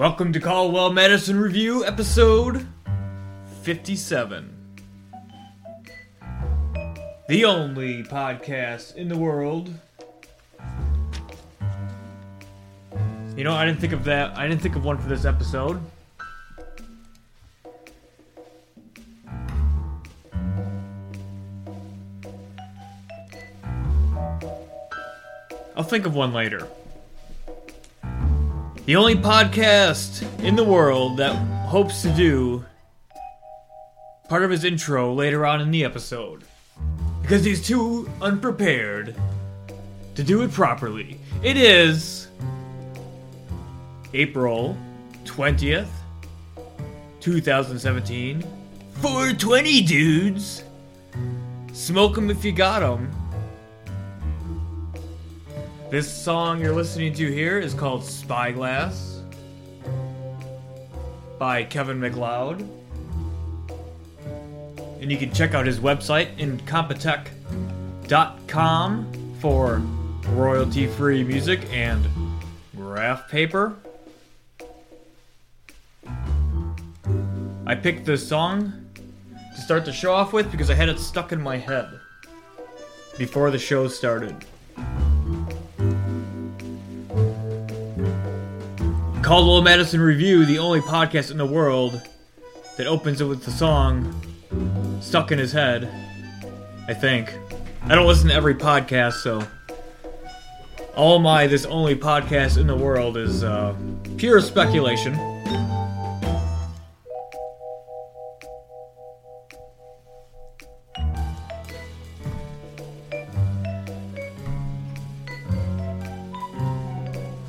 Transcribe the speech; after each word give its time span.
Welcome 0.00 0.32
to 0.32 0.40
Caldwell 0.40 0.90
Madison 0.94 1.38
Review, 1.38 1.84
episode 1.84 2.66
57. 3.60 4.78
The 7.28 7.44
only 7.44 8.02
podcast 8.04 8.96
in 8.96 9.08
the 9.08 9.18
world. 9.18 9.68
You 13.36 13.44
know, 13.44 13.52
I 13.52 13.66
didn't 13.66 13.80
think 13.80 13.92
of 13.92 14.04
that. 14.04 14.38
I 14.38 14.48
didn't 14.48 14.62
think 14.62 14.74
of 14.74 14.86
one 14.86 14.96
for 14.96 15.06
this 15.06 15.26
episode. 15.26 15.78
I'll 25.76 25.84
think 25.84 26.06
of 26.06 26.14
one 26.14 26.32
later. 26.32 26.66
The 28.90 28.96
only 28.96 29.14
podcast 29.14 30.26
in 30.42 30.56
the 30.56 30.64
world 30.64 31.18
that 31.18 31.36
hopes 31.68 32.02
to 32.02 32.10
do 32.10 32.64
part 34.28 34.42
of 34.42 34.50
his 34.50 34.64
intro 34.64 35.14
later 35.14 35.46
on 35.46 35.60
in 35.60 35.70
the 35.70 35.84
episode. 35.84 36.42
Because 37.22 37.44
he's 37.44 37.64
too 37.64 38.10
unprepared 38.20 39.14
to 40.16 40.24
do 40.24 40.42
it 40.42 40.50
properly. 40.50 41.20
It 41.40 41.56
is 41.56 42.26
April 44.12 44.76
20th, 45.24 45.86
2017. 47.20 48.42
420 48.94 49.82
dudes! 49.82 50.64
Smoke 51.72 52.18
'em 52.18 52.28
if 52.28 52.44
you 52.44 52.50
got 52.50 52.82
'em. 52.82 53.19
This 55.90 56.08
song 56.08 56.60
you're 56.60 56.72
listening 56.72 57.12
to 57.14 57.32
here 57.32 57.58
is 57.58 57.74
called 57.74 58.04
Spyglass 58.04 59.22
by 61.36 61.64
Kevin 61.64 61.98
MacLeod. 61.98 62.64
And 65.00 65.10
you 65.10 65.18
can 65.18 65.32
check 65.32 65.52
out 65.52 65.66
his 65.66 65.80
website 65.80 66.36
incompetech.com 66.36 69.34
for 69.40 69.82
royalty 70.28 70.86
free 70.86 71.24
music 71.24 71.66
and 71.72 72.06
graph 72.76 73.28
paper. 73.28 73.74
I 77.66 77.74
picked 77.74 78.06
this 78.06 78.28
song 78.28 78.86
to 79.56 79.60
start 79.60 79.84
the 79.84 79.92
show 79.92 80.12
off 80.12 80.32
with 80.32 80.52
because 80.52 80.70
I 80.70 80.74
had 80.74 80.88
it 80.88 81.00
stuck 81.00 81.32
in 81.32 81.40
my 81.40 81.56
head 81.56 81.88
before 83.18 83.50
the 83.50 83.58
show 83.58 83.88
started. 83.88 84.36
Caldwell 89.30 89.62
Madison 89.62 90.00
Review, 90.00 90.44
the 90.44 90.58
only 90.58 90.80
podcast 90.80 91.30
in 91.30 91.36
the 91.36 91.46
world 91.46 92.02
that 92.76 92.88
opens 92.88 93.20
it 93.20 93.26
with 93.26 93.44
the 93.44 93.52
song 93.52 94.20
stuck 95.00 95.30
in 95.30 95.38
his 95.38 95.52
head. 95.52 95.88
I 96.88 96.94
think. 96.94 97.32
I 97.84 97.94
don't 97.94 98.08
listen 98.08 98.26
to 98.30 98.34
every 98.34 98.56
podcast, 98.56 99.22
so 99.22 99.46
all 100.96 101.20
my 101.20 101.46
this 101.46 101.64
only 101.64 101.94
podcast 101.94 102.58
in 102.58 102.66
the 102.66 102.74
world 102.74 103.16
is 103.16 103.44
uh, 103.44 103.72
pure 104.16 104.40
speculation. 104.40 105.14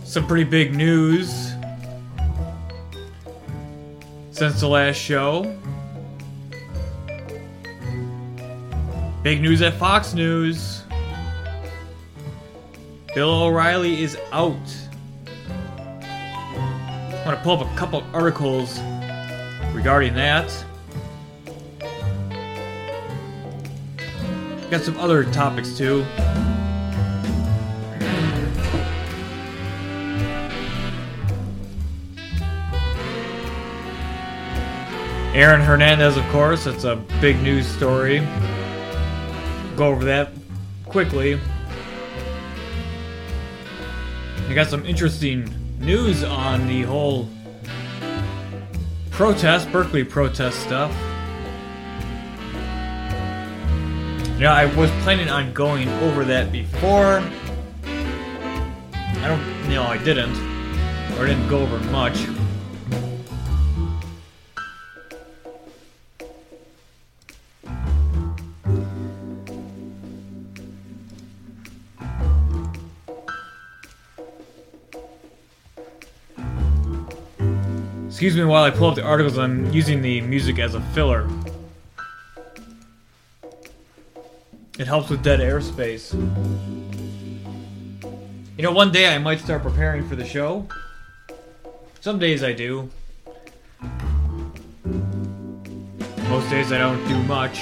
Some 0.06 0.28
pretty 0.28 0.44
big 0.44 0.76
news 0.76 1.41
since 4.42 4.62
the 4.62 4.68
last 4.68 4.96
show. 4.96 5.56
Big 9.22 9.40
news 9.40 9.62
at 9.62 9.76
Fox 9.76 10.16
News. 10.16 10.84
Bill 13.14 13.30
O'Reilly 13.30 14.02
is 14.02 14.18
out. 14.32 14.56
I'm 15.96 17.24
going 17.24 17.38
to 17.38 17.42
pull 17.44 17.62
up 17.62 17.72
a 17.72 17.76
couple 17.78 18.04
articles 18.16 18.80
regarding 19.74 20.16
that. 20.16 20.48
Got 24.72 24.82
some 24.82 24.98
other 24.98 25.24
topics 25.26 25.78
too. 25.78 26.04
Aaron 35.34 35.62
Hernandez, 35.62 36.18
of 36.18 36.28
course, 36.28 36.68
it's 36.68 36.84
a 36.84 36.98
big 37.22 37.42
news 37.42 37.66
story. 37.66 38.20
Go 39.78 39.88
over 39.88 40.04
that 40.04 40.30
quickly. 40.86 41.40
I 44.50 44.54
got 44.54 44.68
some 44.68 44.86
interesting 44.86 45.50
news 45.80 46.26
on 46.26 46.68
the 46.68 46.82
whole 46.82 47.30
protest, 49.10 49.72
Berkeley 49.72 50.04
protest 50.04 50.60
stuff. 50.60 50.92
Yeah, 54.38 54.54
I 54.54 54.66
was 54.76 54.92
planning 55.04 55.30
on 55.30 55.54
going 55.54 55.88
over 56.04 56.26
that 56.26 56.52
before. 56.52 57.24
I 57.86 59.28
don't, 59.28 59.70
you 59.70 59.76
know, 59.76 59.84
I 59.84 59.98
didn't, 60.04 60.36
or 61.18 61.24
I 61.24 61.28
didn't 61.28 61.48
go 61.48 61.60
over 61.60 61.80
much. 61.90 62.28
Excuse 78.22 78.38
me 78.38 78.46
while 78.46 78.64
I 78.64 78.70
pull 78.70 78.88
up 78.88 78.94
the 78.94 79.04
articles, 79.04 79.40
I'm 79.40 79.74
using 79.74 80.04
the 80.04 80.22
music 80.22 80.60
as 80.60 80.76
a 80.76 80.82
filler. 80.94 81.28
It 84.78 84.86
helps 84.86 85.10
with 85.10 85.24
dead 85.24 85.40
airspace. 85.40 86.14
You 88.56 88.64
know, 88.64 88.74
one 88.74 88.92
day 88.92 89.12
I 89.12 89.18
might 89.18 89.40
start 89.40 89.64
preparing 89.64 90.08
for 90.08 90.16
the 90.16 90.24
show. 90.24 90.68
Some 92.02 92.20
days 92.20 92.44
I 92.44 92.54
do. 92.54 92.92
Most 96.30 96.48
days 96.52 96.72
I 96.72 96.78
don't 96.78 97.04
do 97.08 97.24
much. 97.24 97.60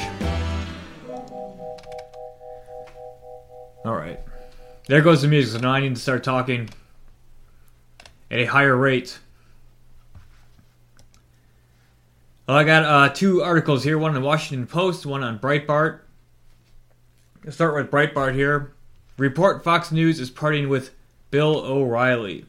Alright. 3.85 4.19
There 4.87 5.01
goes 5.01 5.21
the 5.21 5.29
music, 5.29 5.53
so 5.53 5.59
now 5.65 5.71
I 5.71 5.79
need 5.79 5.95
to 5.95 6.01
start 6.01 6.21
talking 6.25 6.69
at 8.29 8.39
a 8.39 8.45
higher 8.45 8.75
rate. 8.75 9.19
Well, 12.49 12.57
I 12.57 12.63
got 12.63 12.83
uh, 12.83 13.13
two 13.13 13.43
articles 13.43 13.83
here 13.83 13.99
one 13.99 14.15
on 14.15 14.19
the 14.19 14.25
Washington 14.25 14.65
Post, 14.65 15.05
one 15.05 15.21
on 15.21 15.37
Breitbart. 15.37 15.99
I'll 17.45 17.51
start 17.51 17.75
with 17.75 17.91
Breitbart 17.91 18.33
here. 18.33 18.73
Report 19.19 19.63
Fox 19.63 19.91
News 19.91 20.19
is 20.19 20.31
partying 20.31 20.67
with 20.67 20.89
Bill 21.29 21.59
O'Reilly. 21.59 22.45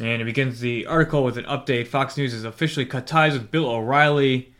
And 0.00 0.20
it 0.20 0.24
begins 0.24 0.58
the 0.58 0.86
article 0.86 1.22
with 1.22 1.38
an 1.38 1.44
update. 1.44 1.86
Fox 1.86 2.16
News 2.16 2.32
has 2.32 2.42
officially 2.42 2.84
cut 2.84 3.06
ties 3.06 3.34
with 3.34 3.52
Bill 3.52 3.70
O'Reilly 3.70 4.52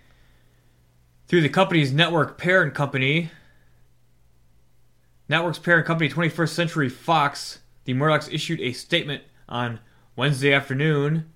through 1.27 1.41
the 1.41 1.49
company's 1.49 1.93
network 1.93 2.39
parent 2.39 2.73
company. 2.73 3.33
Network's 5.29 5.59
parent 5.59 5.89
company, 5.89 6.09
21st 6.09 6.51
Century 6.51 6.89
Fox. 6.89 7.59
The 7.83 7.95
Murdochs 7.95 8.33
issued 8.33 8.61
a 8.61 8.73
statement 8.73 9.25
on 9.49 9.81
Wednesday 10.15 10.53
afternoon. 10.53 11.31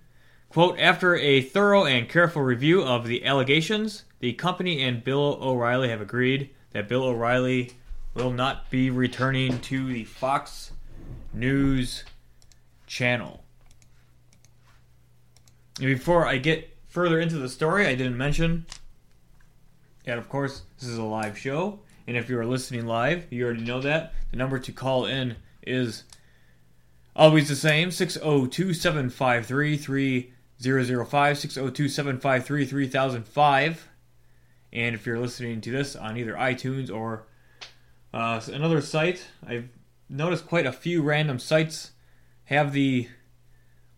Quote, 0.50 0.78
after 0.78 1.16
a 1.16 1.40
thorough 1.40 1.84
and 1.84 2.08
careful 2.08 2.42
review 2.42 2.82
of 2.82 3.06
the 3.06 3.24
allegations, 3.24 4.04
the 4.20 4.32
company 4.34 4.82
and 4.82 5.02
Bill 5.02 5.38
O'Reilly 5.40 5.88
have 5.88 6.00
agreed 6.00 6.50
that 6.72 6.88
Bill 6.88 7.04
O'Reilly 7.04 7.72
will 8.14 8.30
not 8.30 8.70
be 8.70 8.90
returning 8.90 9.60
to 9.60 9.92
the 9.92 10.04
Fox 10.04 10.72
News 11.32 12.04
channel. 12.86 13.42
Before 15.78 16.26
I 16.26 16.38
get 16.38 16.76
further 16.86 17.20
into 17.20 17.36
the 17.36 17.48
story, 17.48 17.86
I 17.86 17.94
didn't 17.94 18.16
mention, 18.16 18.66
and 20.06 20.18
of 20.18 20.28
course, 20.28 20.62
this 20.78 20.88
is 20.88 20.98
a 20.98 21.02
live 21.02 21.36
show. 21.36 21.80
And 22.06 22.16
if 22.16 22.30
you 22.30 22.38
are 22.38 22.46
listening 22.46 22.86
live, 22.86 23.26
you 23.30 23.44
already 23.44 23.64
know 23.64 23.80
that. 23.80 24.14
The 24.30 24.36
number 24.36 24.58
to 24.60 24.72
call 24.72 25.06
in 25.06 25.36
is 25.66 26.04
always 27.16 27.48
the 27.48 27.56
same 27.56 27.90
602 27.90 28.74
753 28.74 29.76
3005 29.76 31.38
602 31.38 31.88
753 31.88 32.66
3005. 32.66 33.88
And 34.72 34.94
if 34.94 35.06
you're 35.06 35.18
listening 35.18 35.60
to 35.62 35.70
this 35.70 35.96
on 35.96 36.16
either 36.16 36.34
iTunes 36.34 36.90
or 36.90 37.26
uh, 38.12 38.40
another 38.52 38.80
site, 38.80 39.26
I've 39.46 39.68
noticed 40.08 40.46
quite 40.46 40.66
a 40.66 40.72
few 40.72 41.02
random 41.02 41.38
sites 41.38 41.92
have 42.44 42.72
the 42.72 43.08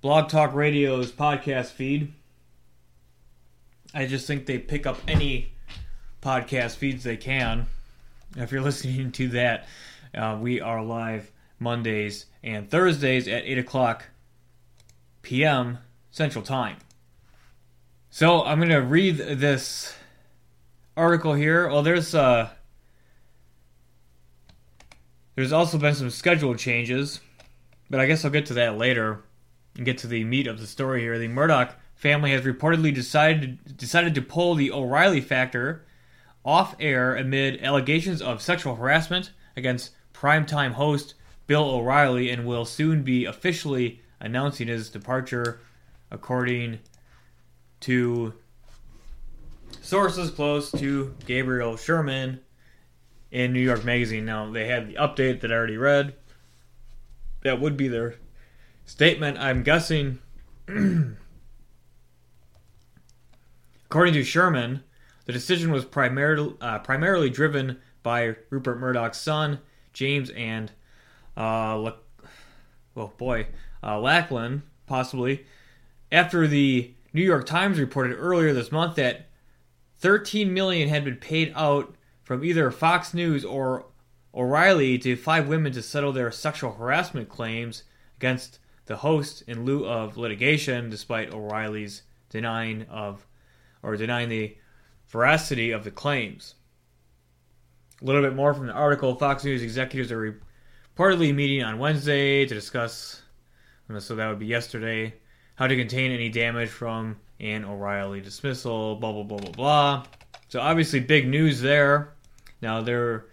Blog 0.00 0.28
Talk 0.28 0.54
Radio's 0.54 1.10
podcast 1.10 1.72
feed. 1.72 2.12
I 3.92 4.06
just 4.06 4.26
think 4.26 4.46
they 4.46 4.58
pick 4.58 4.86
up 4.86 4.98
any 5.08 5.52
podcast 6.22 6.76
feeds 6.76 7.02
they 7.02 7.16
can. 7.16 7.66
If 8.36 8.52
you're 8.52 8.62
listening 8.62 9.10
to 9.12 9.28
that, 9.28 9.66
uh, 10.14 10.38
we 10.40 10.60
are 10.60 10.82
live 10.82 11.32
Mondays 11.58 12.26
and 12.42 12.70
Thursdays 12.70 13.28
at 13.28 13.44
8 13.44 13.58
o'clock 13.58 14.06
p.m. 15.22 15.78
Central 16.10 16.44
Time. 16.44 16.76
So 18.10 18.42
I'm 18.44 18.58
going 18.58 18.70
to 18.70 18.78
read 18.78 19.18
this 19.18 19.94
article 20.96 21.34
here. 21.34 21.68
Well, 21.68 21.82
there's 21.82 22.14
uh, 22.14 22.50
there's 25.34 25.52
also 25.52 25.78
been 25.78 25.94
some 25.94 26.10
schedule 26.10 26.54
changes, 26.54 27.20
but 27.88 28.00
I 28.00 28.06
guess 28.06 28.24
I'll 28.24 28.30
get 28.30 28.46
to 28.46 28.54
that 28.54 28.76
later 28.76 29.22
and 29.76 29.84
get 29.84 29.98
to 29.98 30.06
the 30.06 30.24
meat 30.24 30.46
of 30.46 30.58
the 30.58 30.66
story 30.66 31.00
here. 31.02 31.18
The 31.18 31.28
Murdoch 31.28 31.76
family 31.94 32.32
has 32.32 32.42
reportedly 32.42 32.92
decided 32.92 33.76
decided 33.76 34.14
to 34.14 34.22
pull 34.22 34.54
the 34.54 34.72
O'Reilly 34.72 35.20
factor 35.20 35.84
off 36.44 36.74
air 36.80 37.14
amid 37.14 37.62
allegations 37.62 38.22
of 38.22 38.40
sexual 38.40 38.76
harassment 38.76 39.30
against 39.56 39.90
primetime 40.14 40.72
host 40.72 41.14
Bill 41.48 41.64
O'Reilly 41.70 42.30
and 42.30 42.46
will 42.46 42.64
soon 42.64 43.02
be 43.02 43.24
officially 43.24 44.00
announcing 44.20 44.68
his 44.68 44.90
departure, 44.90 45.60
according 46.10 46.78
to 47.80 48.34
sources 49.80 50.30
close 50.30 50.70
to 50.72 51.16
Gabriel 51.26 51.76
Sherman 51.76 52.40
in 53.30 53.52
New 53.54 53.60
York 53.60 53.82
Magazine. 53.82 54.24
Now, 54.26 54.50
they 54.50 54.66
had 54.66 54.88
the 54.88 54.94
update 54.94 55.40
that 55.40 55.50
I 55.50 55.54
already 55.54 55.78
read. 55.78 56.14
That 57.42 57.60
would 57.60 57.76
be 57.76 57.88
their 57.88 58.16
statement. 58.84 59.38
I'm 59.38 59.62
guessing, 59.62 60.18
according 63.86 64.14
to 64.14 64.22
Sherman, 64.22 64.84
the 65.24 65.32
decision 65.32 65.70
was 65.70 65.86
primarily, 65.86 66.54
uh, 66.60 66.80
primarily 66.80 67.30
driven 67.30 67.78
by 68.02 68.36
Rupert 68.50 68.78
Murdoch's 68.78 69.18
son, 69.18 69.60
James, 69.94 70.28
and, 70.30 70.72
uh, 71.38 71.76
Le- 71.76 71.96
well, 72.94 73.14
boy, 73.16 73.46
uh, 73.82 73.98
Lachlan, 74.00 74.64
possibly, 74.86 75.46
after 76.10 76.46
the 76.46 76.92
New 77.12 77.22
York 77.22 77.46
Times 77.46 77.78
reported 77.78 78.14
earlier 78.14 78.52
this 78.52 78.72
month 78.72 78.96
that 78.96 79.28
13 79.98 80.52
million 80.52 80.88
had 80.88 81.04
been 81.04 81.16
paid 81.16 81.52
out 81.54 81.94
from 82.24 82.44
either 82.44 82.70
Fox 82.70 83.14
News 83.14 83.44
or 83.44 83.86
O'Reilly 84.34 84.98
to 84.98 85.16
five 85.16 85.48
women 85.48 85.72
to 85.72 85.82
settle 85.82 86.12
their 86.12 86.30
sexual 86.30 86.72
harassment 86.72 87.28
claims 87.28 87.84
against 88.16 88.58
the 88.86 88.96
host 88.96 89.42
in 89.46 89.64
lieu 89.64 89.86
of 89.86 90.16
litigation, 90.16 90.90
despite 90.90 91.32
O'Reilly's 91.32 92.02
denying 92.30 92.82
of 92.90 93.26
or 93.82 93.96
denying 93.96 94.28
the 94.28 94.56
veracity 95.08 95.70
of 95.70 95.84
the 95.84 95.90
claims. 95.90 96.54
A 98.00 98.04
little 98.04 98.22
bit 98.22 98.34
more 98.34 98.54
from 98.54 98.66
the 98.66 98.72
article: 98.72 99.14
Fox 99.14 99.44
News 99.44 99.62
executives 99.62 100.12
are 100.12 100.40
reportedly 100.98 101.32
meeting 101.32 101.62
on 101.62 101.78
Wednesday 101.78 102.44
to 102.44 102.54
discuss, 102.54 103.22
so 103.98 104.16
that 104.16 104.28
would 104.28 104.38
be 104.40 104.46
yesterday, 104.46 105.14
how 105.54 105.66
to 105.66 105.76
contain 105.76 106.10
any 106.10 106.28
damage 106.28 106.68
from 106.68 107.16
an 107.38 107.64
O'Reilly 107.64 108.20
dismissal. 108.20 108.96
Blah 108.96 109.12
blah 109.12 109.22
blah 109.22 109.38
blah 109.38 109.52
blah. 109.52 110.04
So 110.48 110.60
obviously, 110.60 111.00
big 111.00 111.28
news 111.28 111.60
there. 111.60 112.14
Now 112.60 112.80
there 112.80 113.26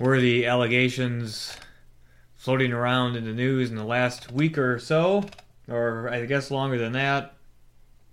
were 0.00 0.20
the 0.20 0.46
allegations 0.46 1.56
floating 2.34 2.72
around 2.72 3.16
in 3.16 3.24
the 3.24 3.32
news 3.32 3.70
in 3.70 3.76
the 3.76 3.84
last 3.84 4.30
week 4.30 4.58
or 4.58 4.78
so, 4.78 5.24
or 5.68 6.10
I 6.10 6.26
guess 6.26 6.50
longer 6.50 6.76
than 6.76 6.92
that. 6.92 7.34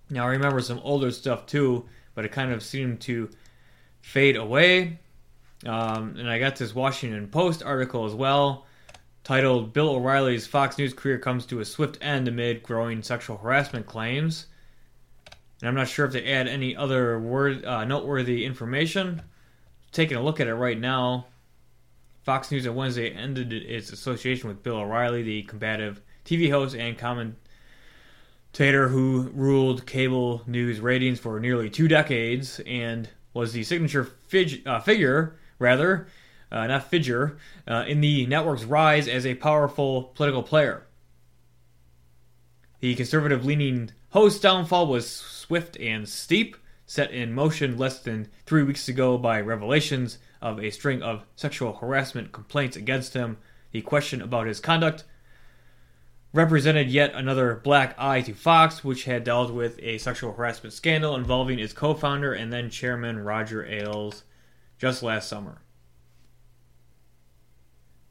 Now 0.09 0.25
I 0.25 0.31
remember 0.31 0.61
some 0.61 0.79
older 0.83 1.11
stuff 1.11 1.45
too, 1.45 1.85
but 2.15 2.23
it 2.23 2.31
kind 2.31 2.53
of 2.53 2.63
seemed 2.63 3.01
to 3.01 3.29
fade 4.01 4.37
away. 4.37 4.99
Um, 5.65 6.15
and 6.17 6.29
I 6.29 6.39
got 6.39 6.55
this 6.55 6.75
Washington 6.75 7.27
Post 7.27 7.63
article 7.63 8.05
as 8.05 8.13
well, 8.13 8.65
titled 9.23 9.73
"Bill 9.73 9.89
O'Reilly's 9.89 10.47
Fox 10.47 10.77
News 10.77 10.93
career 10.93 11.17
comes 11.17 11.45
to 11.47 11.59
a 11.59 11.65
swift 11.65 11.97
end 12.01 12.27
amid 12.27 12.63
growing 12.63 13.01
sexual 13.01 13.37
harassment 13.37 13.85
claims." 13.85 14.47
And 15.61 15.69
I'm 15.69 15.75
not 15.75 15.87
sure 15.87 16.05
if 16.05 16.11
they 16.11 16.25
add 16.31 16.47
any 16.47 16.75
other 16.75 17.17
word 17.19 17.63
uh, 17.63 17.85
noteworthy 17.85 18.45
information. 18.45 19.21
Taking 19.93 20.17
a 20.17 20.21
look 20.21 20.39
at 20.39 20.47
it 20.47 20.55
right 20.55 20.77
now, 20.77 21.27
Fox 22.23 22.51
News 22.51 22.67
on 22.67 22.75
Wednesday 22.75 23.11
ended 23.11 23.53
its 23.53 23.91
association 23.91 24.49
with 24.49 24.63
Bill 24.63 24.77
O'Reilly, 24.77 25.23
the 25.23 25.43
combative 25.43 26.01
TV 26.25 26.49
host 26.49 26.75
and 26.75 26.97
commentator 26.97 28.87
who 28.87 29.29
ruled 29.33 29.85
cable 29.85 30.41
news 30.47 30.79
ratings 30.79 31.19
for 31.19 31.39
nearly 31.39 31.69
two 31.69 31.87
decades 31.87 32.59
and 32.65 33.09
was 33.33 33.53
the 33.53 33.63
signature 33.63 34.03
fig- 34.03 34.67
uh, 34.67 34.79
figure, 34.79 35.37
rather, 35.63 36.07
uh, 36.51 36.67
not 36.67 36.89
figure, 36.89 37.37
uh, 37.67 37.85
in 37.87 38.01
the 38.01 38.27
network's 38.27 38.65
rise 38.65 39.07
as 39.07 39.25
a 39.25 39.33
powerful 39.35 40.03
political 40.15 40.43
player. 40.43 40.85
The 42.81 42.93
conservative 42.95 43.45
leaning 43.45 43.91
host's 44.11 44.41
downfall 44.41 44.87
was 44.87 45.09
swift 45.09 45.77
and 45.79 46.07
steep, 46.07 46.57
set 46.85 47.11
in 47.11 47.33
motion 47.33 47.77
less 47.77 47.99
than 47.99 48.27
three 48.45 48.61
weeks 48.61 48.87
ago 48.87 49.17
by 49.17 49.39
revelations 49.39 50.19
of 50.41 50.59
a 50.59 50.69
string 50.69 51.01
of 51.01 51.23
sexual 51.35 51.73
harassment 51.73 52.33
complaints 52.33 52.75
against 52.75 53.13
him. 53.13 53.37
The 53.71 53.81
question 53.81 54.21
about 54.21 54.47
his 54.47 54.59
conduct 54.59 55.05
represented 56.33 56.89
yet 56.89 57.13
another 57.15 57.61
black 57.63 57.95
eye 57.97 58.21
to 58.21 58.33
Fox, 58.33 58.83
which 58.83 59.05
had 59.05 59.23
dealt 59.23 59.53
with 59.53 59.79
a 59.81 59.97
sexual 59.99 60.33
harassment 60.33 60.73
scandal 60.73 61.15
involving 61.15 61.59
its 61.59 61.73
co 61.73 61.93
founder 61.93 62.33
and 62.33 62.51
then 62.51 62.69
chairman 62.69 63.19
Roger 63.19 63.65
Ailes 63.65 64.23
just 64.83 65.01
last 65.01 65.29
summer. 65.29 65.61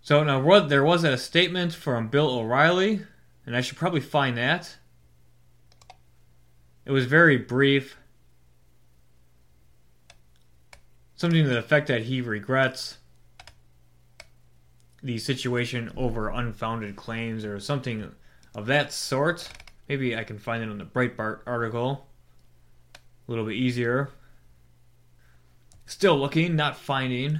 So 0.00 0.24
now 0.24 0.60
there 0.60 0.82
was 0.82 1.04
a 1.04 1.18
statement 1.18 1.74
from 1.74 2.08
Bill 2.08 2.30
O'Reilly, 2.30 3.02
and 3.44 3.54
I 3.54 3.60
should 3.60 3.76
probably 3.76 4.00
find 4.00 4.38
that. 4.38 4.78
It 6.86 6.90
was 6.90 7.04
very 7.04 7.36
brief. 7.36 7.98
Something 11.14 11.44
to 11.44 11.50
the 11.50 11.58
effect 11.58 11.88
that 11.88 12.04
he 12.04 12.22
regrets 12.22 12.96
the 15.02 15.18
situation 15.18 15.92
over 15.94 16.30
unfounded 16.30 16.96
claims 16.96 17.44
or 17.44 17.60
something 17.60 18.14
of 18.54 18.64
that 18.64 18.94
sort. 18.94 19.46
Maybe 19.90 20.16
I 20.16 20.24
can 20.24 20.38
find 20.38 20.62
it 20.62 20.70
on 20.70 20.78
the 20.78 20.86
Breitbart 20.86 21.40
article. 21.46 22.06
A 22.94 23.30
little 23.30 23.44
bit 23.44 23.56
easier. 23.56 24.08
Still 25.92 26.18
looking, 26.18 26.56
not 26.56 26.78
finding. 26.78 27.38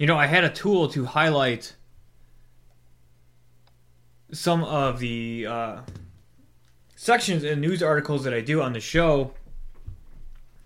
You 0.00 0.08
know, 0.08 0.18
I 0.18 0.26
had 0.26 0.42
a 0.42 0.50
tool 0.50 0.88
to 0.88 1.04
highlight 1.04 1.76
some 4.32 4.64
of 4.64 4.98
the 4.98 5.46
uh, 5.46 5.80
sections 6.96 7.44
in 7.44 7.60
news 7.60 7.80
articles 7.80 8.24
that 8.24 8.34
I 8.34 8.40
do 8.40 8.60
on 8.60 8.72
the 8.72 8.80
show, 8.80 9.34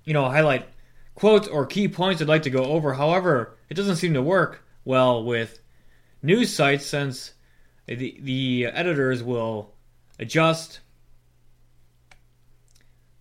you 0.05 0.15
know, 0.15 0.31
highlight 0.31 0.67
quotes 1.15 1.47
or 1.47 1.67
key 1.67 1.89
points 1.89 2.23
I'd 2.23 2.27
like 2.27 2.45
to 2.45 2.51
go 2.51 2.65
over. 2.65 2.95
However, 2.95 3.55
it 3.69 3.75
doesn't 3.75 3.97
seem 3.97 4.15
to 4.15 4.23
work 4.23 4.65
well 4.87 5.23
with 5.23 5.61
news 6.23 6.55
sites 6.55 6.87
since 6.87 7.35
the, 7.85 8.19
the 8.19 8.67
editors 8.73 9.23
will 9.23 9.75
adjust 10.19 10.81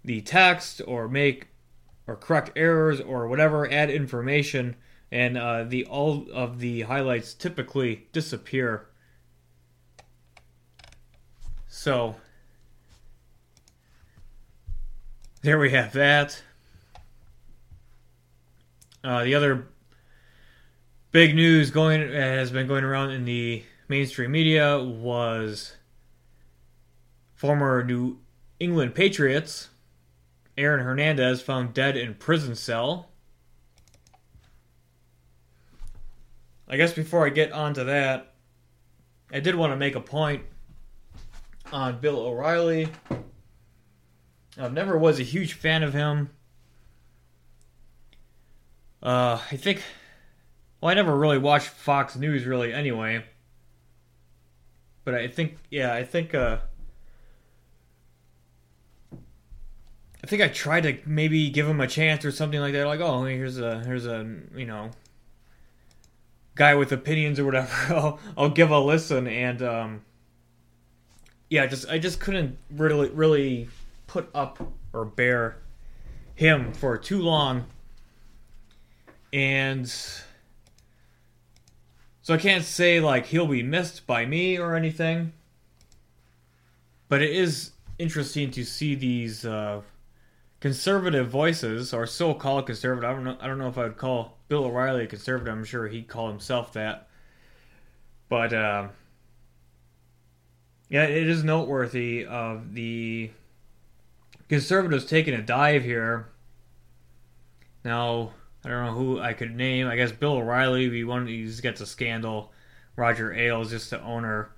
the 0.06 0.22
text 0.22 0.82
or 0.88 1.10
make 1.10 1.50
or 2.08 2.16
correct 2.16 2.52
errors 2.56 3.02
or 3.02 3.28
whatever, 3.28 3.70
add 3.72 3.90
information, 3.90 4.76
and 5.12 5.38
uh, 5.38 5.64
the 5.64 5.86
all 5.86 6.26
of 6.34 6.60
the 6.60 6.82
highlights 6.82 7.34
typically 7.34 8.08
disappear. 8.12 8.88
So 11.68 12.16
there 15.42 15.60
we 15.60 15.72
have 15.72 15.94
that. 15.94 16.42
Uh, 19.04 19.24
the 19.24 19.36
other 19.36 19.68
big 21.12 21.36
news 21.36 21.70
going 21.70 22.02
has 22.12 22.52
been 22.52 22.68
going 22.68 22.84
around 22.84 23.12
in 23.12 23.26
the 23.26 23.64
mainstream 23.88 24.32
media 24.32 24.82
was 24.82 25.76
former 27.36 27.84
New 27.84 28.18
England 28.60 28.96
Patriots 28.96 29.70
Aaron 30.58 30.84
Hernandez 30.84 31.42
found 31.42 31.74
dead 31.74 31.98
in 31.98 32.16
prison 32.16 32.56
cell. 32.56 33.10
I 36.68 36.78
guess 36.78 36.94
before 36.94 37.26
I 37.26 37.30
get 37.30 37.52
onto 37.52 37.84
that, 37.84 38.34
I 39.32 39.40
did 39.40 39.56
want 39.56 39.74
to 39.74 39.78
make 39.78 39.96
a 39.96 40.02
point 40.02 40.44
on 41.72 42.00
Bill 42.00 42.18
O'Reilly 42.18 42.90
I 44.58 44.70
never 44.70 44.98
was 44.98 45.20
a 45.20 45.24
huge 45.24 45.54
fan 45.54 45.84
of 45.84 45.94
him. 45.94 46.30
Uh, 49.04 49.40
I 49.52 49.58
think. 49.58 49.84
Well, 50.80 50.92
I 50.92 50.94
never 50.94 51.16
really 51.18 51.38
watched 51.38 51.68
Fox 51.68 52.16
News 52.16 52.46
really 52.46 52.74
anyway. 52.74 53.26
but 55.04 55.14
I 55.14 55.28
think 55.28 55.58
yeah, 55.70 55.94
I 55.94 56.04
think 56.04 56.34
uh, 56.34 56.60
I 60.26 60.28
think 60.28 60.42
I 60.42 60.48
tried 60.48 60.82
to 60.82 60.98
maybe 61.06 61.52
give 61.52 61.68
him 61.68 61.80
a 61.80 61.86
chance 61.86 62.26
or 62.26 62.32
something 62.32 62.60
like 62.60 62.74
that. 62.74 62.88
Like, 62.88 63.00
oh, 63.00 63.26
here's 63.26 63.60
a 63.60 63.84
here's 63.84 64.08
a 64.08 64.28
you 64.56 64.66
know 64.66 64.90
guy 66.56 66.74
with 66.74 66.92
opinions 66.92 67.40
or 67.40 67.46
whatever. 67.46 67.70
I'll, 67.94 68.20
I'll 68.36 68.50
give 68.50 68.72
a 68.72 68.80
listen 68.80 69.28
and 69.28 69.62
um, 69.62 70.02
yeah, 71.48 71.68
just 71.68 71.88
I 71.88 72.00
just 72.00 72.20
couldn't 72.20 72.58
really 72.72 73.10
really 73.10 73.70
put 74.08 74.32
up 74.34 74.58
or 74.94 75.06
bear 75.06 75.58
him 76.34 76.74
for 76.74 76.98
too 76.98 77.22
long, 77.22 77.66
and 79.32 79.88
so 79.88 80.24
I 82.34 82.38
can't 82.38 82.64
say 82.64 83.00
like 83.00 83.28
he'll 83.28 83.46
be 83.46 83.62
missed 83.62 84.08
by 84.08 84.26
me 84.26 84.58
or 84.58 84.74
anything. 84.74 85.34
But 87.10 87.22
it 87.22 87.30
is 87.30 87.74
interesting 88.00 88.50
to 88.50 88.64
see 88.64 88.96
these 88.96 89.46
uh, 89.46 89.82
conservative 90.66 91.30
voices, 91.30 91.94
or 91.94 92.08
so-called 92.08 92.66
conservative. 92.66 93.08
I 93.08 93.14
don't 93.14 93.24
know. 93.24 93.38
I 93.40 93.46
don't 93.46 93.60
know 93.60 93.68
if 93.68 93.78
I 93.78 93.84
would 93.84 93.98
call 93.98 94.40
Bill 94.48 94.66
O'Reilly 94.66 95.04
a 95.04 95.08
conservative. 95.08 95.54
I'm 95.54 95.64
sure 95.64 95.88
he'd 95.88 96.08
call 96.08 96.28
himself 96.28 96.74
that. 96.74 97.08
But 98.30 98.52
uh, 98.52 98.88
yeah, 100.90 101.04
it 101.04 101.30
is 101.30 101.44
noteworthy 101.44 102.26
of 102.26 102.74
the 102.74 103.30
conservatives 104.50 105.06
taking 105.06 105.36
a 105.36 105.42
dive 105.44 105.84
here. 105.84 106.30
Now, 107.84 108.32
I 108.64 108.70
don't 108.70 108.86
know 108.86 108.94
who 108.94 109.20
I 109.20 109.34
could 109.34 109.56
name. 109.56 109.86
I 109.86 109.96
guess 109.96 110.12
Bill 110.12 110.38
O'Reilly. 110.38 110.90
He 110.90 111.04
one 111.04 111.28
he 111.28 111.48
gets 111.62 111.80
a 111.80 111.86
scandal. 111.86 112.52
Roger 112.96 113.32
Ailes 113.32 113.70
just 113.70 113.92
the 113.92 114.02
owner. 114.02 114.50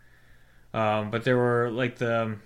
Um, 0.73 1.11
but 1.11 1.25
there 1.25 1.35
were 1.35 1.69
like 1.69 1.97
the 1.97 2.37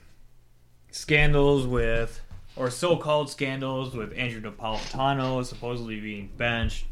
scandals 0.89 1.67
with, 1.67 2.21
or 2.61 2.69
so-called 2.69 3.27
scandals 3.27 3.95
with 3.95 4.13
Andrew 4.15 4.39
Napolitano 4.39 5.43
supposedly 5.43 5.99
being 5.99 6.29
benched. 6.37 6.85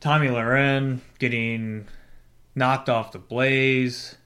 Tomi 0.00 0.28
Lahren 0.28 1.00
getting 1.18 1.86
knocked 2.54 2.88
off 2.88 3.12
the 3.12 3.18
Blaze. 3.18 4.16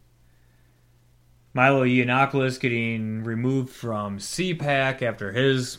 Milo 1.52 1.84
Yiannopoulos 1.84 2.60
getting 2.60 3.24
removed 3.24 3.70
from 3.70 4.18
CPAC 4.18 5.02
after 5.02 5.32
his 5.32 5.78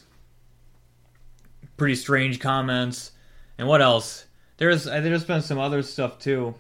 pretty 1.78 1.96
strange 1.96 2.42
comments. 2.42 3.14
And 3.58 3.70
what 3.70 3.82
else? 3.82 4.26
There's 4.58 4.86
uh, 4.86 5.00
there's 5.00 5.24
been 5.24 5.42
some 5.42 5.60
other 5.60 5.82
stuff 5.82 6.20
too. 6.20 6.56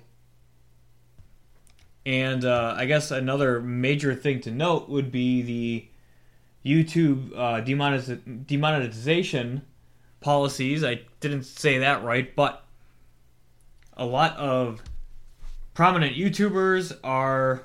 And 2.05 2.45
uh, 2.45 2.75
I 2.77 2.85
guess 2.85 3.11
another 3.11 3.59
major 3.59 4.15
thing 4.15 4.39
to 4.41 4.51
note 4.51 4.87
would 4.87 5.11
be 5.11 5.41
the 5.41 5.89
YouTube 6.65 7.31
uh, 7.35 7.61
demonetiz- 7.61 8.47
demonetization 8.47 9.61
policies. 10.21 10.83
I 10.83 11.01
didn't 11.19 11.43
say 11.43 11.79
that 11.79 12.03
right, 12.03 12.33
but 12.35 12.63
a 13.95 14.05
lot 14.05 14.37
of 14.37 14.81
prominent 15.73 16.15
YouTubers 16.15 16.97
are 17.03 17.63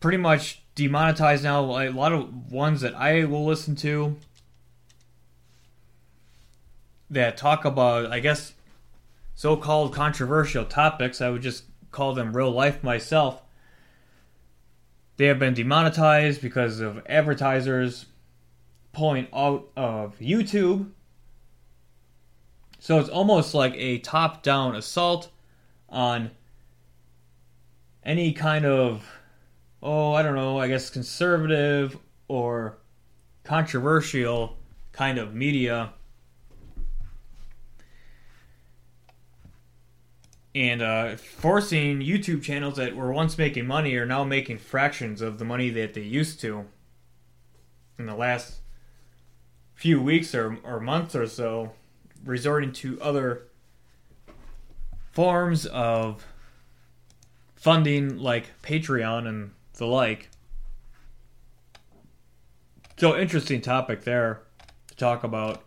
pretty 0.00 0.18
much 0.18 0.62
demonetized 0.74 1.44
now. 1.44 1.60
A 1.60 1.90
lot 1.90 2.12
of 2.12 2.50
ones 2.50 2.80
that 2.80 2.94
I 2.94 3.24
will 3.24 3.44
listen 3.44 3.76
to 3.76 4.16
that 7.10 7.36
talk 7.36 7.64
about, 7.64 8.10
I 8.12 8.20
guess, 8.20 8.54
so 9.34 9.56
called 9.56 9.94
controversial 9.94 10.64
topics. 10.64 11.20
I 11.20 11.30
would 11.30 11.42
just 11.42 11.64
call 11.90 12.14
them 12.14 12.36
real 12.36 12.50
life 12.50 12.82
myself. 12.82 13.42
They 15.20 15.26
have 15.26 15.38
been 15.38 15.52
demonetized 15.52 16.40
because 16.40 16.80
of 16.80 17.02
advertisers 17.06 18.06
pulling 18.94 19.26
out 19.34 19.68
of 19.76 20.18
YouTube. 20.18 20.92
So 22.78 22.98
it's 22.98 23.10
almost 23.10 23.52
like 23.52 23.74
a 23.76 23.98
top 23.98 24.42
down 24.42 24.74
assault 24.74 25.28
on 25.90 26.30
any 28.02 28.32
kind 28.32 28.64
of, 28.64 29.06
oh, 29.82 30.14
I 30.14 30.22
don't 30.22 30.36
know, 30.36 30.58
I 30.58 30.68
guess 30.68 30.88
conservative 30.88 31.98
or 32.26 32.78
controversial 33.44 34.56
kind 34.92 35.18
of 35.18 35.34
media 35.34 35.92
and 40.54 40.82
uh, 40.82 41.16
forcing 41.16 42.00
YouTube 42.00 42.42
channels 42.42 42.76
that 42.76 42.96
were 42.96 43.12
once 43.12 43.38
making 43.38 43.66
money 43.66 43.94
are 43.96 44.06
now 44.06 44.24
making 44.24 44.58
fractions 44.58 45.20
of 45.20 45.38
the 45.38 45.44
money 45.44 45.70
that 45.70 45.94
they 45.94 46.00
used 46.00 46.40
to 46.40 46.66
in 47.98 48.06
the 48.06 48.14
last 48.14 48.56
few 49.74 50.02
weeks 50.02 50.34
or, 50.34 50.58
or 50.64 50.80
months 50.80 51.14
or 51.14 51.26
so, 51.26 51.72
resorting 52.24 52.72
to 52.72 53.00
other 53.00 53.42
forms 55.12 55.66
of 55.66 56.26
funding 57.54 58.18
like 58.18 58.60
Patreon 58.62 59.28
and 59.28 59.52
the 59.74 59.86
like. 59.86 60.28
So, 62.96 63.16
interesting 63.16 63.60
topic 63.60 64.04
there 64.04 64.42
to 64.88 64.96
talk 64.96 65.24
about. 65.24 65.62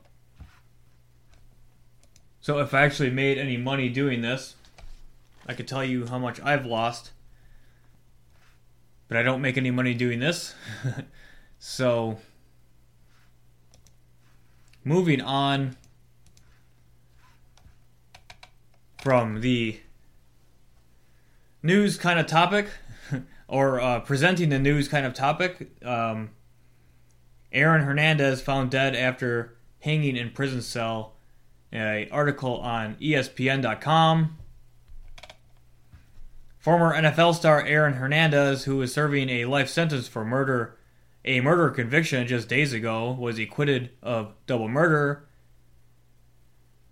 So, 2.41 2.59
if 2.59 2.73
I 2.73 2.83
actually 2.83 3.09
made 3.09 3.37
any 3.37 3.57
money 3.57 3.89
doing 3.89 4.21
this, 4.21 4.55
I 5.45 5.53
could 5.53 5.67
tell 5.67 5.83
you 5.83 6.05
how 6.07 6.17
much 6.17 6.39
I've 6.41 6.65
lost, 6.65 7.11
but 9.07 9.17
I 9.17 9.23
don't 9.23 9.41
make 9.41 9.57
any 9.57 9.71
money 9.71 9.93
doing 9.93 10.19
this. 10.19 10.55
so, 11.59 12.19
moving 14.83 15.21
on 15.21 15.75
from 19.01 19.41
the 19.41 19.79
news 21.61 21.97
kind 21.97 22.19
of 22.19 22.25
topic, 22.25 22.67
or 23.49 23.81
uh, 23.81 23.99
presenting 23.99 24.47
the 24.49 24.59
news 24.59 24.87
kind 24.87 25.05
of 25.05 25.13
topic, 25.13 25.71
um, 25.83 26.29
Aaron 27.51 27.83
Hernandez 27.83 28.41
found 28.41 28.71
dead 28.71 28.95
after 28.95 29.57
hanging 29.79 30.15
in 30.15 30.31
prison 30.31 30.61
cell. 30.61 31.13
An 31.71 32.07
article 32.11 32.59
on 32.59 32.95
ESPN.com 32.97 34.37
Former 36.63 36.93
NFL 36.93 37.35
star 37.35 37.61
Aaron 37.65 37.95
Hernandez, 37.95 38.63
who 38.63 38.77
was 38.77 38.93
serving 38.93 39.27
a 39.27 39.43
life 39.43 39.67
sentence 39.67 40.07
for 40.07 40.23
murder, 40.23 40.77
a 41.25 41.41
murder 41.41 41.69
conviction 41.69 42.25
just 42.25 42.47
days 42.47 42.71
ago, 42.71 43.11
was 43.11 43.37
acquitted 43.37 43.89
of 44.01 44.33
double 44.47 44.69
murder. 44.69 45.25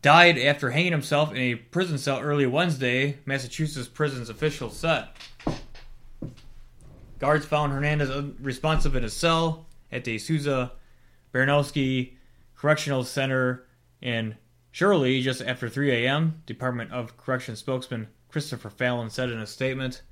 Died 0.02 0.38
after 0.38 0.72
hanging 0.72 0.92
himself 0.92 1.32
in 1.32 1.38
a 1.38 1.56
prison 1.56 1.98
cell 1.98 2.20
early 2.20 2.46
Wednesday, 2.46 3.20
Massachusetts 3.26 3.88
prison's 3.88 4.30
official 4.30 4.70
said. 4.70 5.08
Guards 7.20 7.46
found 7.46 7.72
Hernandez 7.72 8.12
unresponsive 8.12 8.94
in 8.98 9.04
his 9.04 9.14
cell 9.14 9.68
at 9.90 10.04
the 10.04 10.18
Souza 10.18 10.74
Baranowski 11.34 12.16
Correctional 12.58 13.06
Center 13.06 13.64
in 14.02 14.36
Shirley 14.70 15.22
just 15.22 15.42
after 15.42 15.70
3 15.70 15.92
a.m. 15.92 16.44
Department 16.46 16.92
of 16.92 17.16
Correction 17.16 17.56
spokesman 17.56 18.10
Christopher 18.32 18.70
Fallon 18.70 19.10
said 19.10 19.30
in 19.30 19.40
a 19.40 19.46
statement. 19.46 20.04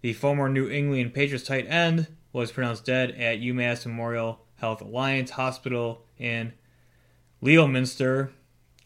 The 0.00 0.14
former 0.14 0.48
New 0.48 0.68
England 0.68 1.12
Patriots 1.14 1.46
tight 1.46 1.66
end 1.68 2.08
was 2.32 2.50
pronounced 2.50 2.84
dead 2.84 3.10
at 3.12 3.40
UMass 3.40 3.86
Memorial 3.86 4.46
Health 4.56 4.80
Alliance 4.80 5.32
Hospital 5.32 6.06
in 6.18 6.54
Leominster. 7.40 8.32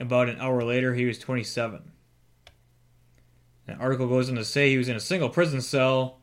About 0.00 0.28
an 0.28 0.40
hour 0.40 0.62
later, 0.62 0.94
he 0.94 1.04
was 1.04 1.18
27. 1.18 1.92
An 3.68 3.76
article 3.78 4.08
goes 4.08 4.28
on 4.28 4.36
to 4.36 4.44
say 4.44 4.70
he 4.70 4.78
was 4.78 4.88
in 4.88 4.96
a 4.96 5.00
single 5.00 5.28
prison 5.28 5.60
cell, 5.60 6.20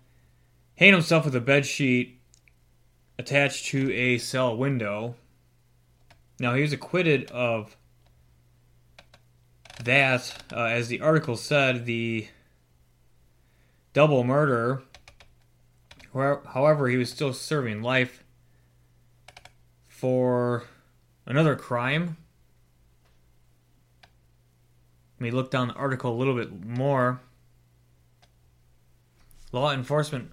hanging 0.75 0.95
himself 0.95 1.25
with 1.25 1.35
a 1.35 1.41
bed 1.41 1.65
sheet 1.65 2.19
attached 3.17 3.67
to 3.67 3.93
a 3.93 4.17
cell 4.17 4.55
window. 4.57 5.15
Now, 6.39 6.55
he 6.55 6.61
was 6.61 6.73
acquitted 6.73 7.31
of 7.31 7.77
that, 9.83 10.43
uh, 10.51 10.63
as 10.63 10.87
the 10.87 11.01
article 11.01 11.35
said, 11.35 11.85
the 11.85 12.27
double 13.93 14.23
murder. 14.23 14.83
However, 16.13 16.87
he 16.87 16.97
was 16.97 17.09
still 17.09 17.33
serving 17.33 17.81
life 17.81 18.23
for 19.87 20.63
another 21.25 21.55
crime. 21.55 22.17
Let 25.19 25.23
me 25.23 25.31
look 25.31 25.51
down 25.51 25.69
the 25.69 25.73
article 25.73 26.13
a 26.13 26.17
little 26.17 26.35
bit 26.35 26.65
more. 26.65 27.21
Law 29.51 29.71
enforcement 29.71 30.31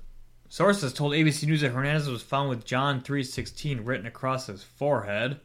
sources 0.49 0.93
told 0.93 1.13
ABC 1.13 1.47
News 1.47 1.61
that 1.61 1.71
Hernandez 1.71 2.09
was 2.09 2.23
found 2.23 2.49
with 2.49 2.65
John 2.65 3.01
3:16 3.01 3.85
written 3.85 4.07
across 4.07 4.49
his 4.49 4.65
forehead. 4.65 5.41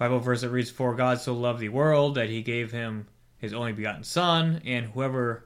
Bible 0.00 0.18
verse 0.18 0.40
that 0.40 0.48
reads, 0.48 0.70
For 0.70 0.94
God 0.94 1.20
so 1.20 1.34
loved 1.34 1.60
the 1.60 1.68
world 1.68 2.14
that 2.14 2.30
he 2.30 2.40
gave 2.40 2.72
him 2.72 3.06
his 3.36 3.52
only 3.52 3.74
begotten 3.74 4.02
Son, 4.02 4.62
and 4.64 4.86
whoever 4.86 5.44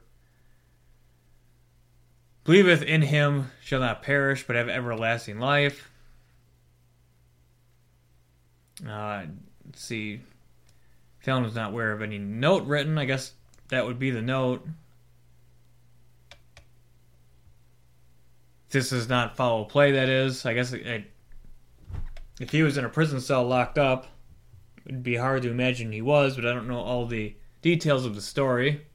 believeth 2.45 2.81
in 2.83 3.03
him 3.03 3.51
shall 3.61 3.81
not 3.81 4.05
perish, 4.05 4.47
but 4.47 4.55
have 4.55 4.69
everlasting 4.69 5.41
life. 5.41 5.91
Uh, 8.89 9.25
see. 9.75 10.21
Fallon 11.19 11.43
was 11.43 11.57
not 11.57 11.71
aware 11.73 11.91
of 11.91 12.01
any 12.01 12.19
note 12.19 12.65
written. 12.65 12.97
I 12.97 13.07
guess 13.07 13.33
that 13.71 13.85
would 13.85 13.99
be 13.99 14.13
the 14.13 14.23
note. 14.23 14.65
This 18.71 18.93
is 18.93 19.09
not 19.09 19.37
foul 19.37 19.65
play, 19.65 19.91
that 19.91 20.09
is. 20.09 20.47
I 20.47 20.55
guess 20.55 20.73
it, 20.73 21.11
if 22.39 22.51
he 22.51 22.63
was 22.63 22.79
in 22.79 22.85
a 22.85 22.89
prison 22.89 23.21
cell 23.21 23.43
locked 23.43 23.79
up, 23.79 24.07
it'd 24.87 25.03
be 25.03 25.17
hard 25.17 25.43
to 25.43 25.51
imagine 25.51 25.93
he 25.93 26.03
was, 26.03 26.37
but 26.37 26.47
I 26.47 26.53
don't 26.53 26.69
know 26.69 26.81
all 26.81 27.07
the 27.07 27.37
details 27.63 28.05
of 28.05 28.15
the 28.15 28.21
story. 28.21 28.87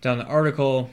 Down 0.00 0.18
the 0.18 0.24
article, 0.24 0.90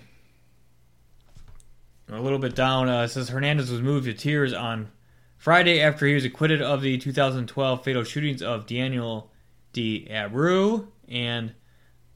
a 2.09 2.21
little 2.21 2.39
bit 2.39 2.55
down, 2.55 2.89
uh, 2.89 3.03
it 3.03 3.09
says 3.09 3.29
Hernandez 3.29 3.71
was 3.71 3.81
moved 3.81 4.05
to 4.05 4.13
tears 4.13 4.53
on 4.53 4.91
Friday 5.37 5.81
after 5.81 6.05
he 6.05 6.13
was 6.13 6.25
acquitted 6.25 6.61
of 6.61 6.81
the 6.81 6.97
2012 6.97 7.83
fatal 7.83 8.03
shootings 8.03 8.41
of 8.41 8.65
Daniel 8.65 9.31
de 9.73 10.07
Abreu 10.09 10.87
and 11.07 11.53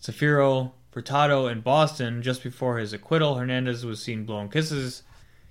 Safiro 0.02 0.72
Furtado 0.94 1.52
in 1.52 1.62
Boston. 1.62 2.22
Just 2.22 2.44
before 2.44 2.78
his 2.78 2.94
acquittal, 2.94 3.36
Hernandez 3.36 3.86
was 3.86 4.02
seen 4.02 4.26
blowing 4.26 4.50
kisses 4.50 5.04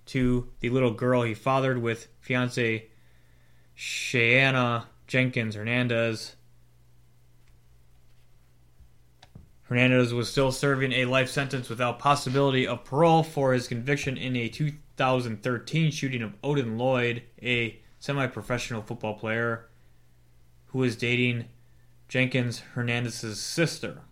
to 0.06 0.48
the 0.60 0.70
little 0.70 0.92
girl 0.92 1.22
he 1.22 1.34
fathered 1.34 1.80
with 1.80 2.08
fiance 2.20 2.88
Shayanna 3.76 4.84
Jenkins 5.10 5.56
Hernandez. 5.56 6.36
Hernandez 9.64 10.14
was 10.14 10.30
still 10.30 10.52
serving 10.52 10.92
a 10.92 11.04
life 11.04 11.28
sentence 11.28 11.68
without 11.68 11.98
possibility 11.98 12.64
of 12.64 12.84
parole 12.84 13.24
for 13.24 13.52
his 13.52 13.66
conviction 13.66 14.16
in 14.16 14.36
a 14.36 14.48
2013 14.48 15.90
shooting 15.90 16.22
of 16.22 16.34
Odin 16.44 16.78
Lloyd, 16.78 17.24
a 17.42 17.80
semi 17.98 18.28
professional 18.28 18.82
football 18.82 19.14
player 19.14 19.66
who 20.66 20.78
was 20.78 20.94
dating 20.94 21.46
Jenkins 22.08 22.60
Hernandez's 22.74 23.40
sister. 23.40 24.02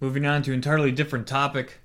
Moving 0.00 0.26
on 0.26 0.42
to 0.42 0.50
an 0.50 0.56
entirely 0.56 0.90
different 0.90 1.28
topic. 1.28 1.78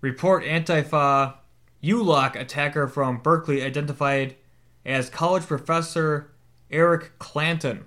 Report 0.00 0.44
Antifa 0.44 1.34
U-Lock 1.80 2.36
attacker 2.36 2.86
from 2.86 3.18
Berkeley 3.18 3.60
identified 3.60 4.36
as 4.84 5.08
college 5.10 5.44
professor 5.44 6.30
Eric 6.70 7.18
Clanton. 7.18 7.86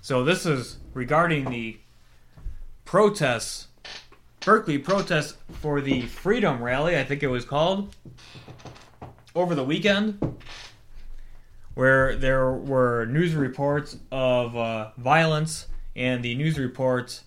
So 0.00 0.24
this 0.24 0.46
is 0.46 0.78
regarding 0.94 1.50
the 1.50 1.78
protests, 2.84 3.68
Berkeley 4.40 4.78
protests 4.78 5.36
for 5.60 5.80
the 5.80 6.02
Freedom 6.02 6.62
Rally, 6.62 6.96
I 6.96 7.04
think 7.04 7.22
it 7.22 7.28
was 7.28 7.44
called, 7.44 7.94
over 9.34 9.54
the 9.54 9.64
weekend, 9.64 10.36
where 11.74 12.16
there 12.16 12.52
were 12.52 13.06
news 13.06 13.34
reports 13.34 13.98
of 14.10 14.56
uh, 14.56 14.92
violence, 14.96 15.66
and 15.94 16.22
the 16.22 16.34
news 16.34 16.58
reports 16.58 17.24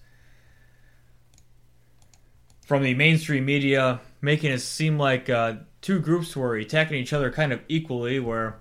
from 2.61 2.83
the 2.83 2.93
mainstream 2.93 3.45
media 3.45 3.99
making 4.21 4.51
it 4.51 4.59
seem 4.59 4.97
like 4.97 5.29
uh, 5.29 5.55
two 5.81 6.00
groups 6.00 6.36
were 6.36 6.55
attacking 6.55 6.98
each 6.98 7.13
other 7.13 7.31
kind 7.31 7.53
of 7.53 7.62
equally, 7.67 8.19
where 8.19 8.59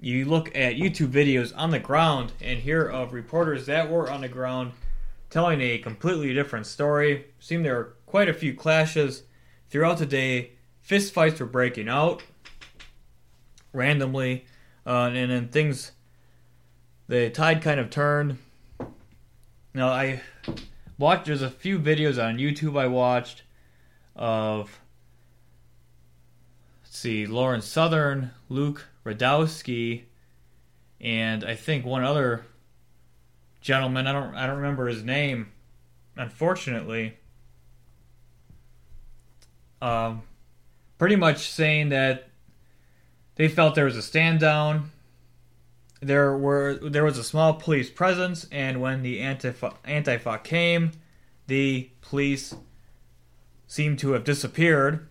you 0.00 0.24
look 0.24 0.48
at 0.48 0.74
YouTube 0.74 1.12
videos 1.12 1.52
on 1.56 1.70
the 1.70 1.78
ground 1.78 2.32
and 2.40 2.60
hear 2.60 2.84
of 2.84 3.12
reporters 3.12 3.66
that 3.66 3.90
were 3.90 4.10
on 4.10 4.20
the 4.20 4.28
ground 4.28 4.72
telling 5.30 5.60
a 5.60 5.78
completely 5.78 6.34
different 6.34 6.66
story. 6.66 7.26
Seemed 7.38 7.64
there 7.64 7.76
were 7.76 7.94
quite 8.06 8.28
a 8.28 8.34
few 8.34 8.54
clashes 8.54 9.22
throughout 9.70 9.98
the 9.98 10.06
day. 10.06 10.52
Fist 10.80 11.14
fights 11.14 11.40
were 11.40 11.46
breaking 11.46 11.88
out 11.88 12.22
randomly, 13.72 14.44
uh, 14.86 15.10
and 15.12 15.30
then 15.30 15.48
things. 15.48 15.92
The 17.08 17.30
tide 17.30 17.62
kind 17.62 17.80
of 17.80 17.90
turned. 17.90 18.38
Now 19.74 19.88
I 19.88 20.22
watched. 20.98 21.26
There's 21.26 21.42
a 21.42 21.50
few 21.50 21.78
videos 21.78 22.22
on 22.22 22.38
YouTube 22.38 22.78
I 22.78 22.86
watched 22.86 23.42
of. 24.16 24.81
See, 26.94 27.26
Lauren 27.26 27.62
Southern, 27.62 28.32
Luke 28.50 28.84
Rudkowski, 29.02 30.02
and 31.00 31.42
I 31.42 31.54
think 31.54 31.86
one 31.86 32.04
other 32.04 32.44
gentleman. 33.62 34.06
I 34.06 34.12
don't 34.12 34.34
I 34.34 34.46
don't 34.46 34.58
remember 34.58 34.88
his 34.88 35.02
name, 35.02 35.52
unfortunately. 36.18 37.16
Um, 39.80 40.24
pretty 40.98 41.16
much 41.16 41.48
saying 41.50 41.88
that 41.88 42.28
they 43.36 43.48
felt 43.48 43.74
there 43.74 43.86
was 43.86 43.96
a 43.96 44.02
stand 44.02 44.40
down. 44.40 44.90
There 46.02 46.36
were 46.36 46.74
there 46.74 47.04
was 47.04 47.16
a 47.16 47.24
small 47.24 47.54
police 47.54 47.88
presence, 47.88 48.46
and 48.52 48.82
when 48.82 49.02
the 49.02 49.20
Antifa, 49.20 49.76
Antifa 49.86 50.44
came, 50.44 50.92
the 51.46 51.88
police 52.02 52.54
seemed 53.66 53.98
to 54.00 54.12
have 54.12 54.24
disappeared 54.24 55.08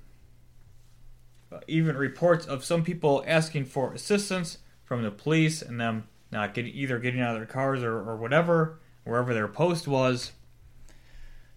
Uh, 1.51 1.59
even 1.67 1.97
reports 1.97 2.45
of 2.45 2.63
some 2.63 2.83
people 2.83 3.23
asking 3.27 3.65
for 3.65 3.93
assistance 3.93 4.59
from 4.85 5.03
the 5.03 5.11
police 5.11 5.61
and 5.61 5.79
them 5.79 6.07
not 6.31 6.53
getting 6.53 6.73
either 6.73 6.97
getting 6.97 7.19
out 7.19 7.33
of 7.33 7.39
their 7.41 7.45
cars 7.45 7.83
or, 7.83 7.97
or 7.97 8.15
whatever 8.15 8.79
wherever 9.03 9.33
their 9.33 9.47
post 9.47 9.87
was. 9.87 10.31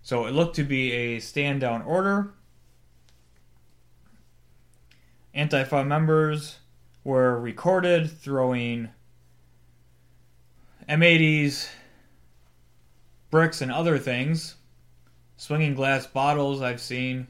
So 0.03 0.27
it 0.27 0.33
looked 0.33 0.57
to 0.57 0.65
be 0.65 0.93
a 0.93 1.21
stand 1.21 1.61
down 1.61 1.83
order. 1.83 2.35
Antifa 5.35 5.87
members 5.87 6.59
were 7.03 7.39
recorded 7.41 8.11
throwing 8.11 8.91
M80s, 10.89 11.69
bricks, 13.31 13.61
and 13.61 13.73
other 13.73 13.99
things, 13.99 14.57
swinging 15.37 15.75
glass 15.75 16.07
bottles. 16.07 16.63
I've 16.63 16.81
seen 16.81 17.27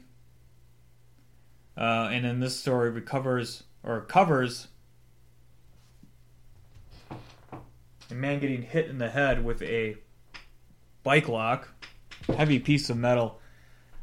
uh, 1.77 2.09
and 2.11 2.25
in 2.25 2.39
this 2.39 2.59
story 2.59 2.89
recovers 2.89 3.63
or 3.83 4.01
covers 4.01 4.67
a 8.09 8.13
man 8.13 8.39
getting 8.39 8.61
hit 8.61 8.87
in 8.87 8.97
the 8.97 9.09
head 9.09 9.43
with 9.43 9.61
a 9.61 9.97
bike 11.03 11.27
lock, 11.27 11.69
heavy 12.35 12.59
piece 12.59 12.89
of 12.89 12.97
metal. 12.97 13.39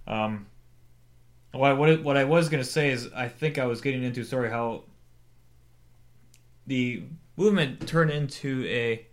Um, 0.07 0.47
what 1.53 1.77
what, 1.77 2.03
what 2.03 2.17
I 2.17 2.25
was 2.25 2.49
gonna 2.49 2.65
say 2.65 2.91
is 2.91 3.11
I 3.15 3.29
think 3.29 3.59
I 3.59 3.67
was 3.67 3.81
getting 3.81 4.03
into 4.03 4.25
sorry 4.25 4.51
how 4.51 4.85
the 6.67 7.03
movement 7.37 7.87
turned 7.87 8.11
into 8.11 8.65
a 8.67 9.07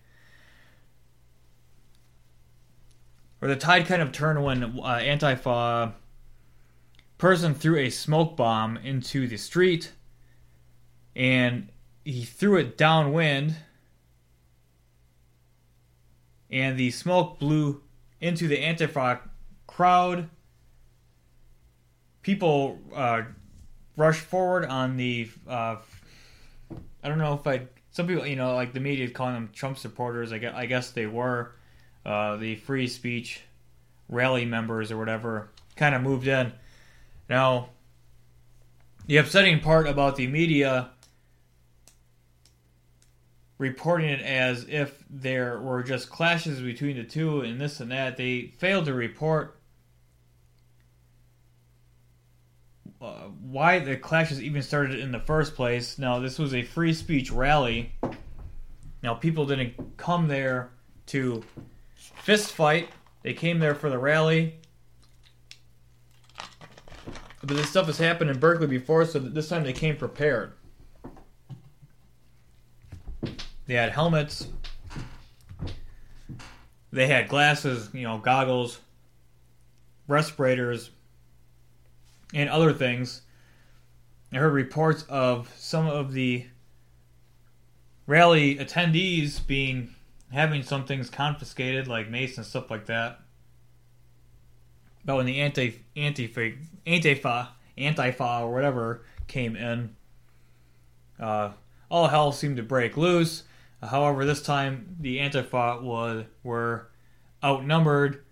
or 3.41 3.47
the 3.47 3.55
tide 3.55 3.85
kind 3.85 4.01
of 4.01 4.11
turned 4.11 4.43
when 4.43 4.63
uh, 4.63 4.99
Antifa 5.01 5.93
person 7.19 7.53
threw 7.53 7.77
a 7.77 7.91
smoke 7.91 8.35
bomb 8.35 8.77
into 8.77 9.27
the 9.27 9.37
street 9.37 9.91
and 11.15 11.69
he 12.03 12.23
threw 12.23 12.57
it 12.57 12.77
downwind 12.77 13.55
and 16.49 16.79
the 16.79 16.89
smoke 16.91 17.37
blew 17.37 17.81
into 18.19 18.47
the 18.47 18.57
Antifa 18.57 19.19
crowd. 19.67 20.29
People 22.21 22.79
uh, 22.95 23.23
rushed 23.95 24.21
forward 24.21 24.65
on 24.65 24.97
the. 24.97 25.29
Uh, 25.47 25.77
I 27.03 27.07
don't 27.07 27.19
know 27.19 27.33
if 27.33 27.45
I. 27.47 27.67
Some 27.91 28.07
people, 28.07 28.25
you 28.25 28.35
know, 28.35 28.55
like 28.55 28.73
the 28.73 28.79
media 28.79 29.09
calling 29.09 29.33
them 29.33 29.49
Trump 29.53 29.77
supporters. 29.77 30.31
I 30.31 30.37
guess, 30.37 30.53
I 30.55 30.65
guess 30.65 30.91
they 30.91 31.05
were. 31.05 31.53
Uh, 32.05 32.37
the 32.37 32.55
free 32.55 32.87
speech 32.87 33.41
rally 34.07 34.45
members 34.45 34.91
or 34.91 34.97
whatever 34.97 35.49
kind 35.75 35.93
of 35.93 36.01
moved 36.01 36.27
in. 36.27 36.51
Now, 37.29 37.69
the 39.05 39.17
upsetting 39.17 39.59
part 39.59 39.87
about 39.87 40.15
the 40.15 40.27
media 40.27 40.89
reporting 43.59 44.09
it 44.09 44.21
as 44.21 44.65
if 44.69 45.03
there 45.09 45.59
were 45.59 45.83
just 45.83 46.09
clashes 46.09 46.61
between 46.61 46.97
the 46.97 47.03
two 47.03 47.41
and 47.41 47.61
this 47.61 47.79
and 47.79 47.91
that, 47.91 48.17
they 48.17 48.53
failed 48.57 48.85
to 48.85 48.93
report 48.93 49.59
uh, 53.01 53.25
why 53.41 53.79
the 53.79 53.95
clashes 53.95 54.41
even 54.41 54.61
started 54.61 54.99
in 54.99 55.11
the 55.11 55.19
first 55.19 55.55
place. 55.55 55.99
Now, 55.99 56.19
this 56.19 56.39
was 56.39 56.53
a 56.53 56.63
free 56.63 56.93
speech 56.93 57.31
rally. 57.31 57.93
Now, 59.03 59.13
people 59.13 59.45
didn't 59.45 59.97
come 59.97 60.27
there 60.27 60.71
to 61.07 61.43
fist 61.95 62.53
fight. 62.53 62.89
They 63.23 63.33
came 63.33 63.59
there 63.59 63.75
for 63.75 63.89
the 63.89 63.97
rally. 63.97 64.55
But 67.49 67.57
this 67.57 67.71
stuff 67.71 67.87
has 67.87 67.97
happened 67.97 68.29
in 68.29 68.37
Berkeley 68.39 68.67
before, 68.67 69.03
so 69.05 69.17
this 69.17 69.49
time 69.49 69.63
they 69.63 69.73
came 69.73 69.97
prepared. 69.97 70.53
They 73.65 73.73
had 73.73 73.91
helmets. 73.91 74.47
They 76.91 77.07
had 77.07 77.27
glasses, 77.27 77.89
you 77.91 78.03
know, 78.03 78.19
goggles. 78.19 78.79
respirators, 80.07 80.89
and 82.33 82.49
other 82.49 82.73
things. 82.73 83.21
I 84.33 84.37
heard 84.37 84.53
reports 84.53 85.03
of 85.09 85.53
some 85.57 85.87
of 85.87 86.13
the 86.13 86.45
rally 88.05 88.57
attendees 88.57 89.45
being 89.45 89.95
having 90.31 90.61
some 90.61 90.85
things 90.85 91.09
confiscated, 91.09 91.87
like 91.87 92.09
mace 92.09 92.37
and 92.37 92.45
stuff 92.45 92.69
like 92.69 92.85
that. 92.87 93.21
But 95.05 95.15
when 95.15 95.25
the 95.25 95.39
anti 95.39 95.83
antifa 95.95 96.57
antifa 96.85 97.47
antifa 97.77 98.41
or 98.41 98.53
whatever 98.53 99.05
came 99.27 99.55
in, 99.55 99.95
uh, 101.19 101.51
all 101.89 102.07
hell 102.07 102.31
seemed 102.31 102.57
to 102.57 102.63
break 102.63 102.97
loose. 102.97 103.43
However, 103.81 104.25
this 104.25 104.41
time 104.41 104.97
the 104.99 105.19
antifa 105.19 105.81
was 105.81 106.25
were 106.43 106.89
outnumbered, 107.43 108.23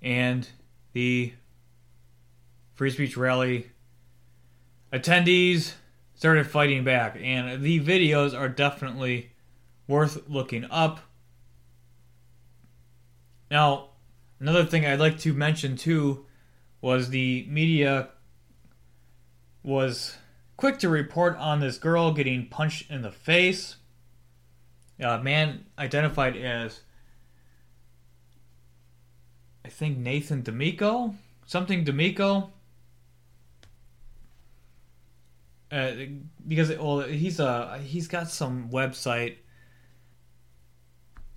and 0.00 0.48
the 0.92 1.34
free 2.74 2.90
speech 2.90 3.16
rally 3.16 3.70
attendees 4.92 5.74
started 6.14 6.46
fighting 6.46 6.84
back. 6.84 7.18
And 7.20 7.62
the 7.62 7.80
videos 7.80 8.38
are 8.38 8.48
definitely 8.48 9.30
worth 9.86 10.28
looking 10.28 10.64
up. 10.70 11.00
Now, 13.50 13.87
another 14.40 14.64
thing 14.64 14.86
I'd 14.86 15.00
like 15.00 15.18
to 15.20 15.32
mention 15.32 15.76
too 15.76 16.26
was 16.80 17.10
the 17.10 17.46
media 17.48 18.08
was 19.62 20.16
quick 20.56 20.78
to 20.78 20.88
report 20.88 21.36
on 21.36 21.60
this 21.60 21.78
girl 21.78 22.12
getting 22.12 22.46
punched 22.48 22.90
in 22.90 23.02
the 23.02 23.10
face. 23.10 23.76
A 25.00 25.22
man 25.22 25.66
identified 25.78 26.36
as, 26.36 26.80
I 29.64 29.68
think, 29.68 29.98
Nathan 29.98 30.42
Damigo? 30.42 31.14
Something 31.46 31.84
Damigo. 31.84 32.50
Uh, 35.70 35.92
because 36.46 36.70
well, 36.70 37.00
he's 37.00 37.38
a 37.40 37.78
he's 37.78 38.08
got 38.08 38.30
some 38.30 38.70
website 38.70 39.36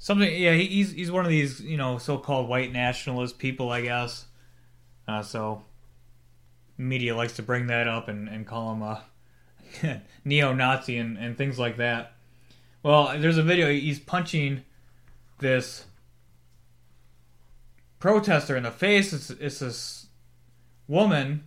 something 0.01 0.35
yeah 0.35 0.53
he's 0.53 0.91
he's 0.91 1.11
one 1.11 1.23
of 1.23 1.29
these 1.29 1.61
you 1.61 1.77
know 1.77 1.99
so-called 1.99 2.49
white 2.49 2.73
nationalist 2.73 3.37
people 3.37 3.69
i 3.69 3.81
guess. 3.81 4.25
Uh, 5.07 5.21
so 5.21 5.63
media 6.77 7.15
likes 7.15 7.35
to 7.35 7.43
bring 7.43 7.67
that 7.67 7.87
up 7.87 8.07
and, 8.07 8.27
and 8.27 8.47
call 8.47 8.73
him 8.73 8.81
a 8.81 9.03
neo-nazi 10.25 10.97
and, 10.97 11.17
and 11.17 11.37
things 11.37 11.59
like 11.59 11.77
that. 11.77 12.13
Well 12.81 13.15
there's 13.19 13.37
a 13.37 13.43
video 13.43 13.69
he's 13.69 13.99
punching 13.99 14.63
this 15.39 15.85
protester 17.99 18.57
in 18.57 18.63
the 18.63 18.71
face. 18.71 19.13
It's, 19.13 19.29
it's 19.29 19.59
this 19.59 20.07
woman 20.87 21.43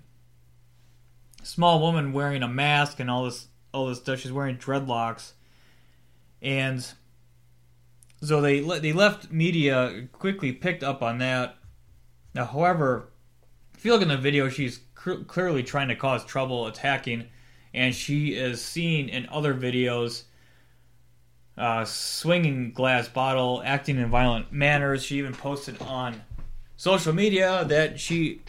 small 1.43 1.81
woman 1.81 2.13
wearing 2.13 2.43
a 2.43 2.49
mask 2.49 3.01
and 3.01 3.11
all 3.11 3.25
this 3.25 3.49
all 3.73 3.87
this 3.87 3.99
stuff. 3.99 4.21
She's 4.21 4.33
wearing 4.33 4.59
dreadlocks. 4.59 5.33
And 6.41 6.87
so 8.25 8.41
they 8.41 8.61
they 8.61 8.93
left 8.93 9.31
media 9.31 10.09
quickly 10.13 10.53
picked 10.53 10.83
up 10.83 11.03
on 11.03 11.19
that. 11.19 11.57
Now, 12.35 12.47
however, 12.47 13.11
if 13.75 13.85
you 13.85 13.93
look 13.93 14.03
in 14.03 14.09
the 14.09 14.17
video, 14.17 14.49
she's 14.49 14.81
cr- 14.95 15.23
clearly 15.27 15.63
trying 15.63 15.89
to 15.89 15.97
cause 15.97 16.25
trouble, 16.25 16.67
attacking, 16.67 17.27
and 17.73 17.95
she 17.95 18.35
is 18.35 18.63
seen 18.63 19.09
in 19.09 19.29
other 19.29 19.55
videos 19.55 20.25
uh, 21.57 21.85
swinging 21.85 22.73
glass 22.73 23.09
bottle, 23.09 23.63
acting 23.65 23.99
in 23.99 24.11
violent 24.11 24.53
manners. 24.53 25.05
She 25.05 25.19
even 25.19 25.35
posted 25.35 25.81
on 25.83 26.23
social 26.77 27.13
media 27.13 27.65
that 27.67 28.01
she 28.01 28.43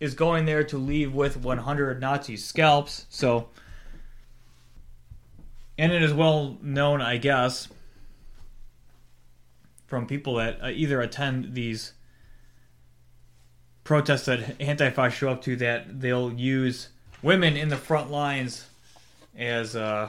is 0.00 0.14
going 0.14 0.44
there 0.44 0.64
to 0.64 0.78
leave 0.78 1.14
with 1.14 1.36
100 1.36 2.00
Nazi 2.00 2.36
scalps. 2.36 3.06
So, 3.08 3.48
and 5.78 5.92
it 5.92 6.02
is 6.02 6.12
well 6.12 6.58
known, 6.62 7.00
I 7.00 7.16
guess, 7.16 7.68
from 9.94 10.08
people 10.08 10.34
that 10.34 10.58
uh, 10.60 10.70
either 10.70 11.00
attend 11.00 11.54
these 11.54 11.92
protests 13.84 14.24
that 14.24 14.58
Antifa 14.58 15.08
show 15.08 15.28
up 15.28 15.42
to 15.42 15.54
that 15.54 16.00
they'll 16.00 16.32
use 16.32 16.88
women 17.22 17.56
in 17.56 17.68
the 17.68 17.76
front 17.76 18.10
lines 18.10 18.66
as 19.38 19.76
uh, 19.76 20.08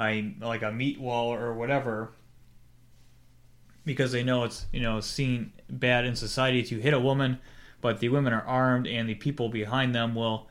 a 0.00 0.34
like 0.40 0.62
a 0.62 0.72
meat 0.72 1.00
wall 1.00 1.32
or 1.32 1.54
whatever 1.54 2.10
because 3.84 4.10
they 4.10 4.24
know 4.24 4.42
it's 4.42 4.66
you 4.72 4.80
know 4.80 4.98
seen 4.98 5.52
bad 5.68 6.04
in 6.04 6.16
society 6.16 6.64
to 6.64 6.80
hit 6.80 6.92
a 6.92 6.98
woman 6.98 7.38
but 7.80 8.00
the 8.00 8.08
women 8.08 8.32
are 8.32 8.42
armed 8.42 8.88
and 8.88 9.08
the 9.08 9.14
people 9.14 9.48
behind 9.48 9.94
them 9.94 10.12
will 10.12 10.48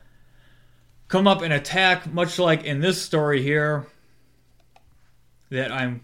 come 1.06 1.26
up 1.26 1.42
and 1.42 1.52
attack 1.52 2.10
much 2.10 2.38
like 2.38 2.64
in 2.64 2.80
this 2.80 3.02
story 3.02 3.42
here 3.42 3.86
that 5.50 5.70
I'm 5.70 6.00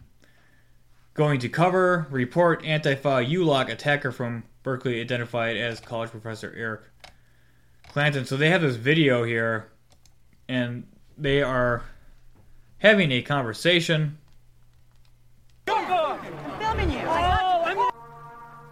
Going 1.16 1.40
to 1.40 1.48
cover, 1.48 2.07
report 2.11 2.62
Antifa 2.62 3.26
U-Lock 3.26 3.70
attacker 3.70 4.12
from 4.12 4.44
Berkeley 4.62 5.00
identified 5.00 5.57
as 5.57 5.81
college 5.81 6.11
professor 6.11 6.52
Eric 6.55 6.83
Clanton. 7.88 8.26
So 8.26 8.37
they 8.37 8.50
have 8.50 8.61
this 8.61 8.76
video 8.76 9.24
here, 9.24 9.70
and 10.46 10.87
they 11.16 11.42
are 11.42 11.83
having 12.76 13.12
a 13.12 13.22
conversation. 13.22 14.18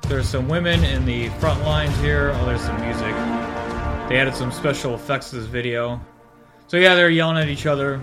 There's 0.03 0.29
some 0.29 0.47
women 0.47 0.85
in 0.85 1.07
the 1.07 1.31
front 1.41 1.63
lines 1.63 1.99
here. 2.01 2.33
Oh, 2.35 2.45
there's 2.45 2.61
some 2.61 2.79
music. 2.83 3.15
They 4.11 4.19
added 4.19 4.35
some 4.35 4.53
special 4.53 4.95
effects 4.95 5.31
to 5.31 5.37
this 5.37 5.47
video. 5.47 5.99
So 6.67 6.77
yeah, 6.77 6.95
they're 6.95 7.09
yelling 7.09 7.39
at 7.39 7.49
each 7.49 7.65
other. 7.65 8.03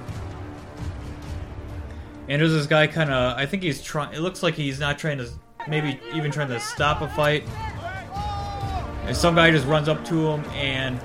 And 2.31 2.41
there's 2.41 2.53
this 2.53 2.65
guy 2.65 2.87
kind 2.87 3.11
of, 3.11 3.37
I 3.37 3.45
think 3.45 3.61
he's 3.61 3.83
trying, 3.83 4.13
it 4.13 4.21
looks 4.21 4.41
like 4.41 4.53
he's 4.53 4.79
not 4.79 4.97
trying 4.97 5.17
to, 5.17 5.29
maybe 5.67 5.99
even 6.13 6.31
trying 6.31 6.47
to 6.47 6.61
stop 6.61 7.01
a 7.01 7.09
fight. 7.09 7.43
And 9.05 9.17
some 9.17 9.35
guy 9.35 9.51
just 9.51 9.67
runs 9.67 9.89
up 9.89 10.05
to 10.05 10.29
him 10.29 10.45
and 10.51 10.97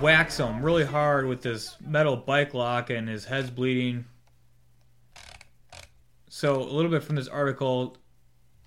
whacks 0.00 0.40
him 0.40 0.62
really 0.62 0.86
hard 0.86 1.26
with 1.26 1.42
this 1.42 1.76
metal 1.82 2.16
bike 2.16 2.54
lock 2.54 2.88
and 2.88 3.10
his 3.10 3.26
head's 3.26 3.50
bleeding. 3.50 4.06
So, 6.30 6.62
a 6.62 6.72
little 6.72 6.90
bit 6.90 7.02
from 7.02 7.16
this 7.16 7.28
article, 7.28 7.98